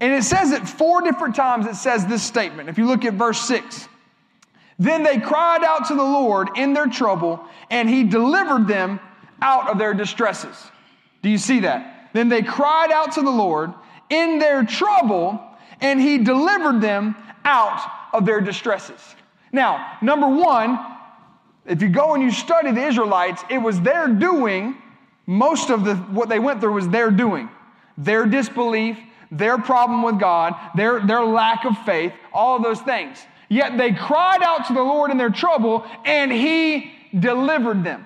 And 0.00 0.12
it 0.12 0.24
says 0.24 0.52
it 0.52 0.68
four 0.68 1.00
different 1.02 1.34
times, 1.34 1.66
it 1.66 1.74
says 1.74 2.06
this 2.06 2.22
statement. 2.22 2.68
If 2.68 2.78
you 2.78 2.86
look 2.86 3.04
at 3.04 3.14
verse 3.14 3.40
6, 3.40 3.88
then 4.78 5.02
they 5.02 5.18
cried 5.18 5.64
out 5.64 5.86
to 5.88 5.94
the 5.94 6.02
Lord 6.02 6.50
in 6.56 6.74
their 6.74 6.86
trouble, 6.86 7.42
and 7.70 7.88
He 7.88 8.04
delivered 8.04 8.68
them 8.68 9.00
out 9.40 9.70
of 9.70 9.78
their 9.78 9.94
distresses. 9.94 10.56
Do 11.22 11.30
you 11.30 11.38
see 11.38 11.60
that? 11.60 12.10
Then 12.12 12.28
they 12.28 12.42
cried 12.42 12.92
out 12.92 13.12
to 13.12 13.22
the 13.22 13.30
Lord 13.30 13.72
in 14.10 14.38
their 14.38 14.64
trouble, 14.64 15.40
and 15.80 16.00
He 16.00 16.18
delivered 16.18 16.80
them 16.80 17.16
out 17.44 17.80
of 18.12 18.26
their 18.26 18.40
distresses. 18.40 19.15
Now, 19.56 19.96
number 20.02 20.28
one, 20.28 20.78
if 21.64 21.80
you 21.80 21.88
go 21.88 22.12
and 22.12 22.22
you 22.22 22.30
study 22.30 22.72
the 22.72 22.84
Israelites, 22.84 23.42
it 23.48 23.56
was 23.56 23.80
their 23.80 24.06
doing, 24.06 24.76
most 25.24 25.70
of 25.70 25.82
the, 25.82 25.96
what 25.96 26.28
they 26.28 26.38
went 26.38 26.60
through 26.60 26.74
was 26.74 26.90
their 26.90 27.10
doing. 27.10 27.48
Their 27.96 28.26
disbelief, 28.26 28.98
their 29.30 29.56
problem 29.56 30.02
with 30.02 30.20
God, 30.20 30.54
their, 30.76 31.00
their 31.00 31.24
lack 31.24 31.64
of 31.64 31.72
faith, 31.86 32.12
all 32.34 32.58
of 32.58 32.62
those 32.62 32.82
things. 32.82 33.18
Yet 33.48 33.78
they 33.78 33.92
cried 33.92 34.42
out 34.42 34.66
to 34.66 34.74
the 34.74 34.82
Lord 34.82 35.10
in 35.10 35.16
their 35.16 35.30
trouble, 35.30 35.86
and 36.04 36.30
He 36.30 36.92
delivered 37.18 37.82
them. 37.82 38.04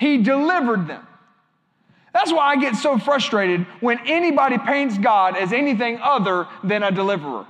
He 0.00 0.22
delivered 0.22 0.88
them. 0.88 1.06
That's 2.14 2.32
why 2.32 2.48
I 2.48 2.56
get 2.56 2.76
so 2.76 2.96
frustrated 2.96 3.66
when 3.80 3.98
anybody 4.06 4.56
paints 4.56 4.96
God 4.96 5.36
as 5.36 5.52
anything 5.52 5.98
other 6.02 6.46
than 6.64 6.82
a 6.82 6.90
deliverer. 6.90 7.44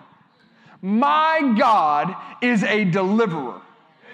My 0.80 1.54
God 1.58 2.14
is 2.42 2.62
a 2.62 2.84
deliverer. 2.84 3.60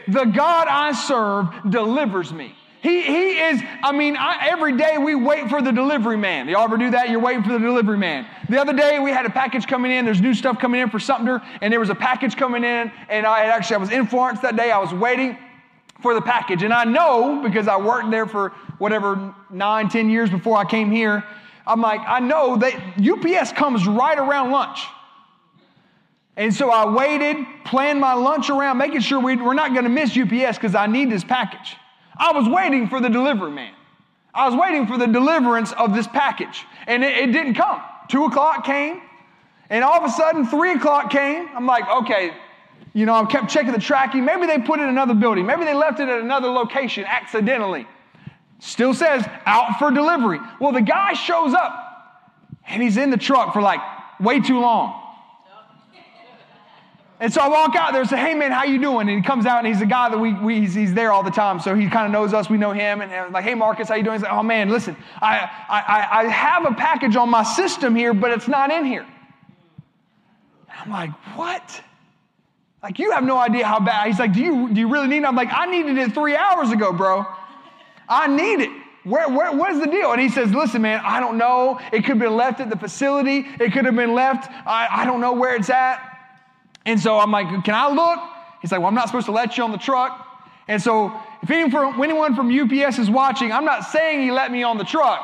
The 0.08 0.24
God 0.24 0.68
I 0.68 0.92
serve 0.92 1.48
delivers 1.70 2.32
me. 2.32 2.54
He, 2.82 3.00
he 3.00 3.38
is, 3.38 3.62
I 3.82 3.92
mean, 3.92 4.14
I, 4.14 4.48
every 4.50 4.76
day 4.76 4.98
we 4.98 5.14
wait 5.14 5.48
for 5.48 5.62
the 5.62 5.72
delivery 5.72 6.18
man. 6.18 6.48
Y'all 6.48 6.64
ever 6.64 6.76
do 6.76 6.90
that? 6.90 7.08
You're 7.08 7.20
waiting 7.20 7.42
for 7.42 7.52
the 7.52 7.58
delivery 7.58 7.96
man. 7.96 8.26
The 8.50 8.60
other 8.60 8.74
day 8.74 8.98
we 8.98 9.10
had 9.10 9.24
a 9.24 9.30
package 9.30 9.66
coming 9.66 9.90
in. 9.90 10.04
There's 10.04 10.20
new 10.20 10.34
stuff 10.34 10.58
coming 10.58 10.82
in 10.82 10.90
for 10.90 10.98
Sumter, 10.98 11.40
and 11.62 11.72
there 11.72 11.80
was 11.80 11.88
a 11.88 11.94
package 11.94 12.36
coming 12.36 12.62
in. 12.62 12.92
And 13.08 13.24
I 13.24 13.46
actually, 13.46 13.76
I 13.76 13.78
was 13.78 13.90
in 13.90 14.06
Florence 14.06 14.40
that 14.40 14.56
day. 14.56 14.70
I 14.70 14.78
was 14.78 14.92
waiting 14.92 15.38
for 16.02 16.12
the 16.12 16.20
package. 16.20 16.62
And 16.62 16.74
I 16.74 16.84
know 16.84 17.40
because 17.42 17.68
I 17.68 17.78
worked 17.78 18.10
there 18.10 18.26
for 18.26 18.50
whatever 18.76 19.34
nine, 19.48 19.88
ten 19.88 20.10
years 20.10 20.28
before 20.28 20.58
I 20.58 20.66
came 20.66 20.90
here. 20.90 21.24
I'm 21.66 21.80
like, 21.80 22.02
I 22.06 22.20
know 22.20 22.58
that 22.58 22.74
UPS 22.98 23.52
comes 23.52 23.86
right 23.86 24.18
around 24.18 24.50
lunch. 24.50 24.86
And 26.36 26.52
so 26.52 26.70
I 26.70 26.92
waited, 26.92 27.46
planned 27.64 28.00
my 28.00 28.14
lunch 28.14 28.50
around, 28.50 28.78
making 28.78 29.00
sure 29.00 29.20
we, 29.20 29.36
we're 29.36 29.54
not 29.54 29.72
going 29.72 29.84
to 29.84 29.90
miss 29.90 30.16
UPS 30.16 30.58
because 30.58 30.74
I 30.74 30.86
need 30.86 31.10
this 31.10 31.22
package. 31.22 31.76
I 32.16 32.32
was 32.32 32.48
waiting 32.48 32.88
for 32.88 33.00
the 33.00 33.08
delivery 33.08 33.50
man. 33.50 33.72
I 34.34 34.48
was 34.48 34.58
waiting 34.58 34.86
for 34.86 34.98
the 34.98 35.06
deliverance 35.06 35.72
of 35.72 35.94
this 35.94 36.08
package, 36.08 36.64
and 36.88 37.04
it, 37.04 37.16
it 37.16 37.32
didn't 37.32 37.54
come. 37.54 37.80
Two 38.08 38.24
o'clock 38.24 38.64
came, 38.64 39.00
and 39.70 39.84
all 39.84 39.94
of 39.94 40.04
a 40.04 40.10
sudden, 40.10 40.44
three 40.44 40.72
o'clock 40.72 41.10
came. 41.10 41.48
I'm 41.54 41.66
like, 41.66 41.88
okay, 41.88 42.34
you 42.94 43.06
know, 43.06 43.14
I 43.14 43.24
kept 43.26 43.48
checking 43.48 43.72
the 43.72 43.78
tracking. 43.78 44.24
Maybe 44.24 44.46
they 44.46 44.58
put 44.58 44.80
it 44.80 44.84
in 44.84 44.88
another 44.88 45.14
building. 45.14 45.46
Maybe 45.46 45.64
they 45.64 45.74
left 45.74 46.00
it 46.00 46.08
at 46.08 46.20
another 46.20 46.48
location 46.48 47.04
accidentally. 47.06 47.86
Still 48.58 48.92
says 48.92 49.24
out 49.46 49.78
for 49.78 49.92
delivery. 49.92 50.40
Well, 50.60 50.72
the 50.72 50.80
guy 50.80 51.12
shows 51.12 51.54
up, 51.54 52.24
and 52.66 52.82
he's 52.82 52.96
in 52.96 53.10
the 53.10 53.16
truck 53.16 53.52
for 53.52 53.62
like 53.62 53.80
way 54.18 54.40
too 54.40 54.58
long. 54.58 55.00
And 57.24 57.32
so 57.32 57.40
I 57.40 57.48
walk 57.48 57.74
out 57.74 57.92
there 57.92 58.02
and 58.02 58.10
say, 58.10 58.18
hey 58.18 58.34
man, 58.34 58.52
how 58.52 58.64
you 58.64 58.78
doing? 58.78 59.08
And 59.08 59.16
he 59.16 59.22
comes 59.22 59.46
out 59.46 59.64
and 59.64 59.66
he's 59.66 59.80
a 59.80 59.86
guy 59.86 60.10
that 60.10 60.18
we, 60.18 60.34
we 60.34 60.60
he's, 60.60 60.74
he's, 60.74 60.92
there 60.92 61.10
all 61.10 61.22
the 61.22 61.30
time. 61.30 61.58
So 61.58 61.74
he 61.74 61.88
kind 61.88 62.04
of 62.04 62.12
knows 62.12 62.34
us, 62.34 62.50
we 62.50 62.58
know 62.58 62.72
him. 62.72 63.00
And 63.00 63.10
I'm 63.10 63.32
like, 63.32 63.44
hey 63.44 63.54
Marcus, 63.54 63.88
how 63.88 63.94
you 63.94 64.02
doing? 64.02 64.16
He's 64.16 64.22
like, 64.24 64.32
oh 64.32 64.42
man, 64.42 64.68
listen, 64.68 64.94
I, 65.22 65.50
I, 65.70 66.08
I 66.20 66.24
have 66.24 66.66
a 66.66 66.74
package 66.74 67.16
on 67.16 67.30
my 67.30 67.42
system 67.42 67.96
here, 67.96 68.12
but 68.12 68.30
it's 68.30 68.46
not 68.46 68.70
in 68.70 68.84
here. 68.84 69.06
I'm 70.68 70.90
like, 70.90 71.12
what? 71.34 71.82
Like, 72.82 72.98
you 72.98 73.12
have 73.12 73.24
no 73.24 73.38
idea 73.38 73.66
how 73.66 73.80
bad. 73.80 74.08
He's 74.08 74.18
like, 74.18 74.34
do 74.34 74.40
you, 74.40 74.68
do 74.68 74.78
you 74.78 74.92
really 74.92 75.08
need 75.08 75.22
it? 75.22 75.24
I'm 75.24 75.34
like, 75.34 75.48
I 75.50 75.64
needed 75.64 75.96
it 75.96 76.12
three 76.12 76.36
hours 76.36 76.72
ago, 76.72 76.92
bro. 76.92 77.24
I 78.06 78.26
need 78.26 78.64
it. 78.64 78.70
Where, 79.04 79.30
where, 79.30 79.50
what 79.50 79.72
is 79.72 79.80
the 79.80 79.86
deal? 79.86 80.12
And 80.12 80.20
he 80.20 80.28
says, 80.28 80.52
listen, 80.52 80.82
man, 80.82 81.00
I 81.02 81.20
don't 81.20 81.38
know. 81.38 81.80
It 81.90 82.00
could 82.00 82.08
have 82.08 82.18
been 82.18 82.36
left 82.36 82.60
at 82.60 82.68
the 82.68 82.76
facility. 82.76 83.46
It 83.58 83.72
could 83.72 83.86
have 83.86 83.96
been 83.96 84.12
left. 84.12 84.50
I, 84.66 84.88
I 84.90 85.04
don't 85.06 85.22
know 85.22 85.32
where 85.32 85.56
it's 85.56 85.70
at. 85.70 86.13
And 86.86 87.00
so 87.00 87.18
I'm 87.18 87.30
like, 87.30 87.64
can 87.64 87.74
I 87.74 87.88
look? 87.88 88.20
He's 88.60 88.72
like, 88.72 88.80
well, 88.80 88.88
I'm 88.88 88.94
not 88.94 89.08
supposed 89.08 89.26
to 89.26 89.32
let 89.32 89.56
you 89.56 89.64
on 89.64 89.72
the 89.72 89.78
truck. 89.78 90.26
And 90.68 90.80
so 90.80 91.12
if 91.42 91.50
anyone 91.50 92.34
from 92.34 92.50
UPS 92.50 92.98
is 92.98 93.10
watching, 93.10 93.52
I'm 93.52 93.64
not 93.64 93.84
saying 93.84 94.22
he 94.22 94.30
let 94.30 94.50
me 94.50 94.62
on 94.62 94.78
the 94.78 94.84
truck. 94.84 95.20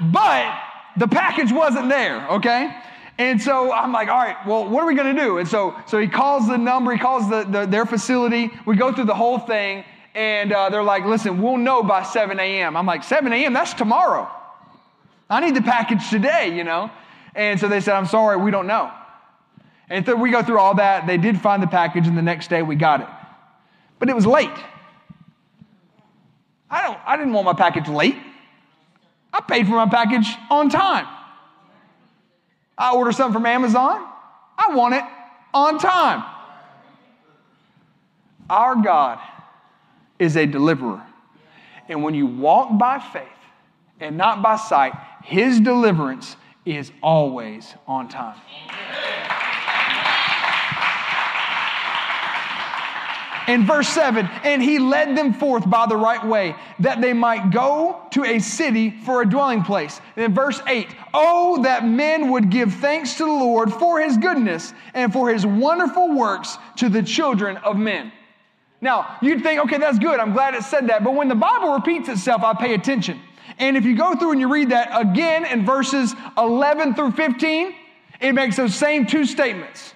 but 0.00 0.58
the 0.96 1.08
package 1.08 1.52
wasn't 1.52 1.88
there, 1.88 2.26
okay? 2.30 2.74
And 3.18 3.40
so 3.40 3.72
I'm 3.72 3.92
like, 3.92 4.08
all 4.08 4.18
right, 4.18 4.36
well, 4.46 4.68
what 4.68 4.82
are 4.82 4.86
we 4.86 4.96
to 4.96 5.12
do? 5.12 5.38
And 5.38 5.46
so, 5.46 5.76
so 5.86 5.98
he 6.00 6.08
calls 6.08 6.48
the 6.48 6.56
number, 6.56 6.92
he 6.92 6.98
calls 6.98 7.28
the, 7.28 7.44
the, 7.44 7.66
their 7.66 7.86
facility. 7.86 8.50
We 8.66 8.76
go 8.76 8.92
through 8.92 9.04
the 9.04 9.14
whole 9.14 9.38
thing, 9.38 9.84
and 10.14 10.52
uh, 10.52 10.70
they're 10.70 10.82
like, 10.82 11.04
listen, 11.04 11.40
we'll 11.42 11.56
know 11.56 11.82
by 11.82 12.02
7 12.02 12.40
a.m. 12.40 12.76
I'm 12.76 12.86
like, 12.86 13.04
7 13.04 13.32
a.m., 13.32 13.52
that's 13.52 13.74
tomorrow. 13.74 14.28
I 15.30 15.40
need 15.40 15.54
the 15.54 15.62
package 15.62 16.08
today, 16.10 16.56
you 16.56 16.64
know? 16.64 16.90
And 17.34 17.58
so 17.58 17.68
they 17.68 17.80
said, 17.80 17.94
I'm 17.94 18.06
sorry, 18.06 18.36
we 18.36 18.50
don't 18.50 18.66
know. 18.66 18.90
And 19.88 20.04
so 20.06 20.16
we 20.16 20.30
go 20.30 20.42
through 20.42 20.58
all 20.58 20.74
that. 20.76 21.06
They 21.06 21.18
did 21.18 21.40
find 21.40 21.62
the 21.62 21.66
package, 21.66 22.06
and 22.06 22.16
the 22.16 22.22
next 22.22 22.48
day 22.48 22.62
we 22.62 22.76
got 22.76 23.00
it. 23.00 23.08
But 23.98 24.08
it 24.08 24.14
was 24.14 24.26
late. 24.26 24.50
I, 26.70 26.82
don't, 26.82 26.98
I 27.06 27.16
didn't 27.16 27.32
want 27.32 27.44
my 27.44 27.52
package 27.52 27.88
late. 27.88 28.16
I 29.32 29.40
paid 29.40 29.66
for 29.66 29.74
my 29.74 29.88
package 29.88 30.26
on 30.50 30.70
time. 30.70 31.06
I 32.76 32.94
order 32.94 33.12
something 33.12 33.34
from 33.34 33.46
Amazon. 33.46 34.04
I 34.56 34.74
want 34.74 34.94
it 34.94 35.04
on 35.52 35.78
time. 35.78 36.24
Our 38.48 38.76
God 38.76 39.18
is 40.18 40.36
a 40.36 40.46
deliverer. 40.46 41.02
And 41.88 42.02
when 42.02 42.14
you 42.14 42.26
walk 42.26 42.78
by 42.78 42.98
faith 42.98 43.22
and 44.00 44.16
not 44.16 44.42
by 44.42 44.56
sight, 44.56 44.94
his 45.22 45.60
deliverance 45.60 46.36
is 46.64 46.90
always 47.02 47.74
on 47.86 48.08
time. 48.08 48.40
In 53.46 53.66
verse 53.66 53.88
7, 53.88 54.26
and 54.44 54.62
he 54.62 54.78
led 54.78 55.16
them 55.16 55.34
forth 55.34 55.68
by 55.68 55.86
the 55.86 55.96
right 55.96 56.24
way, 56.26 56.56
that 56.78 57.00
they 57.00 57.12
might 57.12 57.50
go 57.50 58.00
to 58.12 58.24
a 58.24 58.38
city 58.38 58.90
for 58.90 59.20
a 59.20 59.28
dwelling 59.28 59.62
place. 59.62 60.00
And 60.16 60.24
in 60.24 60.34
verse 60.34 60.60
8, 60.66 60.88
oh, 61.12 61.62
that 61.62 61.86
men 61.86 62.30
would 62.30 62.50
give 62.50 62.74
thanks 62.74 63.14
to 63.18 63.24
the 63.24 63.32
Lord 63.32 63.72
for 63.72 64.00
his 64.00 64.16
goodness 64.16 64.72
and 64.94 65.12
for 65.12 65.30
his 65.30 65.44
wonderful 65.44 66.14
works 66.14 66.56
to 66.76 66.88
the 66.88 67.02
children 67.02 67.58
of 67.58 67.76
men. 67.76 68.12
Now, 68.80 69.16
you'd 69.22 69.42
think, 69.42 69.60
okay, 69.62 69.78
that's 69.78 69.98
good. 69.98 70.20
I'm 70.20 70.32
glad 70.32 70.54
it 70.54 70.62
said 70.62 70.88
that. 70.88 71.04
But 71.04 71.14
when 71.14 71.28
the 71.28 71.34
Bible 71.34 71.72
repeats 71.72 72.08
itself, 72.08 72.42
I 72.42 72.54
pay 72.54 72.74
attention. 72.74 73.20
And 73.58 73.76
if 73.76 73.84
you 73.84 73.96
go 73.96 74.14
through 74.14 74.32
and 74.32 74.40
you 74.40 74.52
read 74.52 74.70
that 74.70 74.90
again 74.92 75.46
in 75.46 75.64
verses 75.64 76.14
11 76.36 76.94
through 76.94 77.12
15, 77.12 77.74
it 78.20 78.32
makes 78.32 78.56
those 78.56 78.74
same 78.74 79.06
two 79.06 79.24
statements. 79.24 79.93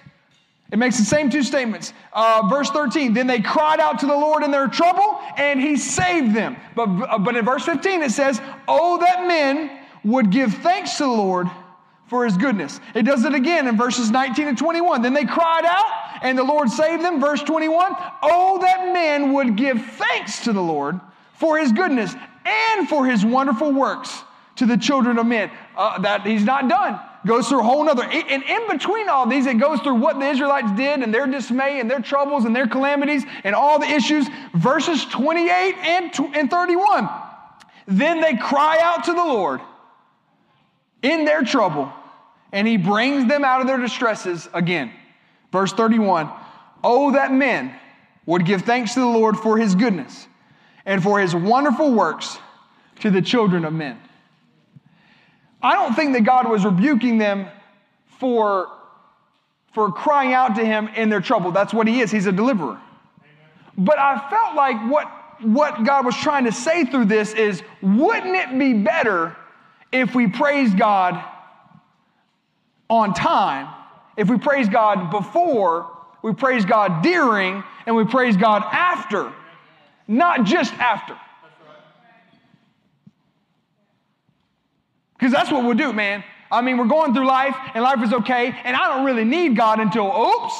It 0.71 0.77
makes 0.77 0.97
the 0.97 1.03
same 1.03 1.29
two 1.29 1.41
statements. 1.41 1.93
Uh, 2.13 2.47
verse 2.47 2.69
13, 2.69 3.13
then 3.13 3.25
they 3.25 3.39
cried 3.39 3.79
out 3.79 3.99
to 3.99 4.05
the 4.05 4.15
Lord 4.15 4.43
in 4.43 4.51
their 4.51 4.67
trouble, 4.67 5.19
and 5.35 5.59
he 5.59 5.77
saved 5.77 6.35
them. 6.35 6.57
But, 6.75 6.87
uh, 6.87 7.17
but 7.17 7.35
in 7.35 7.43
verse 7.43 7.65
15, 7.65 8.03
it 8.03 8.11
says, 8.11 8.39
Oh, 8.67 8.99
that 8.99 9.25
men 9.25 9.71
would 10.03 10.29
give 10.29 10.53
thanks 10.55 10.97
to 10.97 11.03
the 11.03 11.09
Lord 11.09 11.49
for 12.05 12.23
his 12.23 12.37
goodness. 12.37 12.79
It 12.93 13.03
does 13.03 13.25
it 13.25 13.33
again 13.33 13.67
in 13.67 13.77
verses 13.77 14.11
19 14.11 14.47
and 14.47 14.57
21. 14.57 15.01
Then 15.01 15.13
they 15.13 15.25
cried 15.25 15.65
out, 15.65 16.19
and 16.21 16.37
the 16.37 16.43
Lord 16.43 16.69
saved 16.69 17.03
them. 17.03 17.19
Verse 17.19 17.41
21, 17.41 17.95
Oh, 18.21 18.59
that 18.61 18.93
men 18.93 19.33
would 19.33 19.55
give 19.55 19.83
thanks 19.83 20.43
to 20.43 20.53
the 20.53 20.61
Lord 20.61 20.99
for 21.33 21.57
his 21.57 21.71
goodness 21.71 22.13
and 22.45 22.87
for 22.87 23.07
his 23.07 23.25
wonderful 23.25 23.71
works 23.71 24.23
to 24.57 24.67
the 24.67 24.77
children 24.77 25.17
of 25.17 25.25
men. 25.25 25.49
Uh, 25.75 25.99
that 25.99 26.27
he's 26.27 26.43
not 26.43 26.69
done 26.69 26.99
goes 27.25 27.47
through 27.47 27.59
a 27.59 27.63
whole 27.63 27.83
nother. 27.83 28.03
And 28.03 28.43
in 28.43 28.67
between 28.67 29.09
all 29.09 29.27
these, 29.27 29.45
it 29.45 29.55
goes 29.55 29.79
through 29.81 29.95
what 29.95 30.19
the 30.19 30.27
Israelites 30.27 30.71
did 30.77 31.01
and 31.01 31.13
their 31.13 31.27
dismay 31.27 31.79
and 31.79 31.89
their 31.89 31.99
troubles 31.99 32.45
and 32.45 32.55
their 32.55 32.67
calamities 32.67 33.23
and 33.43 33.55
all 33.55 33.79
the 33.79 33.89
issues. 33.89 34.27
Verses 34.53 35.05
28 35.05 35.75
and, 35.77 36.35
and 36.35 36.49
31. 36.49 37.09
Then 37.87 38.21
they 38.21 38.35
cry 38.35 38.77
out 38.81 39.05
to 39.05 39.13
the 39.13 39.23
Lord 39.23 39.61
in 41.01 41.25
their 41.25 41.43
trouble, 41.43 41.91
and 42.51 42.67
he 42.67 42.77
brings 42.77 43.27
them 43.27 43.43
out 43.43 43.61
of 43.61 43.67
their 43.67 43.77
distresses 43.77 44.47
again. 44.53 44.91
Verse 45.51 45.73
31 45.73 46.29
Oh, 46.83 47.11
that 47.11 47.33
men 47.33 47.75
would 48.25 48.45
give 48.45 48.61
thanks 48.61 48.93
to 48.93 48.99
the 48.99 49.05
Lord 49.05 49.37
for 49.37 49.57
his 49.57 49.75
goodness 49.75 50.27
and 50.85 51.01
for 51.01 51.19
his 51.19 51.35
wonderful 51.35 51.91
works 51.93 52.37
to 52.99 53.09
the 53.09 53.21
children 53.21 53.65
of 53.65 53.73
men. 53.73 53.99
I 55.61 55.73
don't 55.73 55.93
think 55.93 56.13
that 56.13 56.21
God 56.21 56.49
was 56.49 56.63
rebuking 56.63 57.17
them 57.17 57.47
for, 58.19 58.69
for 59.73 59.91
crying 59.91 60.33
out 60.33 60.55
to 60.55 60.65
him 60.65 60.87
in 60.89 61.09
their 61.09 61.21
trouble. 61.21 61.51
That's 61.51 61.73
what 61.73 61.87
he 61.87 61.99
is. 62.01 62.11
He's 62.11 62.27
a 62.27 62.31
deliverer. 62.31 62.79
But 63.77 63.99
I 63.99 64.29
felt 64.29 64.55
like 64.55 64.77
what, 64.89 65.07
what 65.41 65.83
God 65.85 66.05
was 66.05 66.15
trying 66.15 66.45
to 66.45 66.51
say 66.51 66.85
through 66.85 67.05
this 67.05 67.33
is 67.33 67.63
wouldn't 67.81 68.35
it 68.35 68.57
be 68.57 68.73
better 68.73 69.35
if 69.91 70.13
we 70.13 70.27
praised 70.27 70.77
God 70.77 71.23
on 72.89 73.13
time, 73.13 73.73
if 74.17 74.29
we 74.29 74.37
praise 74.37 74.67
God 74.67 75.11
before, 75.11 75.89
we 76.21 76.33
praise 76.33 76.65
God 76.65 77.01
during, 77.01 77.63
and 77.85 77.95
we 77.95 78.03
praise 78.03 78.35
God 78.35 78.63
after, 78.71 79.31
not 80.07 80.43
just 80.43 80.73
after? 80.73 81.17
Because 85.19 85.33
that's 85.33 85.51
what 85.51 85.65
we'll 85.65 85.75
do, 85.75 85.91
man. 85.91 86.23
I 86.49 86.61
mean, 86.61 86.77
we're 86.77 86.87
going 86.87 87.13
through 87.13 87.27
life 87.27 87.55
and 87.73 87.83
life 87.83 88.01
is 88.01 88.13
okay, 88.13 88.55
and 88.63 88.75
I 88.75 88.87
don't 88.87 89.05
really 89.05 89.25
need 89.25 89.55
God 89.55 89.79
until 89.79 90.05
oops 90.05 90.55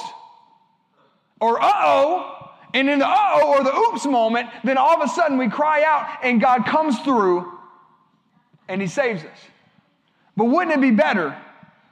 or 1.39 1.61
uh 1.61 1.71
oh. 1.73 2.35
And 2.73 2.87
in 2.89 2.99
the 2.99 3.07
uh 3.07 3.29
oh 3.35 3.55
or 3.57 3.63
the 3.63 3.73
oops 3.73 4.05
moment, 4.05 4.49
then 4.63 4.77
all 4.77 5.01
of 5.01 5.09
a 5.09 5.11
sudden 5.11 5.37
we 5.37 5.49
cry 5.49 5.83
out 5.83 6.23
and 6.23 6.41
God 6.41 6.65
comes 6.65 6.99
through 6.99 7.51
and 8.67 8.81
He 8.81 8.87
saves 8.87 9.23
us. 9.23 9.39
But 10.35 10.45
wouldn't 10.45 10.75
it 10.75 10.81
be 10.81 10.91
better? 10.91 11.35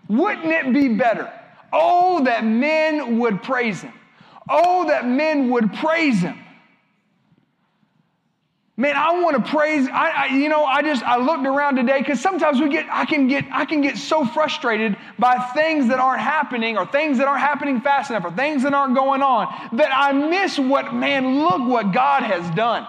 Wouldn't 0.09 0.51
it 0.51 0.73
be 0.73 0.89
better? 0.89 1.31
Oh, 1.73 2.23
that 2.25 2.45
men 2.45 3.19
would 3.19 3.43
praise 3.43 3.81
Him. 3.81 3.93
Oh, 4.49 4.87
that 4.87 5.07
men 5.07 5.49
would 5.49 5.73
praise 5.73 6.21
Him. 6.21 6.37
Man, 8.79 8.95
I 8.95 9.23
want 9.23 9.43
to 9.43 9.51
praise. 9.51 9.87
I, 9.87 10.09
I, 10.09 10.25
you 10.27 10.49
know, 10.49 10.63
I 10.63 10.83
just 10.83 11.01
I 11.01 11.17
looked 11.17 11.47
around 11.47 11.77
today 11.77 11.97
because 11.97 12.21
sometimes 12.21 12.61
we 12.61 12.69
get 12.69 12.85
I 12.91 13.05
can 13.05 13.27
get 13.27 13.45
I 13.51 13.65
can 13.65 13.81
get 13.81 13.97
so 13.97 14.23
frustrated 14.23 14.95
by 15.17 15.39
things 15.55 15.87
that 15.87 15.99
aren't 15.99 16.21
happening 16.21 16.77
or 16.77 16.85
things 16.85 17.17
that 17.17 17.27
aren't 17.27 17.41
happening 17.41 17.81
fast 17.81 18.11
enough 18.11 18.23
or 18.23 18.31
things 18.31 18.61
that 18.61 18.75
aren't 18.75 18.93
going 18.93 19.23
on 19.23 19.47
that 19.77 19.89
I 19.91 20.11
miss 20.11 20.59
what 20.59 20.93
man 20.93 21.39
look 21.39 21.67
what 21.67 21.91
God 21.91 22.21
has 22.21 22.47
done. 22.55 22.87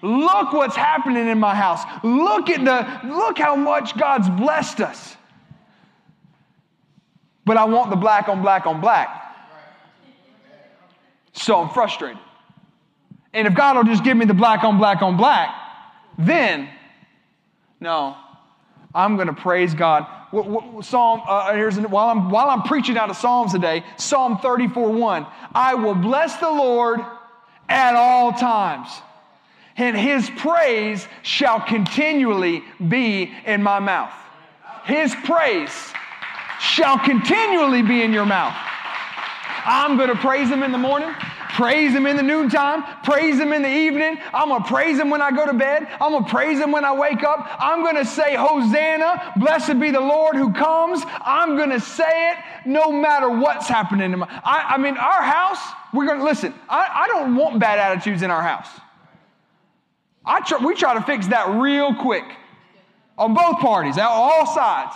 Look 0.00 0.54
what's 0.54 0.76
happening 0.76 1.28
in 1.28 1.38
my 1.38 1.54
house. 1.54 1.82
Look 2.02 2.48
at 2.48 2.64
the 2.64 3.08
look 3.14 3.38
how 3.38 3.56
much 3.56 3.94
God's 3.98 4.30
blessed 4.30 4.80
us. 4.80 5.16
But 7.44 7.58
I 7.58 7.66
want 7.66 7.90
the 7.90 7.96
black 7.96 8.30
on 8.30 8.40
black 8.40 8.64
on 8.64 8.80
black. 8.80 9.22
So 11.34 11.60
I'm 11.60 11.68
frustrated. 11.68 12.18
And 13.36 13.46
if 13.46 13.54
God 13.54 13.76
will 13.76 13.84
just 13.84 14.02
give 14.02 14.16
me 14.16 14.24
the 14.24 14.32
black 14.32 14.64
on 14.64 14.78
black 14.78 15.02
on 15.02 15.18
black, 15.18 15.54
then 16.16 16.70
no, 17.80 18.16
I'm 18.94 19.16
going 19.16 19.28
to 19.28 19.34
praise 19.34 19.74
God. 19.74 20.06
Psalm, 20.82 21.20
uh, 21.28 21.52
here's 21.52 21.78
while 21.78 22.08
I'm 22.08 22.30
while 22.30 22.48
I'm 22.48 22.62
preaching 22.62 22.96
out 22.96 23.10
of 23.10 23.16
Psalms 23.18 23.52
today, 23.52 23.84
Psalm 23.98 24.38
34 24.38 24.90
1. 24.90 25.26
I 25.54 25.74
will 25.74 25.94
bless 25.94 26.38
the 26.38 26.48
Lord 26.48 27.00
at 27.68 27.94
all 27.94 28.32
times, 28.32 28.88
and 29.76 29.94
his 29.94 30.30
praise 30.38 31.06
shall 31.22 31.60
continually 31.60 32.64
be 32.88 33.34
in 33.44 33.62
my 33.62 33.80
mouth. 33.80 34.14
His 34.86 35.14
praise 35.24 35.92
shall 36.58 36.98
continually 36.98 37.82
be 37.82 38.00
in 38.00 38.14
your 38.14 38.24
mouth. 38.24 38.56
I'm 39.66 39.98
going 39.98 40.08
to 40.08 40.16
praise 40.16 40.48
him 40.48 40.62
in 40.62 40.72
the 40.72 40.78
morning. 40.78 41.14
Praise 41.56 41.94
him 41.94 42.04
in 42.04 42.18
the 42.18 42.22
noontime. 42.22 42.84
Praise 43.02 43.40
him 43.40 43.54
in 43.54 43.62
the 43.62 43.74
evening. 43.74 44.18
I'm 44.34 44.50
going 44.50 44.62
to 44.62 44.68
praise 44.68 44.98
him 44.98 45.08
when 45.08 45.22
I 45.22 45.30
go 45.30 45.46
to 45.46 45.54
bed. 45.54 45.88
I'm 46.02 46.12
going 46.12 46.24
to 46.24 46.30
praise 46.30 46.58
him 46.58 46.70
when 46.70 46.84
I 46.84 46.92
wake 46.92 47.24
up. 47.24 47.48
I'm 47.58 47.82
going 47.82 47.96
to 47.96 48.04
say, 48.04 48.34
Hosanna, 48.34 49.32
blessed 49.38 49.80
be 49.80 49.90
the 49.90 49.98
Lord 49.98 50.36
who 50.36 50.52
comes. 50.52 51.00
I'm 51.06 51.56
going 51.56 51.70
to 51.70 51.80
say 51.80 52.32
it 52.32 52.36
no 52.66 52.92
matter 52.92 53.30
what's 53.30 53.68
happening 53.68 54.12
in 54.12 54.18
my 54.18 54.26
I, 54.44 54.74
I 54.74 54.76
mean, 54.76 54.98
our 54.98 55.22
house, 55.22 55.58
we're 55.94 56.04
going 56.04 56.18
to 56.18 56.26
listen. 56.26 56.52
I, 56.68 57.04
I 57.04 57.06
don't 57.06 57.34
want 57.36 57.58
bad 57.58 57.78
attitudes 57.78 58.20
in 58.20 58.30
our 58.30 58.42
house. 58.42 58.68
I 60.26 60.42
try, 60.42 60.58
we 60.58 60.74
try 60.74 60.92
to 60.92 61.02
fix 61.04 61.28
that 61.28 61.58
real 61.58 61.94
quick 61.94 62.24
on 63.16 63.32
both 63.32 63.60
parties, 63.60 63.96
on 63.96 64.04
all 64.04 64.44
sides. 64.44 64.94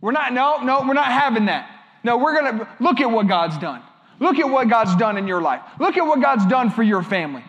We're 0.00 0.10
not, 0.10 0.32
no, 0.32 0.64
no, 0.64 0.80
we're 0.80 0.94
not 0.94 1.12
having 1.12 1.44
that. 1.44 1.70
No, 2.02 2.16
we're 2.16 2.40
going 2.40 2.58
to 2.58 2.68
look 2.80 3.00
at 3.00 3.08
what 3.08 3.28
God's 3.28 3.56
done. 3.58 3.84
Look 4.20 4.38
at 4.38 4.48
what 4.48 4.68
God's 4.68 4.94
done 4.96 5.18
in 5.18 5.26
your 5.26 5.40
life. 5.40 5.62
Look 5.80 5.96
at 5.96 6.06
what 6.06 6.20
God's 6.20 6.46
done 6.46 6.70
for 6.70 6.82
your 6.82 7.02
family. 7.02 7.44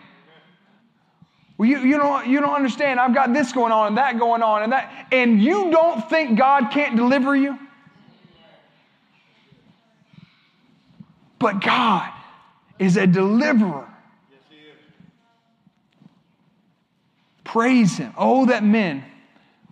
Well, 1.56 1.68
you, 1.68 1.78
you, 1.78 1.96
don't, 1.96 2.26
you 2.26 2.40
don't 2.40 2.54
understand. 2.54 2.98
I've 2.98 3.14
got 3.14 3.32
this 3.32 3.52
going 3.52 3.72
on 3.72 3.88
and 3.88 3.98
that 3.98 4.18
going 4.18 4.42
on 4.42 4.64
and 4.64 4.72
that. 4.72 5.08
And 5.12 5.40
you 5.40 5.70
don't 5.70 6.08
think 6.10 6.36
God 6.36 6.70
can't 6.72 6.96
deliver 6.96 7.36
you? 7.36 7.58
But 11.38 11.60
God 11.60 12.12
is 12.78 12.96
a 12.96 13.06
deliverer. 13.06 13.88
Praise 17.44 17.98
Him. 17.98 18.12
Oh, 18.16 18.46
that 18.46 18.64
men 18.64 19.04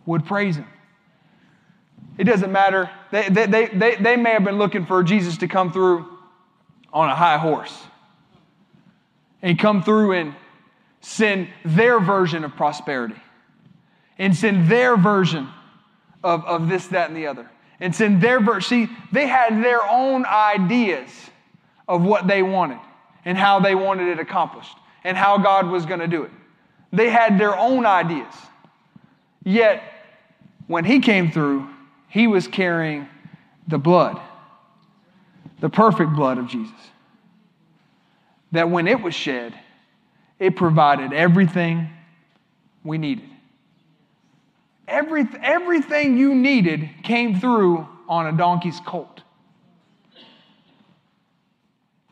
would 0.07 0.25
praise 0.25 0.57
Him. 0.57 0.67
It 2.17 2.25
doesn't 2.25 2.53
matter. 2.53 2.91
They, 3.11 3.29
they, 3.29 3.47
they, 3.47 3.67
they, 3.67 3.97
they 3.97 4.17
may 4.17 4.31
have 4.31 4.45
been 4.45 4.59
looking 4.59 4.87
for 4.87 5.03
Jesus 5.03 5.39
to 5.39 5.49
come 5.49 5.73
through 5.73 6.12
on 6.93 7.09
a 7.09 7.15
high 7.15 7.39
horse 7.39 7.83
and 9.41 9.59
come 9.59 9.83
through 9.83 10.13
and 10.13 10.35
send 11.01 11.49
their 11.65 11.99
version 12.01 12.45
of 12.45 12.55
prosperity 12.57 13.17
and 14.19 14.37
send 14.37 14.69
their 14.69 14.97
version 14.97 15.49
of, 16.23 16.45
of 16.45 16.69
this, 16.69 16.87
that, 16.89 17.09
and 17.09 17.17
the 17.17 17.27
other. 17.27 17.51
And 17.81 17.95
send 17.95 18.23
their 18.23 18.41
version. 18.41 18.87
See, 18.87 18.97
they 19.11 19.27
had 19.27 19.65
their 19.65 19.83
own 19.83 20.25
ideas 20.25 21.11
of 21.89 22.03
what 22.03 22.29
they 22.29 22.43
wanted 22.43 22.79
and 23.25 23.37
how 23.37 23.59
they 23.59 23.75
wanted 23.75 24.07
it 24.09 24.21
accomplished 24.21 24.77
and 25.03 25.17
how 25.17 25.39
God 25.39 25.69
was 25.69 25.85
going 25.85 25.99
to 25.99 26.07
do 26.07 26.23
it. 26.23 26.31
They 26.93 27.11
had 27.11 27.39
their 27.39 27.59
own 27.59 27.85
ideas. 27.85 28.33
Yet, 29.45 29.83
when 30.69 30.85
He 30.85 31.01
came 31.01 31.33
through, 31.33 31.69
He 32.09 32.29
was 32.29 32.47
carrying 32.47 33.09
the 33.67 33.79
blood 33.79 34.21
the 35.63 35.71
perfect 35.71 36.13
blood 36.15 36.39
of 36.39 36.49
Jesus. 36.49 36.75
That 38.51 38.69
when 38.69 38.89
it 38.89 39.01
was 39.01 39.15
shed, 39.15 39.55
it 40.39 40.57
provided 40.57 41.13
everything 41.13 41.89
we 42.83 42.99
needed. 42.99 43.31
Every, 44.89 45.25
everything 45.41 46.19
you 46.19 46.35
needed 46.35 46.91
came 47.05 47.39
through 47.39 47.87
on 48.09 48.27
a 48.27 48.37
donkey's 48.37 48.81
colt. 48.81 49.23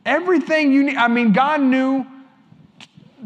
Everything 0.06 0.72
you 0.72 0.84
need, 0.84 0.96
I 0.96 1.08
mean, 1.08 1.32
God 1.32 1.60
knew 1.60 2.06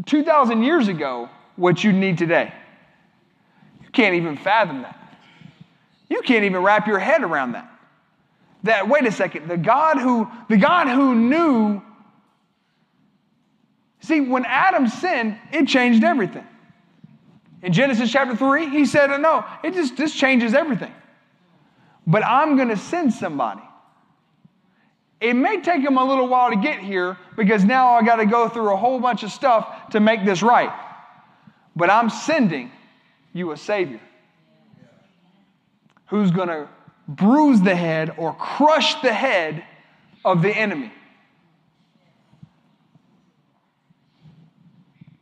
2,000 0.06 0.62
years 0.62 0.88
ago 0.88 1.28
what 1.56 1.84
you 1.84 1.92
need 1.92 2.16
today. 2.16 2.52
You 3.82 3.90
can't 3.90 4.14
even 4.14 4.38
fathom 4.38 4.82
that. 4.82 5.18
You 6.08 6.22
can't 6.22 6.44
even 6.44 6.62
wrap 6.62 6.86
your 6.86 6.98
head 6.98 7.22
around 7.22 7.52
that 7.52 7.73
that 8.64 8.88
wait 8.88 9.06
a 9.06 9.12
second 9.12 9.46
the 9.48 9.56
god 9.56 9.98
who 9.98 10.28
the 10.48 10.56
god 10.56 10.88
who 10.88 11.14
knew 11.14 11.80
see 14.00 14.20
when 14.20 14.44
adam 14.44 14.88
sinned 14.88 15.38
it 15.52 15.68
changed 15.68 16.02
everything. 16.02 16.46
In 17.62 17.72
genesis 17.72 18.10
chapter 18.10 18.36
3 18.36 18.70
he 18.70 18.84
said 18.84 19.08
no 19.20 19.44
it 19.62 19.74
just 19.74 19.96
this 19.96 20.14
changes 20.14 20.54
everything. 20.54 20.92
But 22.06 22.24
i'm 22.24 22.56
going 22.56 22.68
to 22.68 22.76
send 22.76 23.12
somebody. 23.14 23.62
It 25.20 25.34
may 25.34 25.62
take 25.62 25.80
him 25.82 25.96
a 25.96 26.04
little 26.04 26.28
while 26.28 26.50
to 26.50 26.56
get 26.56 26.80
here 26.80 27.16
because 27.36 27.64
now 27.64 27.94
i 27.94 28.02
got 28.02 28.16
to 28.16 28.26
go 28.26 28.48
through 28.48 28.72
a 28.72 28.76
whole 28.76 28.98
bunch 28.98 29.22
of 29.22 29.30
stuff 29.30 29.90
to 29.90 30.00
make 30.00 30.24
this 30.24 30.42
right. 30.42 30.72
But 31.76 31.90
i'm 31.90 32.08
sending 32.08 32.70
you 33.34 33.52
a 33.52 33.56
savior. 33.56 34.00
Who's 36.06 36.30
going 36.30 36.48
to 36.48 36.68
bruise 37.08 37.60
the 37.60 37.74
head 37.74 38.14
or 38.16 38.34
crush 38.34 39.00
the 39.02 39.12
head 39.12 39.64
of 40.24 40.42
the 40.42 40.50
enemy. 40.50 40.92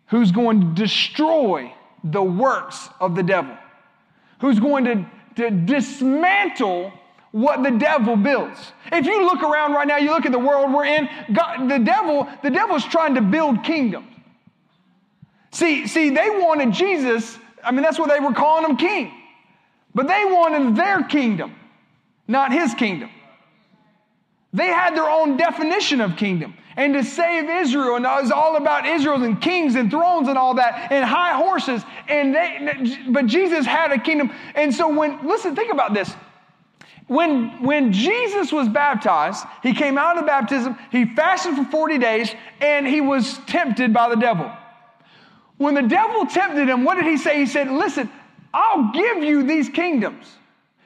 Who's 0.07 0.31
going 0.31 0.61
to 0.61 0.67
destroy 0.83 1.73
the 2.05 2.23
works 2.23 2.89
of 3.01 3.15
the 3.15 3.23
devil? 3.23 3.57
Who's 4.41 4.61
going 4.61 4.85
to, 4.85 5.07
to 5.37 5.51
dismantle 5.51 6.93
what 7.31 7.63
the 7.63 7.71
devil 7.71 8.15
builds. 8.15 8.73
If 8.93 9.07
you 9.07 9.25
look 9.25 9.43
around 9.43 9.73
right 9.73 9.89
now, 9.89 9.97
you 9.97 10.11
look 10.11 10.27
at 10.27 10.33
the 10.33 10.39
world 10.39 10.73
we're 10.73 10.85
in, 10.85 11.09
God, 11.33 11.69
the 11.69 11.79
devil, 11.79 12.29
the 12.43 12.51
devil's 12.51 12.85
trying 12.85 13.15
to 13.15 13.23
build 13.23 13.65
kingdoms. 13.65 14.07
See, 15.51 15.87
see, 15.87 16.11
they 16.11 16.29
wanted 16.29 16.73
Jesus, 16.73 17.39
I 17.65 17.73
mean, 17.73 17.83
that's 17.83 17.99
what 17.99 18.11
they 18.11 18.21
were 18.21 18.33
calling 18.35 18.71
him 18.71 18.77
king. 18.77 19.13
But 19.95 20.09
they 20.09 20.25
wanted 20.27 20.77
their 20.77 21.05
kingdom 21.05 21.55
not 22.29 22.53
his 22.53 22.75
kingdom. 22.75 23.11
They 24.53 24.67
had 24.67 24.95
their 24.95 25.09
own 25.09 25.37
definition 25.37 26.01
of 26.01 26.17
kingdom. 26.17 26.55
And 26.77 26.95
to 26.95 27.05
save 27.05 27.49
Israel, 27.51 27.97
and 27.97 28.05
it 28.05 28.23
was 28.23 28.31
all 28.31 28.57
about 28.57 28.87
Israel 28.87 29.23
and 29.23 29.41
kings 29.41 29.75
and 29.75 29.91
thrones 29.91 30.29
and 30.29 30.39
all 30.39 30.55
that, 30.55 30.91
and 30.91 31.05
high 31.05 31.35
horses. 31.37 31.83
And 32.09 32.35
they, 32.35 33.05
but 33.09 33.27
Jesus 33.27 33.67
had 33.67 33.93
a 33.93 33.99
kingdom. 33.99 34.31
And 34.55 34.75
so 34.75 34.89
when, 34.89 35.27
listen, 35.27 35.55
think 35.55 35.73
about 35.73 35.93
this. 35.93 36.15
When, 37.09 37.63
when 37.63 37.93
Jesus 37.93 38.53
was 38.53 38.69
baptized, 38.69 39.45
he 39.63 39.75
came 39.75 39.99
out 39.99 40.17
of 40.17 40.23
the 40.23 40.27
baptism, 40.27 40.79
he 40.91 41.05
fasted 41.15 41.57
for 41.57 41.65
40 41.65 41.99
days, 41.99 42.35
and 42.61 42.87
he 42.87 43.01
was 43.03 43.39
tempted 43.47 43.93
by 43.93 44.09
the 44.09 44.17
devil. 44.17 44.51
When 45.59 45.75
the 45.75 45.83
devil 45.83 46.27
tempted 46.27 46.69
him, 46.69 46.85
what 46.85 46.95
did 46.95 47.05
he 47.05 47.17
say? 47.17 47.39
He 47.39 47.47
said, 47.47 47.71
Listen, 47.71 48.11
I'll 48.55 48.93
give 48.93 49.23
you 49.23 49.43
these 49.43 49.69
kingdoms. 49.69 50.27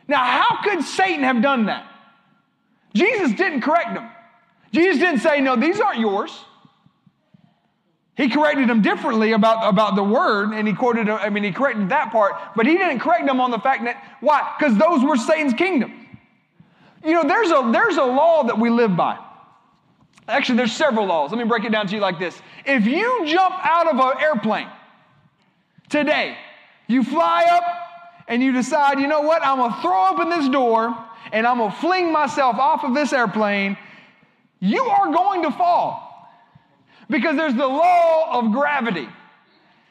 Now, 0.08 0.24
how 0.24 0.62
could 0.62 0.84
Satan 0.84 1.24
have 1.24 1.42
done 1.42 1.66
that? 1.66 1.86
Jesus 2.94 3.32
didn't 3.32 3.60
correct 3.60 3.94
them. 3.94 4.08
Jesus 4.72 4.98
didn't 4.98 5.20
say, 5.20 5.40
No, 5.40 5.56
these 5.56 5.80
aren't 5.80 6.00
yours. 6.00 6.32
He 8.16 8.30
corrected 8.30 8.68
them 8.68 8.80
differently 8.80 9.32
about, 9.32 9.68
about 9.68 9.94
the 9.94 10.02
word, 10.02 10.52
and 10.52 10.66
he 10.66 10.72
quoted, 10.72 11.08
I 11.10 11.28
mean, 11.28 11.44
he 11.44 11.52
corrected 11.52 11.90
that 11.90 12.12
part, 12.12 12.32
but 12.56 12.64
he 12.64 12.74
didn't 12.74 13.00
correct 13.00 13.26
them 13.26 13.40
on 13.42 13.50
the 13.50 13.58
fact 13.58 13.84
that, 13.84 14.02
why? 14.20 14.54
Because 14.58 14.76
those 14.78 15.04
were 15.04 15.16
Satan's 15.16 15.52
kingdom. 15.52 15.92
You 17.04 17.12
know, 17.12 17.24
there's 17.24 17.50
a, 17.50 17.70
there's 17.70 17.98
a 17.98 18.04
law 18.04 18.44
that 18.44 18.58
we 18.58 18.70
live 18.70 18.96
by. 18.96 19.18
Actually, 20.28 20.56
there's 20.56 20.72
several 20.72 21.06
laws. 21.06 21.30
Let 21.30 21.38
me 21.38 21.44
break 21.44 21.64
it 21.64 21.72
down 21.72 21.86
to 21.88 21.94
you 21.94 22.00
like 22.00 22.18
this. 22.18 22.40
If 22.64 22.86
you 22.86 23.26
jump 23.26 23.54
out 23.62 23.86
of 23.86 23.98
an 23.98 24.22
airplane 24.22 24.68
today, 25.90 26.38
you 26.88 27.04
fly 27.04 27.44
up 27.50 27.85
and 28.28 28.42
you 28.42 28.52
decide, 28.52 28.98
you 28.98 29.06
know 29.06 29.20
what, 29.20 29.44
I'm 29.44 29.58
gonna 29.58 29.80
throw 29.80 30.08
open 30.10 30.30
this 30.30 30.48
door 30.48 30.96
and 31.32 31.46
I'm 31.46 31.58
gonna 31.58 31.74
fling 31.74 32.12
myself 32.12 32.56
off 32.56 32.84
of 32.84 32.94
this 32.94 33.12
airplane, 33.12 33.76
you 34.60 34.84
are 34.84 35.12
going 35.12 35.42
to 35.42 35.50
fall. 35.50 36.02
Because 37.08 37.36
there's 37.36 37.54
the 37.54 37.66
law 37.66 38.38
of 38.38 38.52
gravity. 38.52 39.08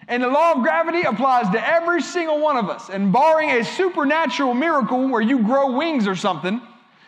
And 0.07 0.21
the 0.21 0.27
law 0.27 0.53
of 0.53 0.63
gravity 0.63 1.01
applies 1.03 1.49
to 1.51 1.67
every 1.67 2.01
single 2.01 2.39
one 2.39 2.57
of 2.57 2.69
us. 2.69 2.89
And 2.89 3.11
barring 3.11 3.51
a 3.51 3.63
supernatural 3.63 4.53
miracle 4.53 5.07
where 5.07 5.21
you 5.21 5.39
grow 5.43 5.71
wings 5.71 6.07
or 6.07 6.15
something, 6.15 6.61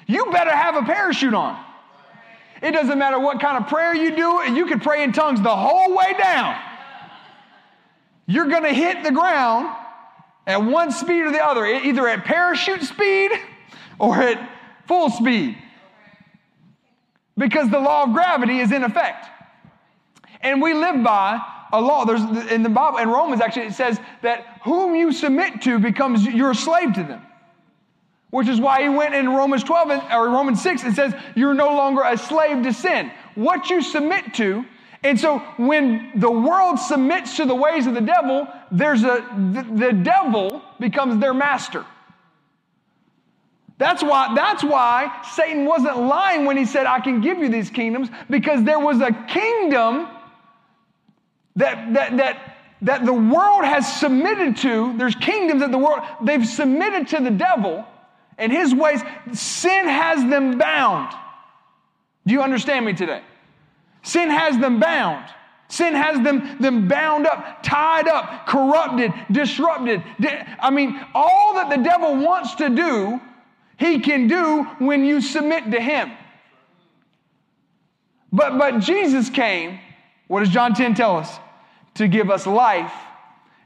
you 0.08 0.26
better 0.32 0.56
have 0.56 0.76
a 0.76 0.84
parachute 0.84 1.34
on. 1.34 1.62
It 2.62 2.72
doesn't 2.72 2.98
matter 2.98 3.20
what 3.20 3.40
kind 3.40 3.62
of 3.62 3.70
prayer 3.70 3.94
you 3.94 4.16
do, 4.16 4.40
you 4.58 4.66
could 4.66 4.82
pray 4.82 5.04
in 5.04 5.12
tongues 5.12 5.42
the 5.42 5.56
whole 5.56 5.96
way 5.96 6.16
down. 6.18 6.60
you're 8.26 8.46
to 8.64 8.74
hit 8.74 9.04
the 9.04 9.12
ground 9.12 9.70
at 10.48 10.64
one 10.64 10.92
speed 10.92 11.24
or 11.24 11.32
the 11.32 11.46
other, 11.46 11.66
either 11.66 12.08
at 12.08 12.24
parachute 12.24 12.82
speed 12.82 13.32
or 14.00 14.16
at 14.16 14.50
full 14.88 15.10
speed. 15.10 15.58
Because 17.38 17.70
the 17.70 17.80
law 17.80 18.06
of 18.06 18.14
gravity 18.14 18.60
is 18.60 18.72
in 18.72 18.84
effect. 18.84 19.28
And 20.42 20.62
we 20.62 20.74
live 20.74 21.04
by 21.04 21.40
a 21.72 21.82
law. 21.82 22.06
There's 22.06 22.22
in 22.50 22.64
the 22.64 22.70
Bible, 22.70 23.00
in 23.00 23.10
Romans 23.10 23.42
actually, 23.42 23.68
it 23.68 23.74
says 23.74 24.00
that 24.22 24.62
whom 24.64 24.96
you 24.96 25.12
submit 25.12 25.62
to 25.64 25.78
becomes 25.78 26.24
you're 26.24 26.52
a 26.52 26.56
slave 26.56 26.94
to 26.94 27.04
them. 27.04 27.22
Which 28.30 28.48
is 28.48 28.60
why 28.60 28.84
he 28.84 28.90
went 28.90 29.16
in 29.16 29.30
Romans 29.30 29.64
12 29.64 30.12
or 30.12 30.30
Romans 30.30 30.62
6 30.62 30.84
and 30.84 30.96
says 30.96 31.14
you're 31.36 31.54
no 31.54 31.70
longer 31.70 32.04
a 32.04 32.18
slave 32.18 32.64
to 32.64 32.74
sin. 32.74 33.12
What 33.36 33.70
you 33.70 33.82
submit 33.82 34.34
to 34.36 34.66
and 35.04 35.20
so 35.20 35.40
when 35.58 36.12
the 36.16 36.32
world 36.32 36.80
submits 36.80 37.38
to 37.38 37.46
the 37.46 37.56
ways 37.56 37.88
of 37.88 37.94
the 37.94 38.02
devil, 38.02 38.48
there's 38.72 39.04
a 39.04 39.26
the, 39.54 39.66
the 39.74 39.94
devil 39.94 40.62
becomes 40.80 41.20
their 41.22 41.34
master. 41.34 41.86
That's 43.78 44.02
why, 44.02 44.34
that's 44.36 44.64
why 44.64 45.22
Satan 45.34 45.66
wasn't 45.66 46.00
lying 46.00 46.46
when 46.46 46.58
he 46.58 46.66
said, 46.66 46.88
I 46.88 47.00
can 47.00 47.22
give 47.22 47.38
you 47.38 47.50
these 47.50 47.70
kingdoms, 47.70 48.10
because 48.30 48.64
there 48.64 48.80
was 48.80 49.02
a 49.02 49.12
kingdom 49.28 50.08
that, 51.56 51.94
that, 51.94 52.18
that, 52.18 52.58
that 52.82 53.06
the 53.06 53.14
world 53.14 53.66
has 53.66 54.00
submitted 54.00 54.58
to. 54.58 54.98
There's 54.98 55.16
kingdoms 55.16 55.62
that 55.62 55.72
the 55.72 55.78
world, 55.78 56.00
they've 56.24 56.46
submitted 56.46 57.08
to 57.10 57.24
the 57.24 57.30
devil 57.30 57.86
and 58.40 58.52
his 58.52 58.74
ways. 58.74 59.02
Sin 59.34 59.88
has 59.88 60.28
them 60.28 60.58
bound. 60.58 61.14
Do 62.26 62.34
you 62.34 62.42
understand 62.42 62.86
me 62.86 62.94
today? 62.94 63.22
Sin 64.08 64.30
has 64.30 64.58
them 64.58 64.80
bound. 64.80 65.26
Sin 65.68 65.94
has 65.94 66.22
them, 66.22 66.62
them 66.62 66.88
bound 66.88 67.28
up, 67.28 67.62
tied 67.62 68.08
up, 68.08 68.48
corrupted, 68.48 69.12
disrupted. 69.30 70.02
I 70.62 70.70
mean, 70.70 70.98
all 71.14 71.56
that 71.56 71.70
the 71.70 71.84
devil 71.84 72.16
wants 72.16 72.56
to 72.56 72.70
do, 72.70 73.20
he 73.76 74.00
can 74.00 74.28
do 74.28 74.64
when 74.80 75.04
you 75.04 75.20
submit 75.20 75.72
to 75.72 75.82
him. 75.82 76.14
But, 78.32 78.58
but 78.58 78.80
Jesus 78.80 79.30
came, 79.30 79.78
what 80.28 80.40
does 80.40 80.50
John 80.50 80.74
10 80.74 80.96
tell 80.96 81.18
us? 81.18 81.38
To 81.96 82.08
give 82.08 82.32
us 82.32 82.48
life 82.48 82.94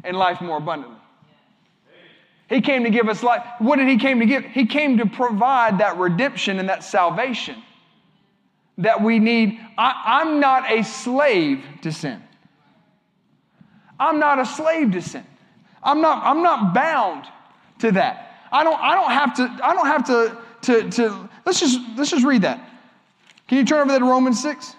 and 0.04 0.18
life 0.18 0.42
more 0.42 0.58
abundantly. 0.58 0.98
He 2.50 2.62
came 2.62 2.84
to 2.84 2.90
give 2.90 3.08
us 3.10 3.22
life. 3.22 3.46
What 3.60 3.76
did 3.76 3.88
he 3.88 3.98
came 3.98 4.20
to 4.20 4.26
give? 4.26 4.44
He 4.44 4.66
came 4.66 4.98
to 4.98 5.06
provide 5.06 5.78
that 5.78 5.98
redemption 5.98 6.58
and 6.58 6.68
that 6.68 6.84
salvation 6.84 7.62
that 8.78 9.02
we 9.02 9.20
need. 9.20 9.60
I, 9.78 10.20
I'm 10.22 10.40
not 10.40 10.72
a 10.72 10.84
slave 10.84 11.64
to 11.82 11.92
sin. 11.92 12.22
I'm 14.00 14.20
not 14.20 14.40
a 14.40 14.46
slave 14.46 14.92
to 14.94 15.02
sin. 15.02 15.26
I'm 15.84 16.02
not, 16.02 16.24
I'm 16.24 16.42
not 16.42 16.74
bound 16.74 17.26
to 17.80 17.92
that. 17.94 18.48
I 18.52 18.64
don't, 18.64 18.80
I 18.80 18.96
don't 18.96 19.12
have 19.12 19.36
to, 19.36 19.66
I 19.66 19.74
don't 19.74 19.88
have 19.88 20.06
to, 20.08 20.38
to, 20.64 20.90
to 20.92 21.30
let's 21.46 21.60
just 21.60 21.80
let's 21.96 22.12
just 22.12 22.26
read 22.26 22.42
that. 22.44 22.70
Can 23.48 23.58
you 23.58 23.66
turn 23.66 23.82
over 23.82 23.90
there 23.90 24.00
to 24.00 24.06
Romans 24.06 24.42
6? 24.42 24.76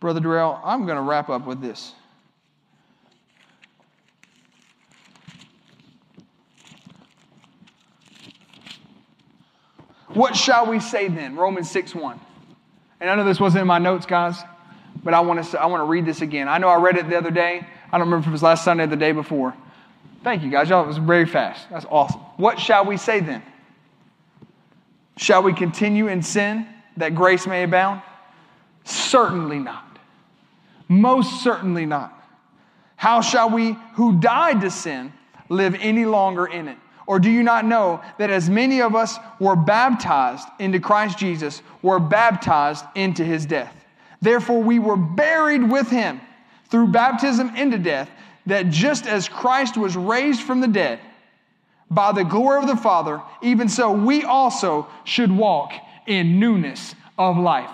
Brother 0.00 0.20
Darrell, 0.20 0.58
I'm 0.64 0.86
going 0.86 0.96
to 0.96 1.02
wrap 1.02 1.28
up 1.28 1.46
with 1.46 1.60
this. 1.60 1.92
What 10.14 10.36
shall 10.36 10.66
we 10.66 10.80
say 10.80 11.08
then? 11.08 11.36
Romans 11.36 11.70
6 11.70 11.94
1. 11.94 12.20
And 13.00 13.10
I 13.10 13.14
know 13.14 13.24
this 13.24 13.40
wasn't 13.40 13.62
in 13.62 13.66
my 13.66 13.78
notes, 13.78 14.06
guys, 14.06 14.42
but 15.02 15.14
I 15.14 15.20
want 15.20 15.44
to, 15.44 15.60
I 15.60 15.66
want 15.66 15.80
to 15.80 15.86
read 15.86 16.04
this 16.04 16.20
again. 16.20 16.48
I 16.48 16.58
know 16.58 16.68
I 16.68 16.76
read 16.76 16.96
it 16.96 17.08
the 17.08 17.16
other 17.16 17.30
day. 17.30 17.66
I 17.92 17.98
don't 17.98 18.06
remember 18.06 18.24
if 18.24 18.28
it 18.28 18.32
was 18.32 18.42
last 18.42 18.64
Sunday 18.64 18.84
or 18.84 18.88
the 18.88 18.96
day 18.96 19.12
before. 19.12 19.54
Thank 20.22 20.42
you, 20.42 20.50
guys. 20.50 20.68
Y'all, 20.68 20.84
it 20.84 20.86
was 20.86 20.98
very 20.98 21.26
fast. 21.26 21.66
That's 21.70 21.86
awesome. 21.88 22.20
What 22.36 22.58
shall 22.60 22.84
we 22.84 22.96
say 22.96 23.20
then? 23.20 23.42
Shall 25.16 25.42
we 25.42 25.52
continue 25.52 26.08
in 26.08 26.22
sin 26.22 26.66
that 26.96 27.14
grace 27.14 27.46
may 27.46 27.62
abound? 27.62 28.02
Certainly 28.84 29.60
not. 29.60 29.84
Most 30.88 31.42
certainly 31.42 31.86
not. 31.86 32.12
How 32.96 33.20
shall 33.22 33.48
we 33.50 33.76
who 33.94 34.20
died 34.20 34.60
to 34.62 34.70
sin 34.70 35.12
live 35.48 35.74
any 35.80 36.04
longer 36.04 36.46
in 36.46 36.68
it? 36.68 36.76
Or 37.10 37.18
do 37.18 37.28
you 37.28 37.42
not 37.42 37.64
know 37.64 38.00
that 38.18 38.30
as 38.30 38.48
many 38.48 38.80
of 38.82 38.94
us 38.94 39.18
were 39.40 39.56
baptized 39.56 40.46
into 40.60 40.78
Christ 40.78 41.18
Jesus, 41.18 41.60
were 41.82 41.98
baptized 41.98 42.84
into 42.94 43.24
his 43.24 43.46
death? 43.46 43.74
Therefore, 44.22 44.62
we 44.62 44.78
were 44.78 44.96
buried 44.96 45.72
with 45.72 45.90
him 45.90 46.20
through 46.68 46.92
baptism 46.92 47.56
into 47.56 47.78
death, 47.78 48.08
that 48.46 48.70
just 48.70 49.08
as 49.08 49.28
Christ 49.28 49.76
was 49.76 49.96
raised 49.96 50.42
from 50.42 50.60
the 50.60 50.68
dead 50.68 51.00
by 51.90 52.12
the 52.12 52.22
glory 52.22 52.60
of 52.62 52.68
the 52.68 52.76
Father, 52.76 53.20
even 53.42 53.68
so 53.68 53.90
we 53.90 54.22
also 54.22 54.86
should 55.02 55.32
walk 55.32 55.72
in 56.06 56.38
newness 56.38 56.94
of 57.18 57.36
life. 57.36 57.72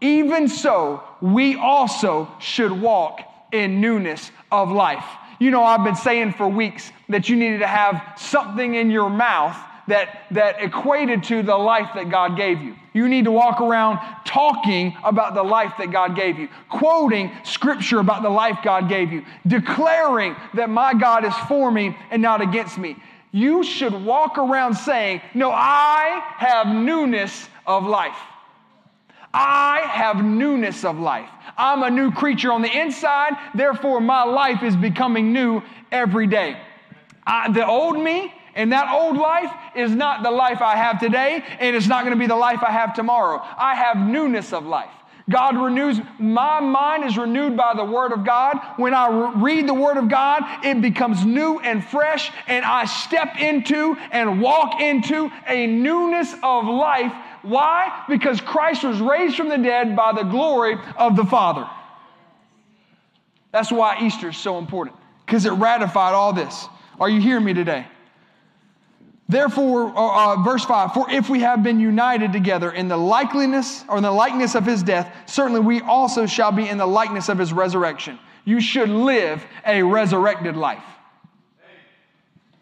Even 0.00 0.48
so, 0.48 1.04
we 1.20 1.54
also 1.54 2.28
should 2.40 2.72
walk 2.72 3.20
in 3.52 3.80
newness 3.80 4.32
of 4.50 4.72
life. 4.72 5.06
You 5.42 5.50
know, 5.50 5.64
I've 5.64 5.82
been 5.82 5.96
saying 5.96 6.34
for 6.34 6.46
weeks 6.46 6.92
that 7.08 7.28
you 7.28 7.34
needed 7.34 7.58
to 7.58 7.66
have 7.66 8.16
something 8.16 8.76
in 8.76 8.92
your 8.92 9.10
mouth 9.10 9.56
that, 9.88 10.26
that 10.30 10.62
equated 10.62 11.24
to 11.24 11.42
the 11.42 11.56
life 11.56 11.88
that 11.96 12.10
God 12.10 12.36
gave 12.36 12.62
you. 12.62 12.76
You 12.92 13.08
need 13.08 13.24
to 13.24 13.32
walk 13.32 13.60
around 13.60 13.98
talking 14.24 14.96
about 15.02 15.34
the 15.34 15.42
life 15.42 15.72
that 15.78 15.90
God 15.90 16.14
gave 16.14 16.38
you, 16.38 16.48
quoting 16.68 17.32
scripture 17.42 17.98
about 17.98 18.22
the 18.22 18.30
life 18.30 18.58
God 18.62 18.88
gave 18.88 19.12
you, 19.12 19.24
declaring 19.44 20.36
that 20.54 20.70
my 20.70 20.94
God 20.94 21.24
is 21.24 21.34
for 21.48 21.72
me 21.72 21.96
and 22.12 22.22
not 22.22 22.40
against 22.40 22.78
me. 22.78 22.94
You 23.32 23.64
should 23.64 23.94
walk 23.94 24.38
around 24.38 24.74
saying, 24.74 25.22
No, 25.34 25.50
I 25.50 26.22
have 26.36 26.68
newness 26.68 27.48
of 27.66 27.84
life. 27.84 28.14
I 29.34 29.80
have 29.86 30.24
newness 30.24 30.84
of 30.84 30.98
life. 30.98 31.28
I'm 31.56 31.82
a 31.82 31.90
new 31.90 32.10
creature 32.10 32.52
on 32.52 32.62
the 32.62 32.80
inside, 32.80 33.32
therefore, 33.54 34.00
my 34.00 34.24
life 34.24 34.62
is 34.62 34.76
becoming 34.76 35.32
new 35.32 35.62
every 35.90 36.26
day. 36.26 36.60
I, 37.26 37.50
the 37.52 37.66
old 37.66 37.98
me 37.98 38.32
and 38.54 38.72
that 38.72 38.92
old 38.92 39.16
life 39.16 39.50
is 39.74 39.92
not 39.92 40.22
the 40.22 40.30
life 40.30 40.60
I 40.60 40.76
have 40.76 41.00
today, 41.00 41.42
and 41.58 41.74
it's 41.74 41.86
not 41.86 42.04
going 42.04 42.14
to 42.14 42.20
be 42.20 42.26
the 42.26 42.36
life 42.36 42.60
I 42.62 42.70
have 42.70 42.94
tomorrow. 42.94 43.40
I 43.42 43.74
have 43.74 43.96
newness 43.96 44.52
of 44.52 44.66
life. 44.66 44.90
God 45.30 45.56
renews, 45.56 46.00
my 46.18 46.60
mind 46.60 47.04
is 47.04 47.16
renewed 47.16 47.56
by 47.56 47.74
the 47.74 47.84
Word 47.84 48.12
of 48.12 48.24
God. 48.26 48.58
When 48.76 48.92
I 48.92 49.08
re- 49.08 49.32
read 49.36 49.68
the 49.68 49.74
Word 49.74 49.96
of 49.96 50.08
God, 50.08 50.42
it 50.64 50.80
becomes 50.80 51.24
new 51.24 51.60
and 51.60 51.82
fresh, 51.84 52.30
and 52.48 52.64
I 52.64 52.86
step 52.86 53.38
into 53.38 53.96
and 54.10 54.42
walk 54.42 54.80
into 54.80 55.30
a 55.46 55.66
newness 55.66 56.34
of 56.42 56.66
life 56.66 57.12
why? 57.42 58.04
Because 58.08 58.40
Christ 58.40 58.84
was 58.84 59.00
raised 59.00 59.36
from 59.36 59.48
the 59.48 59.58
dead 59.58 59.96
by 59.96 60.12
the 60.12 60.22
glory 60.22 60.76
of 60.96 61.16
the 61.16 61.24
Father. 61.24 61.68
That's 63.50 63.70
why 63.70 63.98
Easter 64.02 64.30
is 64.30 64.36
so 64.36 64.58
important, 64.58 64.96
because 65.26 65.44
it 65.44 65.52
ratified 65.52 66.14
all 66.14 66.32
this. 66.32 66.66
Are 66.98 67.08
you 67.08 67.20
hearing 67.20 67.44
me 67.44 67.52
today? 67.52 67.86
Therefore, 69.28 69.86
uh, 69.96 70.34
uh, 70.34 70.42
verse 70.42 70.64
5 70.64 70.94
For 70.94 71.10
if 71.10 71.28
we 71.28 71.40
have 71.40 71.62
been 71.62 71.80
united 71.80 72.32
together 72.32 72.70
in 72.70 72.88
the 72.88 72.96
likeliness 72.96 73.84
or 73.88 73.96
in 73.96 74.02
the 74.02 74.12
likeness 74.12 74.54
of 74.54 74.66
his 74.66 74.82
death, 74.82 75.12
certainly 75.26 75.60
we 75.60 75.80
also 75.80 76.26
shall 76.26 76.52
be 76.52 76.68
in 76.68 76.78
the 76.78 76.86
likeness 76.86 77.28
of 77.28 77.38
his 77.38 77.52
resurrection. 77.52 78.18
You 78.44 78.60
should 78.60 78.88
live 78.88 79.44
a 79.66 79.82
resurrected 79.82 80.56
life. 80.56 80.84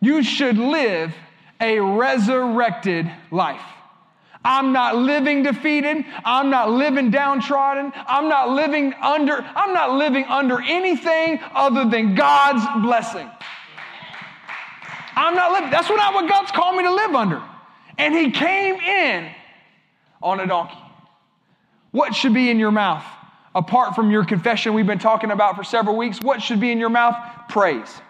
You 0.01 0.22
should 0.22 0.59
live 0.59 1.14
a 1.61 1.78
resurrected 1.81 3.11
life. 3.31 3.61
I'm 4.45 4.72
not 4.72 4.97
living 4.97 5.43
defeated. 5.43 6.05
I'm 6.24 6.49
not 6.49 6.70
living 6.70 7.11
downtrodden. 7.11 7.93
I'm 7.95 8.28
not 8.28 8.51
living 8.51 8.95
under, 8.95 9.43
I'm 9.55 9.74
not 9.74 9.93
living 9.93 10.24
under 10.24 10.61
anything 10.62 11.41
other 11.53 11.84
than 11.84 12.14
God's 12.14 12.64
blessing. 12.82 13.28
I'm 15.16 15.34
not 15.34 15.53
living, 15.53 15.70
that's 15.70 15.91
not 15.91 16.14
what 16.14 16.28
God's 16.28 16.51
called 16.53 16.76
me 16.76 16.84
to 16.84 16.95
live 16.95 17.14
under. 17.14 17.43
And 17.99 18.14
He 18.14 18.30
came 18.30 18.76
in 18.76 19.30
on 20.22 20.41
a 20.41 20.47
donkey. 20.47 20.78
What 21.91 22.14
should 22.14 22.32
be 22.32 22.51
in 22.51 22.59
your 22.59 22.70
mouth? 22.70 23.05
Apart 23.55 23.95
from 23.95 24.11
your 24.11 24.24
confession 24.24 24.74
we've 24.74 24.86
been 24.86 25.01
talking 25.01 25.32
about 25.32 25.57
for 25.57 25.64
several 25.64 25.97
weeks, 25.97 26.20
what 26.20 26.41
should 26.41 26.61
be 26.61 26.70
in 26.70 26.78
your 26.78 26.88
mouth? 26.88 27.16
Praise. 27.49 28.01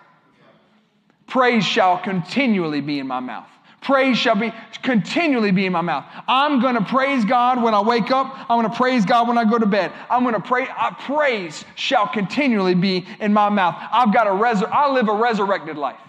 Praise 1.26 1.64
shall 1.64 1.98
continually 1.98 2.82
be 2.82 2.98
in 2.98 3.06
my 3.06 3.20
mouth. 3.20 3.48
Praise 3.80 4.18
shall 4.18 4.34
be 4.34 4.52
continually 4.82 5.52
be 5.52 5.66
in 5.66 5.72
my 5.72 5.80
mouth. 5.80 6.04
I'm 6.28 6.60
going 6.60 6.74
to 6.74 6.84
praise 6.84 7.24
God 7.24 7.62
when 7.62 7.74
I 7.74 7.80
wake 7.80 8.10
up. 8.10 8.34
I'm 8.50 8.60
going 8.60 8.70
to 8.70 8.76
praise 8.76 9.04
God 9.04 9.26
when 9.26 9.38
I 9.38 9.44
go 9.44 9.58
to 9.58 9.66
bed. 9.66 9.92
I'm 10.10 10.22
going 10.22 10.34
to 10.34 10.40
pray. 10.40 10.66
I, 10.68 10.94
praise 10.98 11.64
shall 11.76 12.06
continually 12.06 12.74
be 12.74 13.06
in 13.20 13.32
my 13.32 13.48
mouth. 13.48 13.76
I've 13.90 14.12
got 14.12 14.26
a 14.26 14.30
resur- 14.30 14.70
I 14.70 14.90
live 14.92 15.08
a 15.08 15.14
resurrected 15.14 15.78
life. 15.78 16.00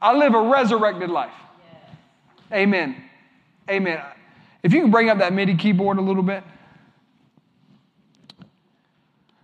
I 0.00 0.14
live 0.14 0.34
a 0.34 0.42
resurrected 0.42 1.08
life. 1.08 1.32
Amen. 2.52 2.96
Amen. 3.70 4.02
If 4.62 4.72
you 4.72 4.82
can 4.82 4.90
bring 4.90 5.08
up 5.08 5.18
that 5.18 5.32
MIDI 5.32 5.56
keyboard 5.56 5.98
a 5.98 6.02
little 6.02 6.22
bit. 6.22 6.44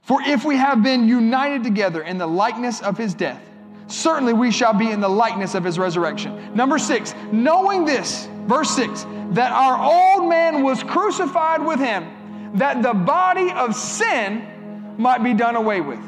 For 0.03 0.21
if 0.23 0.45
we 0.45 0.57
have 0.57 0.83
been 0.83 1.09
united 1.09 1.65
together 1.65 2.03
in 2.03 2.19
the 2.19 2.27
likeness 2.27 2.83
of 2.83 2.97
his 2.99 3.15
death, 3.15 3.43
certainly 3.89 4.33
we 4.33 4.51
shall 4.51 4.75
be 4.75 4.91
in 4.91 5.01
the 5.01 5.09
likeness 5.09 5.55
of 5.55 5.65
his 5.65 5.79
resurrection. 5.79 6.55
Number 6.55 6.79
six, 6.79 7.15
knowing 7.33 7.85
this, 7.85 8.29
verse 8.47 8.71
six, 8.71 9.05
that 9.31 9.51
our 9.51 9.79
old 9.83 10.29
man 10.29 10.63
was 10.63 10.83
crucified 10.83 11.65
with 11.65 11.81
him, 11.81 12.53
that 12.55 12.83
the 12.83 12.95
body 12.95 13.51
of 13.51 13.75
sin 13.75 14.95
might 14.99 15.25
be 15.25 15.35
done 15.35 15.57
away 15.57 15.81
with, 15.81 16.01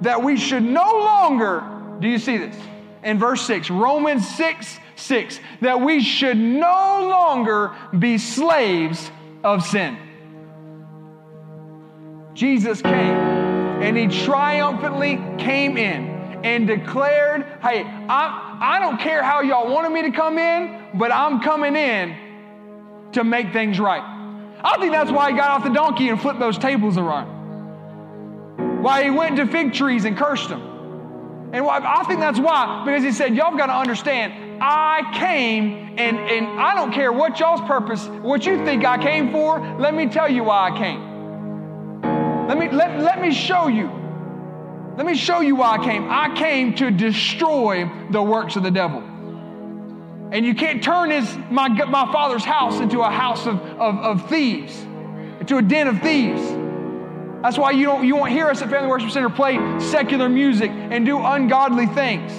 that 0.00 0.22
we 0.22 0.36
should 0.36 0.62
no 0.62 0.98
longer, 0.98 1.64
do 2.00 2.08
you 2.08 2.18
see 2.18 2.36
this? 2.36 2.56
In 3.02 3.18
verse 3.18 3.42
six, 3.42 3.70
Romans 3.70 4.28
6 4.36 4.78
6, 4.94 5.40
that 5.62 5.80
we 5.80 6.00
should 6.00 6.36
no 6.36 7.08
longer 7.08 7.74
be 7.98 8.18
slaves 8.18 9.10
of 9.42 9.64
sin. 9.64 9.98
Jesus 12.34 12.80
came 12.80 12.92
and 12.94 13.96
he 13.96 14.06
triumphantly 14.24 15.16
came 15.38 15.76
in 15.76 16.11
and 16.44 16.66
declared, 16.66 17.44
Hey, 17.62 17.82
I, 17.84 18.58
I 18.60 18.80
don't 18.80 18.98
care 18.98 19.22
how 19.22 19.40
y'all 19.40 19.72
wanted 19.72 19.90
me 19.90 20.02
to 20.02 20.10
come 20.10 20.38
in, 20.38 20.88
but 20.94 21.12
I'm 21.12 21.40
coming 21.40 21.76
in 21.76 22.16
to 23.12 23.24
make 23.24 23.52
things 23.52 23.78
right. 23.78 24.02
I 24.64 24.76
think 24.78 24.92
that's 24.92 25.10
why 25.10 25.30
he 25.30 25.36
got 25.36 25.50
off 25.50 25.64
the 25.64 25.70
donkey 25.70 26.08
and 26.08 26.20
flipped 26.20 26.38
those 26.38 26.58
tables 26.58 26.96
around. 26.96 28.82
Why 28.82 29.04
he 29.04 29.10
went 29.10 29.36
to 29.36 29.46
fig 29.46 29.72
trees 29.72 30.04
and 30.04 30.16
cursed 30.16 30.48
them. 30.48 30.60
And 31.52 31.64
why, 31.64 31.78
I 31.78 32.04
think 32.04 32.20
that's 32.20 32.38
why, 32.38 32.84
because 32.84 33.02
he 33.02 33.12
said, 33.12 33.36
Y'all 33.36 33.56
got 33.56 33.66
to 33.66 33.74
understand, 33.74 34.62
I 34.62 35.02
came 35.14 35.98
and, 35.98 36.18
and 36.18 36.60
I 36.60 36.74
don't 36.74 36.92
care 36.92 37.12
what 37.12 37.38
y'all's 37.38 37.60
purpose, 37.62 38.06
what 38.06 38.46
you 38.46 38.64
think 38.64 38.84
I 38.84 38.96
came 38.96 39.30
for, 39.30 39.60
let 39.78 39.94
me 39.94 40.08
tell 40.08 40.30
you 40.30 40.44
why 40.44 40.70
I 40.70 40.78
came. 40.78 41.12
Let 42.48 42.58
me, 42.58 42.68
let, 42.70 43.00
let 43.00 43.20
me 43.20 43.32
show 43.32 43.68
you. 43.68 44.01
Let 44.96 45.06
me 45.06 45.14
show 45.14 45.40
you 45.40 45.56
why 45.56 45.76
I 45.76 45.84
came. 45.84 46.10
I 46.10 46.34
came 46.36 46.74
to 46.74 46.90
destroy 46.90 47.90
the 48.10 48.22
works 48.22 48.56
of 48.56 48.62
the 48.62 48.70
devil. 48.70 49.00
And 50.32 50.44
you 50.44 50.54
can't 50.54 50.82
turn 50.82 51.10
his, 51.10 51.36
my, 51.50 51.68
my 51.68 52.10
father's 52.12 52.44
house 52.44 52.80
into 52.80 53.00
a 53.00 53.10
house 53.10 53.46
of, 53.46 53.58
of, 53.60 53.96
of 53.98 54.28
thieves, 54.28 54.78
into 55.40 55.56
a 55.56 55.62
den 55.62 55.88
of 55.88 56.00
thieves. 56.00 56.42
That's 57.42 57.58
why 57.58 57.72
you, 57.72 57.86
don't, 57.86 58.06
you 58.06 58.16
won't 58.16 58.32
hear 58.32 58.48
us 58.48 58.62
at 58.62 58.70
Family 58.70 58.88
Worship 58.88 59.10
Center 59.10 59.30
play 59.30 59.58
secular 59.80 60.28
music 60.28 60.70
and 60.70 61.04
do 61.04 61.18
ungodly 61.18 61.86
things. 61.86 62.32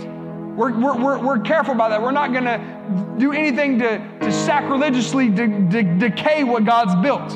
We're, 0.55 0.71
we're, 0.79 0.95
we're, 0.95 1.19
we're 1.19 1.39
careful 1.39 1.73
about 1.73 1.89
that. 1.89 2.01
We're 2.01 2.11
not 2.11 2.31
going 2.31 2.45
to 2.45 3.15
do 3.17 3.31
anything 3.31 3.79
to, 3.79 3.97
to 4.19 4.31
sacrilegiously 4.31 5.29
de- 5.29 5.47
de- 5.47 5.97
decay 5.97 6.43
what 6.43 6.65
God's 6.65 6.95
built. 7.01 7.31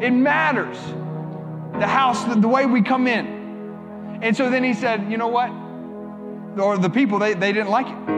It 0.00 0.12
matters. 0.12 0.78
The 1.80 1.86
house, 1.86 2.22
the, 2.24 2.34
the 2.34 2.48
way 2.48 2.66
we 2.66 2.82
come 2.82 3.06
in. 3.06 4.20
And 4.22 4.36
so 4.36 4.50
then 4.50 4.62
he 4.62 4.74
said, 4.74 5.10
you 5.10 5.16
know 5.16 5.28
what? 5.28 5.50
Or 6.60 6.76
the 6.76 6.90
people, 6.90 7.18
they, 7.18 7.34
they 7.34 7.52
didn't 7.52 7.70
like 7.70 7.86
it. 7.86 8.10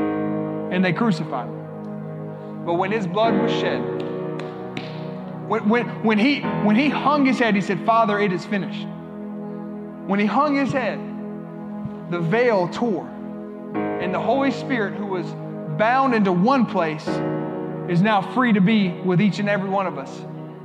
And 0.74 0.84
they 0.84 0.92
crucified 0.92 1.48
him. 1.48 2.64
But 2.66 2.74
when 2.74 2.90
his 2.90 3.06
blood 3.06 3.40
was 3.40 3.52
shed, 3.52 3.80
when, 5.48 5.68
when, 5.68 5.86
when, 6.02 6.18
he, 6.18 6.40
when 6.40 6.76
he 6.76 6.88
hung 6.88 7.24
his 7.24 7.38
head, 7.38 7.54
he 7.54 7.60
said, 7.60 7.84
Father, 7.86 8.18
it 8.18 8.32
is 8.32 8.44
finished. 8.44 8.86
When 10.06 10.18
he 10.18 10.26
hung 10.26 10.56
his 10.56 10.72
head, 10.72 10.98
the 12.10 12.20
veil 12.20 12.68
tore. 12.68 13.08
And 13.74 14.12
the 14.12 14.20
Holy 14.20 14.50
Spirit, 14.50 14.94
who 14.94 15.06
was 15.06 15.26
bound 15.78 16.14
into 16.14 16.32
one 16.32 16.66
place, 16.66 17.06
is 17.88 18.02
now 18.02 18.20
free 18.20 18.52
to 18.52 18.60
be 18.60 18.90
with 18.90 19.20
each 19.20 19.38
and 19.38 19.48
every 19.48 19.70
one 19.70 19.86
of 19.86 19.98
us 19.98 20.10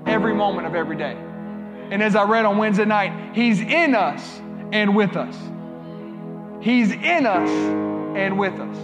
every 0.07 0.33
moment 0.33 0.65
of 0.65 0.73
every 0.73 0.95
day. 0.95 1.17
And 1.89 2.03
as 2.03 2.15
I 2.15 2.23
read 2.23 2.45
on 2.45 2.57
Wednesday 2.57 2.85
night, 2.85 3.35
He's 3.35 3.61
in 3.61 3.95
us 3.95 4.39
and 4.71 4.95
with 4.95 5.15
us. 5.15 5.35
He's 6.61 6.91
in 6.91 7.25
us 7.25 7.49
and 8.17 8.37
with 8.37 8.59
us. 8.59 8.77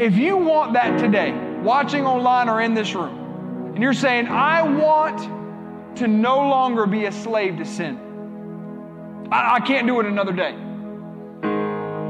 If 0.00 0.16
you 0.16 0.36
want 0.36 0.72
that 0.72 0.98
today, 0.98 1.32
watching 1.62 2.04
online 2.04 2.48
or 2.48 2.60
in 2.60 2.74
this 2.74 2.94
room, 2.94 3.72
and 3.74 3.82
you're 3.82 3.94
saying, 3.94 4.26
I 4.28 4.62
want 4.62 5.96
to 5.98 6.08
no 6.08 6.48
longer 6.48 6.86
be 6.86 7.04
a 7.04 7.12
slave 7.12 7.58
to 7.58 7.64
sin, 7.64 9.28
I, 9.30 9.56
I 9.56 9.60
can't 9.60 9.86
do 9.86 10.00
it 10.00 10.06
another 10.06 10.32
day. 10.32 10.52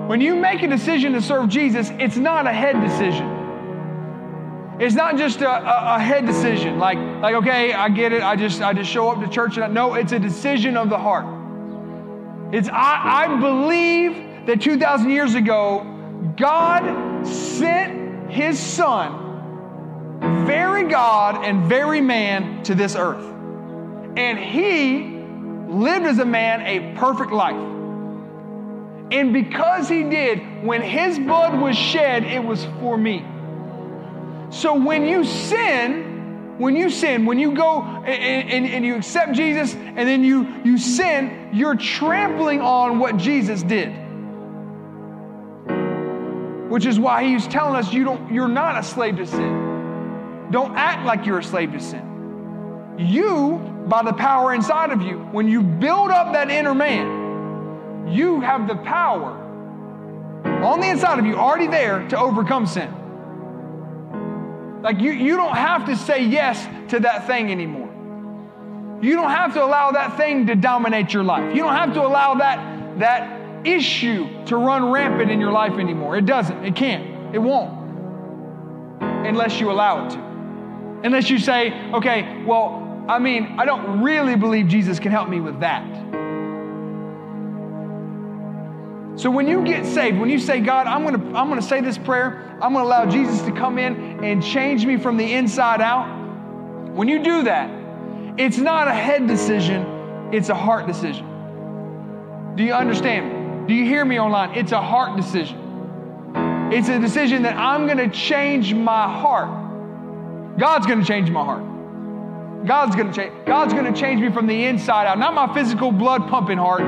When 0.06 0.20
you 0.20 0.36
make 0.36 0.62
a 0.62 0.68
decision 0.68 1.12
to 1.12 1.20
serve 1.20 1.48
Jesus, 1.48 1.90
it's 1.98 2.16
not 2.16 2.46
a 2.46 2.52
head 2.52 2.80
decision. 2.80 3.35
It's 4.78 4.94
not 4.94 5.16
just 5.16 5.40
a, 5.40 5.48
a, 5.48 5.96
a, 5.96 5.98
head 5.98 6.26
decision, 6.26 6.78
like, 6.78 6.98
like, 6.98 7.34
okay, 7.36 7.72
I 7.72 7.88
get 7.88 8.12
it, 8.12 8.22
I 8.22 8.36
just 8.36 8.60
I 8.60 8.74
just 8.74 8.90
show 8.90 9.08
up 9.08 9.20
to 9.20 9.28
church 9.28 9.56
and 9.56 9.64
I, 9.64 9.68
no, 9.68 9.94
it's 9.94 10.12
a 10.12 10.18
decision 10.18 10.76
of 10.76 10.90
the 10.90 10.98
heart. 10.98 11.24
It's 12.52 12.68
I, 12.68 13.24
I 13.24 13.40
believe 13.40 14.46
that 14.46 14.60
2,000 14.60 15.08
years 15.08 15.34
ago, 15.34 15.84
God 16.36 17.26
sent 17.26 18.30
his 18.30 18.58
son, 18.58 20.44
very 20.46 20.84
God 20.84 21.42
and 21.42 21.64
very 21.64 22.02
man, 22.02 22.62
to 22.64 22.74
this 22.74 22.96
earth. 22.96 23.24
And 24.16 24.38
he 24.38 25.22
lived 25.72 26.04
as 26.04 26.18
a 26.18 26.24
man 26.24 26.60
a 26.62 26.94
perfect 26.98 27.32
life. 27.32 27.56
And 29.10 29.32
because 29.32 29.88
he 29.88 30.02
did, 30.02 30.64
when 30.64 30.82
his 30.82 31.18
blood 31.18 31.58
was 31.58 31.76
shed, 31.76 32.24
it 32.24 32.44
was 32.44 32.64
for 32.80 32.98
me. 32.98 33.24
So 34.50 34.74
when 34.74 35.06
you 35.06 35.24
sin, 35.24 36.56
when 36.58 36.76
you 36.76 36.88
sin, 36.88 37.26
when 37.26 37.38
you 37.38 37.54
go 37.54 37.82
and, 37.82 38.50
and, 38.50 38.66
and, 38.66 38.84
you 38.84 38.96
accept 38.96 39.32
Jesus 39.32 39.74
and 39.74 39.98
then 39.98 40.24
you, 40.24 40.46
you 40.64 40.78
sin, 40.78 41.50
you're 41.52 41.74
trampling 41.74 42.60
on 42.60 42.98
what 42.98 43.16
Jesus 43.16 43.62
did. 43.62 43.88
Which 46.70 46.86
is 46.86 46.98
why 46.98 47.24
he's 47.24 47.46
telling 47.46 47.76
us 47.76 47.92
you 47.92 48.04
don't, 48.04 48.32
you're 48.32 48.48
not 48.48 48.78
a 48.78 48.82
slave 48.82 49.16
to 49.16 49.26
sin. 49.26 50.48
Don't 50.50 50.74
act 50.76 51.04
like 51.04 51.26
you're 51.26 51.40
a 51.40 51.44
slave 51.44 51.72
to 51.72 51.80
sin. 51.80 52.96
You, 52.98 53.58
by 53.88 54.02
the 54.02 54.12
power 54.12 54.54
inside 54.54 54.90
of 54.90 55.02
you, 55.02 55.18
when 55.32 55.48
you 55.48 55.62
build 55.62 56.10
up 56.10 56.32
that 56.32 56.50
inner 56.50 56.74
man, 56.74 58.08
you 58.08 58.40
have 58.40 58.66
the 58.68 58.76
power 58.76 59.42
on 60.62 60.80
the 60.80 60.88
inside 60.88 61.18
of 61.18 61.26
you, 61.26 61.34
already 61.36 61.66
there, 61.66 62.08
to 62.08 62.18
overcome 62.18 62.66
sin. 62.66 62.92
Like 64.82 65.00
you, 65.00 65.12
you 65.12 65.36
don't 65.36 65.56
have 65.56 65.86
to 65.86 65.96
say 65.96 66.24
yes 66.24 66.66
to 66.90 67.00
that 67.00 67.26
thing 67.26 67.50
anymore. 67.50 67.86
You 69.02 69.14
don't 69.14 69.30
have 69.30 69.52
to 69.54 69.64
allow 69.64 69.90
that 69.92 70.16
thing 70.16 70.46
to 70.46 70.54
dominate 70.54 71.12
your 71.12 71.22
life. 71.24 71.54
You 71.54 71.62
don't 71.62 71.74
have 71.74 71.92
to 71.94 72.02
allow 72.02 72.34
that, 72.34 72.98
that 72.98 73.66
issue 73.66 74.44
to 74.46 74.56
run 74.56 74.90
rampant 74.90 75.30
in 75.30 75.40
your 75.40 75.52
life 75.52 75.78
anymore. 75.78 76.16
It 76.16 76.24
doesn't. 76.24 76.64
It 76.64 76.76
can't. 76.76 77.34
It 77.34 77.38
won't. 77.38 77.84
Unless 79.02 79.60
you 79.60 79.70
allow 79.70 80.06
it 80.06 80.10
to. 80.10 80.18
Unless 81.04 81.28
you 81.28 81.38
say, 81.38 81.72
okay, 81.92 82.42
well, 82.44 83.04
I 83.08 83.18
mean, 83.18 83.56
I 83.58 83.64
don't 83.64 84.02
really 84.02 84.36
believe 84.36 84.68
Jesus 84.68 84.98
can 84.98 85.12
help 85.12 85.28
me 85.28 85.40
with 85.40 85.60
that. 85.60 85.84
So 89.16 89.30
when 89.30 89.48
you 89.48 89.64
get 89.64 89.86
saved, 89.86 90.18
when 90.18 90.28
you 90.28 90.38
say, 90.38 90.60
God, 90.60 90.86
I'm 90.86 91.02
gonna, 91.02 91.38
I'm 91.38 91.48
gonna 91.48 91.62
say 91.62 91.80
this 91.80 91.96
prayer, 91.96 92.58
I'm 92.60 92.74
gonna 92.74 92.84
allow 92.84 93.06
Jesus 93.06 93.40
to 93.42 93.52
come 93.52 93.78
in 93.78 94.22
and 94.22 94.44
change 94.44 94.84
me 94.84 94.98
from 94.98 95.16
the 95.16 95.32
inside 95.32 95.80
out. 95.80 96.06
When 96.92 97.08
you 97.08 97.22
do 97.22 97.44
that, 97.44 97.70
it's 98.38 98.58
not 98.58 98.88
a 98.88 98.92
head 98.92 99.26
decision, 99.26 99.86
it's 100.34 100.50
a 100.50 100.54
heart 100.54 100.86
decision. 100.86 101.24
Do 102.56 102.62
you 102.62 102.74
understand? 102.74 103.66
Do 103.66 103.72
you 103.72 103.84
hear 103.86 104.04
me 104.04 104.20
online? 104.20 104.54
It's 104.54 104.72
a 104.72 104.82
heart 104.82 105.16
decision. 105.16 105.62
It's 106.70 106.88
a 106.88 106.98
decision 106.98 107.42
that 107.44 107.56
I'm 107.56 107.86
gonna 107.86 108.10
change 108.10 108.74
my 108.74 109.10
heart. 109.10 110.58
God's 110.58 110.86
gonna 110.86 111.04
change 111.04 111.30
my 111.30 111.42
heart. 111.42 112.66
God's 112.66 112.94
gonna 112.94 113.14
change. 113.14 113.32
God's 113.46 113.72
gonna 113.72 113.96
change 113.96 114.20
me 114.20 114.30
from 114.30 114.46
the 114.46 114.64
inside 114.66 115.06
out, 115.06 115.18
not 115.18 115.32
my 115.32 115.54
physical 115.54 115.90
blood 115.90 116.28
pumping 116.28 116.58
heart, 116.58 116.82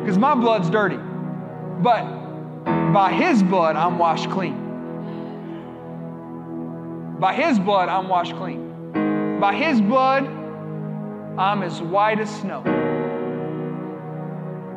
because 0.00 0.18
my 0.18 0.34
blood's 0.34 0.68
dirty. 0.68 0.98
But 1.82 2.04
by 2.92 3.12
His 3.12 3.42
blood, 3.42 3.76
I'm 3.76 3.98
washed 3.98 4.30
clean. 4.30 4.60
By 7.18 7.34
His 7.34 7.58
blood, 7.58 7.88
I'm 7.88 8.08
washed 8.08 8.36
clean. 8.36 9.38
By 9.40 9.54
His 9.54 9.80
blood, 9.80 10.24
I'm 11.38 11.62
as 11.62 11.80
white 11.82 12.20
as 12.20 12.30
snow. 12.40 12.62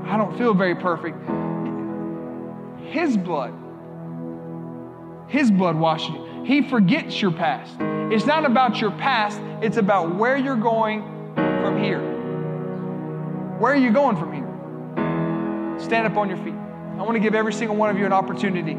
I 0.05 0.17
don't 0.17 0.37
feel 0.37 0.53
very 0.53 0.75
perfect. 0.75 1.17
His 2.87 3.17
blood, 3.17 3.53
His 5.27 5.51
blood 5.51 5.75
washes 5.75 6.15
you. 6.15 6.43
He 6.45 6.61
forgets 6.61 7.21
your 7.21 7.31
past. 7.31 7.75
It's 8.11 8.25
not 8.25 8.45
about 8.45 8.79
your 8.79 8.91
past, 8.91 9.41
it's 9.61 9.77
about 9.77 10.15
where 10.15 10.37
you're 10.37 10.55
going 10.55 11.03
from 11.35 11.77
here. 11.83 11.99
Where 13.59 13.73
are 13.73 13.77
you 13.77 13.91
going 13.91 14.15
from 14.15 14.31
here? 14.31 15.79
Stand 15.79 16.07
up 16.07 16.15
on 16.15 16.29
your 16.29 16.37
feet. 16.37 16.55
I 16.97 17.03
want 17.03 17.13
to 17.13 17.19
give 17.19 17.35
every 17.35 17.53
single 17.53 17.75
one 17.75 17.91
of 17.91 17.97
you 17.99 18.07
an 18.07 18.13
opportunity. 18.13 18.71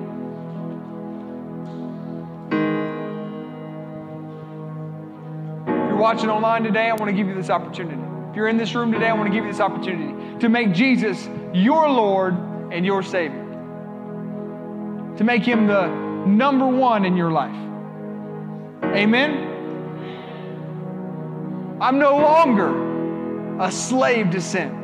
If 5.68 5.88
you're 5.88 5.96
watching 5.96 6.28
online 6.28 6.64
today, 6.64 6.90
I 6.90 6.94
want 6.94 7.10
to 7.10 7.12
give 7.12 7.28
you 7.28 7.34
this 7.34 7.48
opportunity. 7.48 8.02
If 8.30 8.36
you're 8.36 8.48
in 8.48 8.56
this 8.56 8.74
room 8.74 8.90
today, 8.90 9.06
I 9.06 9.12
want 9.12 9.28
to 9.28 9.32
give 9.32 9.44
you 9.44 9.52
this 9.52 9.60
opportunity 9.60 10.40
to 10.40 10.48
make 10.48 10.72
Jesus 10.72 11.28
your 11.54 11.88
Lord 11.88 12.34
and 12.72 12.84
your 12.84 13.04
Savior. 13.04 13.44
To 15.16 15.24
make 15.24 15.44
him 15.44 15.68
the 15.68 15.86
number 16.26 16.66
one 16.66 17.04
in 17.04 17.16
your 17.16 17.30
life. 17.30 17.54
Amen? 18.82 19.46
I'm 21.80 22.00
no 22.00 22.16
longer 22.16 23.60
a 23.62 23.70
slave 23.70 24.32
to 24.32 24.40
sin. 24.40 24.74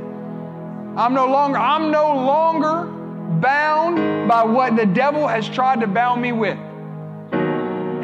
I'm 0.96 1.12
no 1.12 1.26
longer, 1.26 1.58
I'm 1.58 1.90
no 1.90 2.14
longer 2.14 2.93
bound 3.40 4.28
by 4.28 4.44
what 4.44 4.76
the 4.76 4.86
devil 4.86 5.26
has 5.26 5.48
tried 5.48 5.80
to 5.80 5.86
bound 5.86 6.20
me 6.20 6.32
with. 6.32 6.58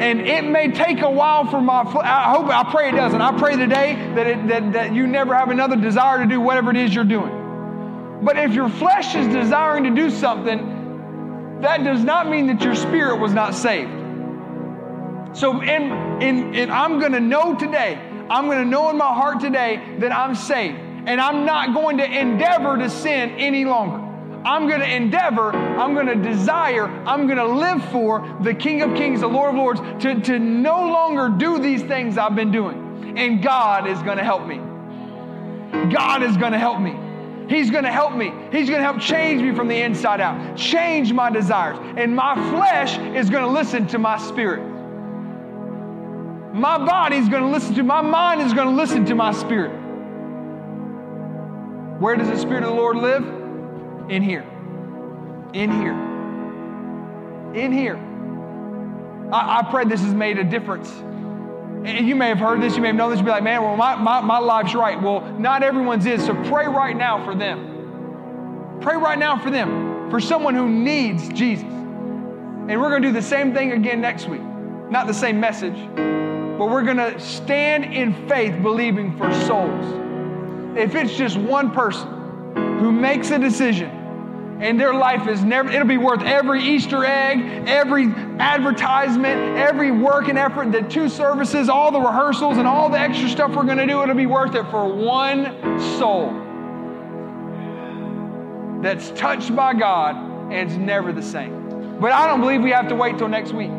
And 0.01 0.19
it 0.21 0.43
may 0.43 0.71
take 0.71 1.01
a 1.01 1.09
while 1.09 1.45
for 1.45 1.61
my, 1.61 1.81
I 1.81 2.31
hope, 2.31 2.47
I 2.47 2.69
pray 2.71 2.89
it 2.89 2.93
doesn't. 2.93 3.21
I 3.21 3.37
pray 3.37 3.55
today 3.55 3.95
that, 4.15 4.25
it, 4.25 4.47
that, 4.47 4.73
that 4.73 4.95
you 4.95 5.05
never 5.05 5.35
have 5.35 5.49
another 5.49 5.75
desire 5.75 6.17
to 6.17 6.25
do 6.25 6.41
whatever 6.41 6.71
it 6.71 6.77
is 6.77 6.93
you're 6.95 7.03
doing. 7.03 8.19
But 8.23 8.37
if 8.37 8.53
your 8.53 8.67
flesh 8.67 9.13
is 9.15 9.27
desiring 9.27 9.83
to 9.83 9.91
do 9.91 10.09
something, 10.09 11.59
that 11.61 11.83
does 11.83 12.03
not 12.03 12.27
mean 12.27 12.47
that 12.47 12.61
your 12.63 12.73
spirit 12.73 13.19
was 13.19 13.31
not 13.31 13.53
saved. 13.53 13.91
So, 15.37 15.61
and, 15.61 16.23
and, 16.23 16.55
in 16.55 16.71
I'm 16.71 16.99
going 16.99 17.11
to 17.11 17.19
know 17.19 17.55
today, 17.55 17.95
I'm 18.29 18.45
going 18.45 18.57
to 18.57 18.69
know 18.69 18.89
in 18.89 18.97
my 18.97 19.13
heart 19.13 19.39
today 19.39 19.97
that 19.99 20.11
I'm 20.11 20.33
saved. 20.33 20.77
And 21.05 21.21
I'm 21.21 21.45
not 21.45 21.75
going 21.75 21.97
to 21.97 22.05
endeavor 22.05 22.77
to 22.77 22.89
sin 22.89 23.31
any 23.31 23.65
longer. 23.65 24.10
I'm 24.43 24.67
going 24.67 24.79
to 24.79 24.95
endeavor, 24.95 25.51
I'm 25.53 25.93
going 25.93 26.07
to 26.07 26.15
desire, 26.15 26.85
I'm 26.85 27.27
going 27.27 27.37
to 27.37 27.45
live 27.45 27.83
for 27.91 28.37
the 28.41 28.53
King 28.53 28.81
of 28.81 28.95
Kings, 28.95 29.21
the 29.21 29.27
Lord 29.27 29.51
of 29.51 29.55
Lords, 29.55 29.79
to, 30.03 30.19
to 30.21 30.39
no 30.39 30.87
longer 30.91 31.29
do 31.29 31.59
these 31.59 31.83
things 31.83 32.17
I've 32.17 32.35
been 32.35 32.51
doing. 32.51 33.17
And 33.17 33.43
God 33.43 33.87
is 33.87 34.01
going 34.01 34.17
to 34.17 34.23
help 34.23 34.47
me. 34.47 34.57
God 35.91 36.23
is 36.23 36.37
going 36.37 36.53
to 36.53 36.59
help 36.59 36.79
me. 36.79 36.97
He's 37.47 37.69
going 37.69 37.83
to 37.83 37.91
help 37.91 38.15
me. 38.15 38.31
He's 38.51 38.69
going 38.69 38.79
to 38.79 38.83
help 38.83 38.99
change 38.99 39.41
me 39.41 39.53
from 39.53 39.67
the 39.67 39.75
inside 39.81 40.21
out, 40.21 40.55
change 40.57 41.11
my 41.11 41.29
desires. 41.29 41.77
And 41.97 42.15
my 42.15 42.33
flesh 42.49 42.97
is 43.15 43.29
going 43.29 43.43
to 43.43 43.49
listen 43.49 43.87
to 43.87 43.99
my 43.99 44.17
spirit. 44.17 44.61
My 46.53 46.77
body 46.77 47.17
is 47.17 47.29
going 47.29 47.43
to 47.43 47.49
listen 47.49 47.75
to, 47.75 47.83
my 47.83 48.01
mind 48.01 48.41
is 48.41 48.53
going 48.53 48.67
to 48.67 48.73
listen 48.73 49.05
to 49.05 49.15
my 49.15 49.31
spirit. 49.31 49.71
Where 51.99 52.15
does 52.15 52.27
the 52.27 52.37
Spirit 52.37 52.63
of 52.63 52.69
the 52.69 52.75
Lord 52.75 52.97
live? 52.97 53.40
In 54.11 54.21
here. 54.21 54.41
In 55.53 55.71
here. 55.71 55.93
In 57.55 57.71
here. 57.71 57.95
I, 59.31 59.59
I 59.59 59.67
pray 59.71 59.85
this 59.85 60.01
has 60.01 60.13
made 60.13 60.37
a 60.37 60.43
difference. 60.43 60.91
And 60.91 62.05
you 62.05 62.17
may 62.17 62.27
have 62.27 62.37
heard 62.37 62.61
this, 62.61 62.75
you 62.75 62.81
may 62.81 62.89
have 62.89 62.97
known 62.97 63.11
this, 63.11 63.19
you 63.19 63.25
be 63.25 63.31
like, 63.31 63.41
man, 63.41 63.63
well, 63.63 63.77
my, 63.77 63.95
my, 63.95 64.19
my 64.19 64.37
life's 64.37 64.75
right. 64.75 65.01
Well, 65.01 65.21
not 65.39 65.63
everyone's 65.63 66.05
is, 66.05 66.25
so 66.25 66.33
pray 66.43 66.67
right 66.67 66.95
now 66.95 67.23
for 67.23 67.33
them. 67.33 68.79
Pray 68.81 68.97
right 68.97 69.17
now 69.17 69.39
for 69.39 69.49
them, 69.49 70.11
for 70.11 70.19
someone 70.19 70.55
who 70.55 70.67
needs 70.67 71.29
Jesus. 71.29 71.63
And 71.63 72.81
we're 72.81 72.89
going 72.89 73.03
to 73.03 73.07
do 73.07 73.13
the 73.13 73.21
same 73.21 73.53
thing 73.53 73.71
again 73.71 74.01
next 74.01 74.27
week. 74.27 74.41
Not 74.41 75.07
the 75.07 75.13
same 75.13 75.39
message, 75.39 75.77
but 75.95 76.69
we're 76.69 76.83
going 76.83 76.97
to 76.97 77.17
stand 77.17 77.85
in 77.85 78.27
faith 78.27 78.61
believing 78.61 79.17
for 79.17 79.33
souls. 79.45 80.77
If 80.77 80.95
it's 80.95 81.15
just 81.15 81.37
one 81.37 81.71
person 81.71 82.09
who 82.79 82.91
makes 82.91 83.31
a 83.31 83.39
decision 83.39 84.00
and 84.61 84.79
their 84.79 84.93
life 84.93 85.27
is 85.27 85.43
never, 85.43 85.71
it'll 85.71 85.87
be 85.87 85.97
worth 85.97 86.21
every 86.21 86.61
Easter 86.61 87.03
egg, 87.03 87.67
every 87.67 88.05
advertisement, 88.05 89.57
every 89.57 89.89
work 89.89 90.27
and 90.27 90.37
effort, 90.37 90.71
the 90.71 90.83
two 90.83 91.09
services, 91.09 91.67
all 91.67 91.91
the 91.91 91.99
rehearsals, 91.99 92.59
and 92.59 92.67
all 92.67 92.87
the 92.87 92.99
extra 92.99 93.27
stuff 93.27 93.55
we're 93.55 93.63
going 93.63 93.79
to 93.79 93.87
do, 93.87 94.03
it'll 94.03 94.13
be 94.13 94.27
worth 94.27 94.53
it 94.53 94.69
for 94.69 94.87
one 94.87 95.79
soul 95.97 96.31
that's 98.83 99.09
touched 99.19 99.55
by 99.55 99.73
God 99.73 100.15
and 100.53 100.69
it's 100.69 100.77
never 100.77 101.11
the 101.11 101.23
same. 101.23 101.99
But 101.99 102.11
I 102.11 102.27
don't 102.27 102.41
believe 102.41 102.61
we 102.61 102.71
have 102.71 102.89
to 102.89 102.95
wait 102.95 103.17
till 103.17 103.29
next 103.29 103.53
week. 103.53 103.71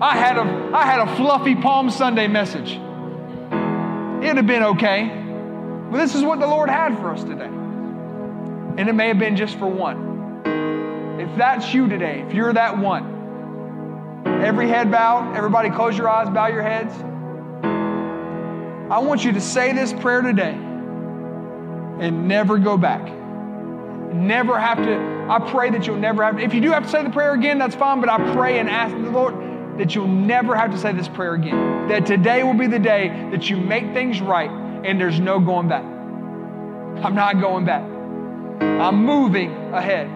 I 0.00 0.16
had 0.16 0.36
a, 0.36 0.42
I 0.74 0.84
had 0.84 0.98
a 0.98 1.16
fluffy 1.16 1.54
Palm 1.54 1.90
Sunday 1.90 2.26
message. 2.26 2.72
It'd 2.72 4.36
have 4.36 4.46
been 4.48 4.64
okay. 4.64 5.06
But 5.92 5.98
this 5.98 6.16
is 6.16 6.24
what 6.24 6.40
the 6.40 6.46
Lord 6.48 6.68
had 6.68 6.98
for 6.98 7.12
us 7.12 7.22
today. 7.22 7.61
And 8.78 8.88
it 8.88 8.94
may 8.94 9.08
have 9.08 9.18
been 9.18 9.36
just 9.36 9.58
for 9.58 9.66
one. 9.66 10.12
If 11.20 11.36
that's 11.36 11.72
you 11.74 11.88
today, 11.88 12.24
if 12.26 12.32
you're 12.32 12.52
that 12.52 12.78
one, 12.78 14.24
every 14.42 14.68
head 14.68 14.90
bow, 14.90 15.32
everybody 15.34 15.70
close 15.70 15.96
your 15.96 16.08
eyes, 16.08 16.28
bow 16.30 16.46
your 16.46 16.62
heads. 16.62 16.94
I 18.90 18.98
want 18.98 19.24
you 19.24 19.32
to 19.32 19.40
say 19.40 19.72
this 19.72 19.92
prayer 19.92 20.22
today 20.22 20.52
and 20.52 22.28
never 22.28 22.58
go 22.58 22.76
back. 22.76 23.02
Never 24.12 24.58
have 24.58 24.78
to, 24.78 25.26
I 25.30 25.38
pray 25.50 25.70
that 25.70 25.86
you'll 25.86 25.96
never 25.96 26.24
have 26.24 26.36
to. 26.36 26.42
If 26.42 26.52
you 26.52 26.60
do 26.60 26.70
have 26.72 26.84
to 26.84 26.88
say 26.88 27.02
the 27.02 27.10
prayer 27.10 27.34
again, 27.34 27.58
that's 27.58 27.74
fine, 27.74 28.00
but 28.00 28.08
I 28.10 28.32
pray 28.34 28.58
and 28.58 28.68
ask 28.68 28.94
the 28.94 29.10
Lord, 29.10 29.34
that 29.78 29.94
you'll 29.94 30.08
never 30.08 30.54
have 30.54 30.70
to 30.72 30.78
say 30.78 30.92
this 30.92 31.08
prayer 31.08 31.34
again. 31.34 31.88
That 31.88 32.04
today 32.04 32.42
will 32.42 32.54
be 32.54 32.66
the 32.66 32.78
day 32.78 33.08
that 33.30 33.48
you 33.48 33.56
make 33.56 33.84
things 33.94 34.20
right 34.20 34.50
and 34.50 35.00
there's 35.00 35.20
no 35.20 35.40
going 35.40 35.68
back. 35.68 35.84
I'm 37.04 37.14
not 37.14 37.40
going 37.40 37.64
back. 37.64 37.91
I'm 38.60 39.04
moving 39.04 39.52
ahead. 39.72 40.08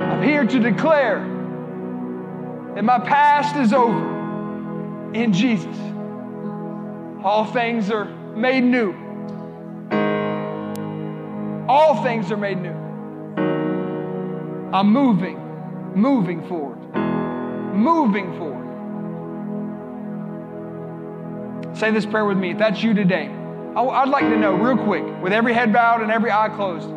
I'm 0.00 0.22
here 0.22 0.44
to 0.44 0.58
declare 0.58 1.20
that 2.74 2.84
my 2.84 2.98
past 2.98 3.56
is 3.56 3.72
over 3.72 5.12
in 5.14 5.32
Jesus. 5.32 5.76
All 7.24 7.44
things 7.44 7.90
are 7.90 8.04
made 8.04 8.64
new. 8.64 8.94
All 11.68 12.02
things 12.02 12.30
are 12.32 12.36
made 12.36 12.60
new. 12.60 12.76
I'm 14.72 14.92
moving, 14.92 15.38
moving 15.94 16.46
forward 16.48 16.82
moving 17.72 18.36
forward. 18.38 18.68
Say 21.76 21.90
this 21.90 22.06
prayer 22.06 22.24
with 22.24 22.38
me. 22.38 22.50
If 22.50 22.58
that's 22.58 22.82
you 22.82 22.94
today, 22.94 23.30
I'd 23.74 24.08
like 24.08 24.24
to 24.24 24.36
know 24.36 24.54
real 24.54 24.76
quick, 24.76 25.04
with 25.22 25.32
every 25.32 25.54
head 25.54 25.72
bowed 25.72 26.02
and 26.02 26.10
every 26.10 26.30
eye 26.30 26.50
closed, 26.50 26.88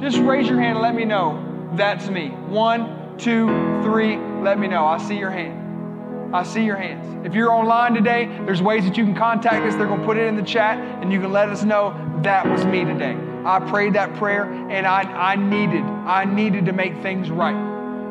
just 0.00 0.18
raise 0.18 0.48
your 0.48 0.58
hand 0.58 0.72
and 0.72 0.82
let 0.82 0.94
me 0.94 1.04
know 1.04 1.70
that's 1.74 2.08
me. 2.08 2.28
One, 2.28 3.16
two, 3.18 3.46
three, 3.82 4.16
let 4.16 4.58
me 4.58 4.66
know. 4.66 4.84
I 4.84 4.98
see 4.98 5.16
your 5.16 5.30
hand. 5.30 6.34
I 6.34 6.42
see 6.42 6.64
your 6.64 6.76
hands. 6.76 7.24
If 7.24 7.34
you're 7.34 7.52
online 7.52 7.94
today, 7.94 8.26
there's 8.44 8.60
ways 8.60 8.84
that 8.84 8.96
you 8.96 9.04
can 9.04 9.14
contact 9.14 9.64
us. 9.64 9.74
They're 9.76 9.86
going 9.86 10.00
to 10.00 10.06
put 10.06 10.16
it 10.16 10.26
in 10.26 10.36
the 10.36 10.42
chat 10.42 10.78
and 10.78 11.12
you 11.12 11.20
can 11.20 11.32
let 11.32 11.48
us 11.48 11.62
know 11.62 11.94
that 12.22 12.46
was 12.48 12.64
me 12.64 12.84
today. 12.84 13.16
I 13.44 13.60
prayed 13.60 13.94
that 13.94 14.14
prayer 14.16 14.44
and 14.44 14.86
I, 14.86 15.02
I 15.02 15.36
needed, 15.36 15.82
I 15.82 16.24
needed 16.24 16.66
to 16.66 16.72
make 16.72 17.00
things 17.02 17.30
right. 17.30 17.54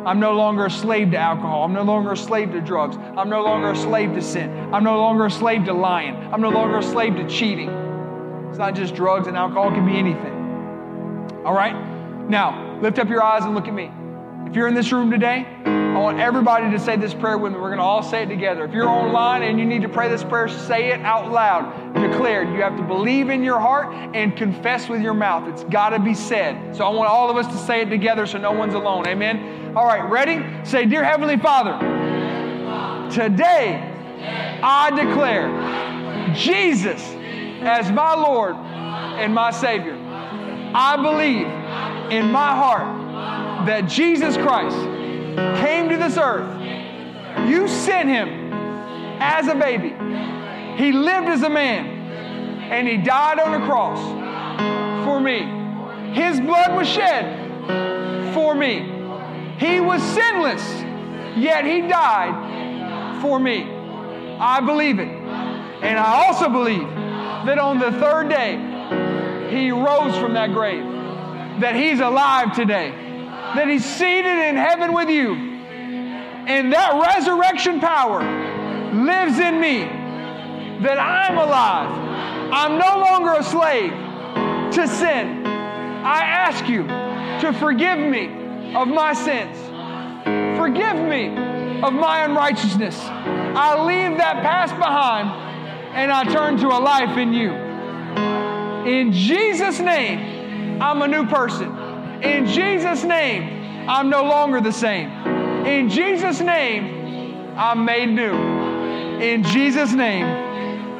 I'm 0.06 0.20
no 0.20 0.34
longer 0.34 0.68
a 0.68 0.72
slave 0.72 1.12
to 1.12 1.18
alcohol. 1.18 1.64
I'm 1.64 1.74
no 1.74 1.84
longer 1.84 2.14
a 2.14 2.18
slave 2.18 2.52
to 2.52 2.62
drugs. 2.62 2.96
I'm 3.18 3.30
no 3.30 3.44
longer 3.44 3.72
a 3.72 3.76
slave 3.76 4.14
to 4.14 4.22
sin. 4.22 4.74
I'm 4.74 4.84
no 4.84 4.98
longer 5.00 5.26
a 5.26 5.32
slave 5.32 5.66
to 5.66 5.74
lying. 5.74 6.16
I'm 6.32 6.42
no 6.42 6.50
longer 6.50 6.78
a 6.78 6.84
slave 6.84 7.16
to 7.16 7.28
cheating. 7.28 7.85
It's 8.50 8.58
not 8.58 8.76
just 8.76 8.96
drugs 8.96 9.28
and 9.28 9.36
alcohol, 9.36 9.70
it 9.72 9.76
can 9.76 9.86
be 9.86 9.98
anything. 9.98 10.34
All 11.46 11.54
right? 11.54 11.76
Now, 12.30 12.80
lift 12.82 13.00
up 13.00 13.10
your 13.10 13.22
eyes 13.22 13.44
and 13.44 13.54
look 13.54 13.68
at 13.68 13.74
me. 13.74 13.92
If 14.48 14.56
you're 14.56 14.68
in 14.68 14.74
this 14.74 14.92
room 14.92 15.12
today, 15.12 15.46
I 15.66 15.98
want 15.98 16.20
everybody 16.20 16.70
to 16.72 16.80
say 16.80 16.98
this 16.98 17.14
prayer 17.14 17.38
with 17.38 17.54
me. 17.54 17.58
We're 17.58 17.70
going 17.70 17.78
to 17.78 17.84
all 17.84 18.04
say 18.04 18.24
it 18.24 18.28
together. 18.28 18.66
If 18.66 18.74
you're 18.74 18.88
online 18.88 19.44
and 19.44 19.58
you 19.58 19.66
need 19.66 19.82
to 19.82 19.90
pray 19.90 20.10
this 20.10 20.24
prayer, 20.24 20.50
say 20.50 20.92
it 20.92 21.02
out 21.02 21.32
loud. 21.32 21.94
Declare. 21.94 22.44
You 22.54 22.62
have 22.62 22.76
to 22.76 22.84
believe 22.84 23.30
in 23.30 23.44
your 23.44 23.60
heart 23.60 23.94
and 24.14 24.36
confess 24.36 24.90
with 24.90 25.02
your 25.02 25.14
mouth. 25.14 25.48
It's 25.48 25.64
got 25.64 25.90
to 25.92 26.00
be 26.00 26.14
said. 26.14 26.76
So 26.76 26.86
I 26.86 26.90
want 26.90 27.10
all 27.10 27.30
of 27.30 27.38
us 27.38 27.48
to 27.48 27.58
say 27.58 27.82
it 27.82 27.90
together 27.90 28.26
so 28.26 28.38
no 28.38 28.52
one's 28.52 28.74
alone. 28.74 29.08
Amen. 29.08 29.74
All 29.76 29.86
right, 29.86 30.02
ready? 30.10 30.46
Say, 30.66 30.86
Dear 30.86 31.04
Heavenly 31.04 31.38
Father, 31.38 31.80
today 33.10 33.80
I 34.62 34.90
declare 34.92 36.34
Jesus 36.34 37.02
as 37.62 37.92
my 37.92 38.14
Lord 38.14 38.56
and 38.56 39.34
my 39.34 39.52
Savior. 39.52 39.98
I 40.74 40.98
believe 40.98 41.48
in 42.12 42.32
my 42.32 42.50
heart 42.50 43.66
that 43.66 43.88
Jesus 43.88 44.36
Christ 44.38 44.78
came 45.62 45.90
to 45.90 45.98
this 45.98 46.18
earth. 46.18 46.50
You 47.48 47.68
sent 47.68 48.10
him 48.10 48.52
as 49.20 49.48
a 49.48 49.56
baby. 49.56 49.90
He 50.78 50.92
lived 50.92 51.28
as 51.28 51.44
a 51.44 51.50
man 51.50 51.86
and 52.72 52.88
he 52.88 52.98
died 52.98 53.40
on 53.40 53.62
a 53.62 53.66
cross 53.66 54.00
for 55.06 55.20
me. 55.20 55.40
His 56.14 56.40
blood 56.40 56.76
was 56.76 56.88
shed 56.88 58.34
for 58.34 58.56
me. 58.56 58.92
He 59.58 59.80
was 59.80 60.02
sinless, 60.02 60.64
yet 61.38 61.66
he 61.66 61.82
died 61.82 63.22
for 63.22 63.40
me. 63.40 63.64
I 64.40 64.60
believe 64.60 65.00
it. 65.00 65.08
And 65.08 65.98
I 65.98 66.26
also 66.26 66.50
believe 66.50 66.88
that 67.46 67.60
on 67.60 67.80
the 67.80 67.92
third 67.92 68.30
day, 68.30 68.58
he 69.50 69.72
rose 69.72 70.18
from 70.18 70.34
that 70.34 70.52
grave, 70.52 70.84
that 71.62 71.76
he's 71.76 72.00
alive 72.00 72.54
today, 72.56 72.92
that 73.56 73.68
he's 73.68 73.86
seated 73.86 74.50
in 74.50 74.56
heaven 74.56 74.94
with 74.94 75.10
you. 75.10 75.34
And 75.34 76.74
that 76.74 77.16
resurrection 77.16 77.80
power 77.80 78.22
lives 78.94 79.40
in 79.40 79.60
me 79.60 79.84
that 80.84 81.00
I'm 81.00 81.38
alive. 81.38 81.90
I'm 82.52 82.78
no 82.78 83.00
longer 83.00 83.34
a 83.34 83.44
slave 83.44 83.92
to 84.74 84.88
sin. 84.88 85.46
I 85.46 86.22
ask 86.22 86.68
you 86.68 86.84
to 87.42 87.58
forgive 87.60 88.00
me 88.00 88.28
of 88.76 88.88
my 88.88 89.14
sins. 89.14 89.58
Forgive 90.58 90.98
me 90.98 91.30
of 91.82 91.94
my 91.94 92.26
unrighteousness. 92.26 93.00
I 93.02 93.84
leave 93.84 94.18
that 94.18 94.42
past 94.42 94.76
behind 94.76 95.45
and 95.96 96.12
I 96.12 96.26
turn 96.26 96.58
to 96.58 96.68
a 96.68 96.80
life 96.80 97.18
in 97.18 97.34
you. 97.34 97.52
In 98.86 99.14
Jesus' 99.14 99.80
name, 99.80 100.82
I'm 100.82 101.02
a 101.02 101.08
new 101.08 101.26
person. 101.26 101.72
In 102.22 102.46
Jesus' 102.46 103.04
name, 103.06 103.90
I'm 103.90 104.10
no 104.10 104.24
longer 104.24 104.60
the 104.60 104.74
same. 104.74 105.10
In 105.66 105.90
Jesus' 105.90 106.42
name, 106.42 107.58
I'm 107.58 107.86
made 107.86 108.10
new. 108.10 108.34
In 109.22 109.44
Jesus' 109.44 109.94
name, 109.94 110.26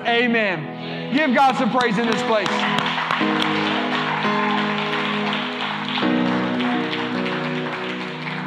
amen. 0.06 1.14
Give 1.14 1.36
God 1.36 1.58
some 1.58 1.72
praise 1.72 1.98
in 1.98 2.08
this 2.08 2.22
place. 2.24 2.85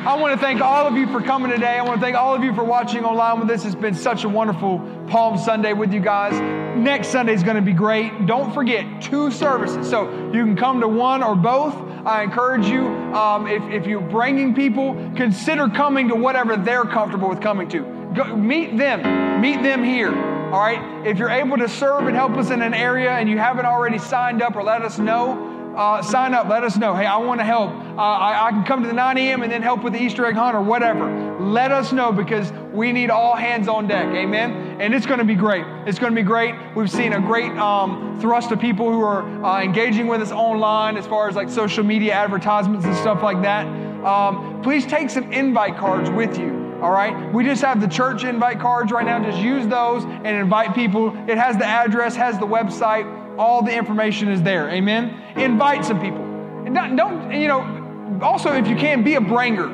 I 0.09 0.15
want 0.15 0.33
to 0.33 0.41
thank 0.41 0.63
all 0.63 0.87
of 0.87 0.97
you 0.97 1.07
for 1.09 1.21
coming 1.21 1.51
today. 1.51 1.77
I 1.77 1.83
want 1.83 2.01
to 2.01 2.01
thank 2.01 2.17
all 2.17 2.35
of 2.35 2.43
you 2.43 2.55
for 2.55 2.65
watching 2.65 3.05
online 3.05 3.41
with 3.41 3.51
us. 3.51 3.67
It's 3.67 3.75
been 3.75 3.95
such 3.95 4.25
a 4.25 4.29
wonderful 4.29 4.79
Palm 5.07 5.37
Sunday 5.37 5.75
with 5.75 5.93
you 5.93 6.01
guys. 6.01 6.33
Next 6.79 7.09
Sunday 7.09 7.35
is 7.35 7.43
going 7.43 7.57
to 7.57 7.63
be 7.63 7.75
great. 7.75 8.25
Don't 8.25 8.55
forget 8.55 9.03
two 9.03 9.31
services. 9.31 9.87
So 9.87 10.11
you 10.33 10.47
can 10.47 10.57
come 10.57 10.81
to 10.81 10.89
one 10.89 11.23
or 11.23 11.37
both. 11.37 11.75
I 12.07 12.23
encourage 12.23 12.67
you, 12.69 12.87
um, 12.87 13.47
if, 13.47 13.63
if 13.65 13.87
you're 13.87 14.01
bringing 14.01 14.55
people, 14.55 14.95
consider 15.15 15.69
coming 15.69 16.09
to 16.09 16.15
whatever 16.15 16.57
they're 16.57 16.85
comfortable 16.85 17.29
with 17.29 17.43
coming 17.43 17.69
to. 17.69 17.83
Go, 18.15 18.35
meet 18.35 18.79
them. 18.79 19.43
Meet 19.43 19.63
them 19.63 19.85
here. 19.85 20.09
All 20.09 20.61
right? 20.61 21.07
If 21.07 21.19
you're 21.19 21.29
able 21.29 21.59
to 21.59 21.69
serve 21.69 22.07
and 22.07 22.17
help 22.17 22.33
us 22.39 22.49
in 22.49 22.63
an 22.63 22.73
area 22.73 23.11
and 23.11 23.29
you 23.29 23.37
haven't 23.37 23.67
already 23.67 23.99
signed 23.99 24.41
up 24.41 24.57
or 24.57 24.63
let 24.63 24.81
us 24.81 24.99
know, 24.99 25.48
uh, 25.79 26.03
sign 26.03 26.35
up. 26.35 26.49
Let 26.49 26.65
us 26.65 26.77
know. 26.77 26.95
Hey, 26.95 27.07
I 27.07 27.17
want 27.19 27.41
to 27.41 27.45
help. 27.45 27.71
Uh, 27.71 28.01
I, 28.01 28.49
I, 28.49 28.51
can 28.51 28.65
come 28.65 28.83
to 28.83 28.89
the 28.89 28.95
9 28.95 29.17
a.m. 29.17 29.43
and 29.43 29.53
then 29.53 29.63
help 29.63 29.85
with 29.85 29.93
the 29.93 30.03
Easter 30.03 30.27
egg 30.27 30.35
hunt 30.35 30.57
or 30.57 30.61
whatever. 30.61 31.39
Let 31.39 31.71
us 31.71 31.93
know 31.93 32.11
because 32.11 32.53
we 32.73 32.91
need 32.91 33.11
all 33.11 33.37
hands 33.37 33.69
on 33.69 33.87
deck. 33.87 34.09
Amen. 34.09 34.81
And 34.81 34.93
it's 34.93 35.07
going 35.07 35.21
to 35.21 35.25
be 35.25 35.37
great. 35.37 35.65
It's 35.87 36.01
going 36.01 36.13
to 36.13 36.17
be 36.17 36.27
great. 36.27 36.57
We've 36.75 36.91
seen 36.91 37.13
a 37.13 37.21
great 37.21 37.53
um, 37.53 38.19
thrust 38.21 38.51
of 38.51 38.59
people 38.59 38.91
who 38.91 39.01
are 39.03 39.23
uh, 39.45 39.63
engaging 39.63 40.09
with 40.09 40.21
us 40.21 40.33
online 40.33 40.97
as 40.97 41.07
far 41.07 41.29
as 41.29 41.37
like 41.37 41.49
social 41.49 41.85
media 41.85 42.13
advertisements 42.13 42.85
and 42.85 42.97
stuff 42.97 43.23
like 43.23 43.41
that. 43.43 43.67
Um, 44.05 44.61
please 44.63 44.85
take 44.85 45.11
some 45.11 45.33
invite 45.33 45.77
cards 45.79 46.11
with 46.11 46.39
you. 46.39 46.59
All 46.83 46.91
right. 46.93 47.33
We 47.33 47.45
just 47.45 47.63
have 47.63 47.81
the 47.81 47.89
church 47.89 48.25
invite 48.25 48.59
cards 48.59 48.91
right 48.91 49.07
now. 49.07 49.23
Just 49.23 49.39
use 49.39 49.67
those 49.69 50.05
and 50.05 50.27
invite 50.27 50.75
people. 50.75 51.09
It 51.29 51.39
has 51.39 51.57
the 51.57 51.67
address, 51.67 52.17
has 52.17 52.39
the 52.39 52.47
website 52.47 53.18
all 53.39 53.63
the 53.63 53.73
information 53.75 54.29
is 54.29 54.43
there. 54.43 54.69
Amen. 54.71 55.23
Invite 55.37 55.85
some 55.85 56.01
people. 56.01 56.23
And 56.67 56.75
don't, 56.75 56.97
don't 56.97 57.33
you 57.33 57.49
know, 57.49 58.21
also 58.21 58.53
if 58.53 58.67
you 58.67 58.77
can, 58.77 59.05
be 59.05 59.15
a 59.15 59.21
bringer. 59.21 59.69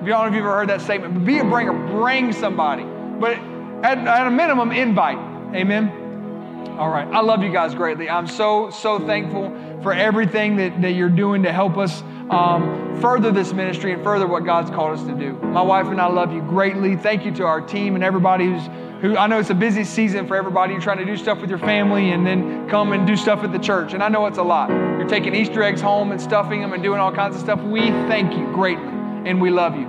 If 0.00 0.06
if 0.06 0.06
you've 0.06 0.36
ever 0.36 0.52
heard 0.52 0.68
that 0.70 0.80
statement, 0.80 1.26
be 1.26 1.38
a 1.38 1.44
bringer. 1.44 1.72
Bring 1.72 2.32
somebody. 2.32 2.84
But 2.84 3.36
at, 3.84 3.98
at 3.98 4.26
a 4.26 4.30
minimum, 4.30 4.72
invite. 4.72 5.18
Amen. 5.54 6.76
All 6.78 6.88
right. 6.88 7.06
I 7.08 7.20
love 7.20 7.42
you 7.42 7.52
guys 7.52 7.74
greatly. 7.74 8.08
I'm 8.08 8.26
so, 8.26 8.70
so 8.70 8.98
thankful 8.98 9.50
for 9.82 9.92
everything 9.92 10.56
that, 10.56 10.80
that 10.80 10.92
you're 10.92 11.10
doing 11.10 11.42
to 11.42 11.52
help 11.52 11.76
us 11.76 12.02
um, 12.30 13.00
further 13.00 13.32
this 13.32 13.52
ministry 13.52 13.92
and 13.92 14.02
further 14.02 14.26
what 14.26 14.44
God's 14.44 14.70
called 14.70 14.98
us 14.98 15.04
to 15.06 15.14
do. 15.14 15.32
My 15.32 15.62
wife 15.62 15.86
and 15.86 16.00
I 16.00 16.06
love 16.06 16.32
you 16.32 16.42
greatly. 16.42 16.96
Thank 16.96 17.24
you 17.24 17.32
to 17.32 17.44
our 17.44 17.60
team 17.60 17.94
and 17.96 18.04
everybody 18.04 18.46
who's 18.46 18.62
who 19.00 19.16
I 19.16 19.26
know 19.26 19.38
it's 19.38 19.48
a 19.48 19.54
busy 19.54 19.82
season 19.82 20.26
for 20.26 20.36
everybody. 20.36 20.74
You're 20.74 20.82
trying 20.82 20.98
to 20.98 21.06
do 21.06 21.16
stuff 21.16 21.40
with 21.40 21.48
your 21.48 21.58
family 21.58 22.12
and 22.12 22.26
then 22.26 22.68
come 22.68 22.92
and 22.92 23.06
do 23.06 23.16
stuff 23.16 23.42
at 23.42 23.50
the 23.50 23.58
church. 23.58 23.94
And 23.94 24.02
I 24.02 24.08
know 24.08 24.26
it's 24.26 24.36
a 24.36 24.42
lot. 24.42 24.68
You're 24.68 25.08
taking 25.08 25.34
Easter 25.34 25.62
eggs 25.62 25.80
home 25.80 26.12
and 26.12 26.20
stuffing 26.20 26.60
them 26.60 26.74
and 26.74 26.82
doing 26.82 27.00
all 27.00 27.10
kinds 27.10 27.34
of 27.34 27.40
stuff. 27.40 27.60
We 27.62 27.88
thank 28.08 28.36
you 28.36 28.44
greatly 28.52 28.84
and 28.84 29.40
we 29.40 29.50
love 29.50 29.74
you. 29.74 29.86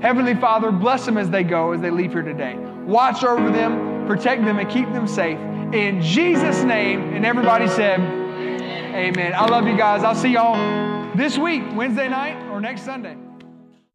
Heavenly 0.00 0.34
Father, 0.34 0.72
bless 0.72 1.04
them 1.04 1.18
as 1.18 1.28
they 1.28 1.44
go, 1.44 1.72
as 1.72 1.82
they 1.82 1.90
leave 1.90 2.12
here 2.12 2.22
today. 2.22 2.56
Watch 2.86 3.22
over 3.22 3.50
them, 3.50 4.06
protect 4.06 4.44
them, 4.44 4.58
and 4.58 4.68
keep 4.68 4.90
them 4.92 5.06
safe. 5.06 5.38
In 5.74 6.00
Jesus' 6.00 6.62
name, 6.62 7.14
and 7.14 7.24
everybody 7.26 7.68
said, 7.68 8.00
Amen. 8.00 9.34
I 9.34 9.46
love 9.46 9.66
you 9.66 9.76
guys. 9.76 10.04
I'll 10.04 10.14
see 10.14 10.30
y'all 10.30 10.93
this 11.14 11.38
week, 11.38 11.62
Wednesday 11.74 12.08
night 12.08 12.36
or 12.50 12.60
next 12.60 12.82
Sunday. 12.82 13.16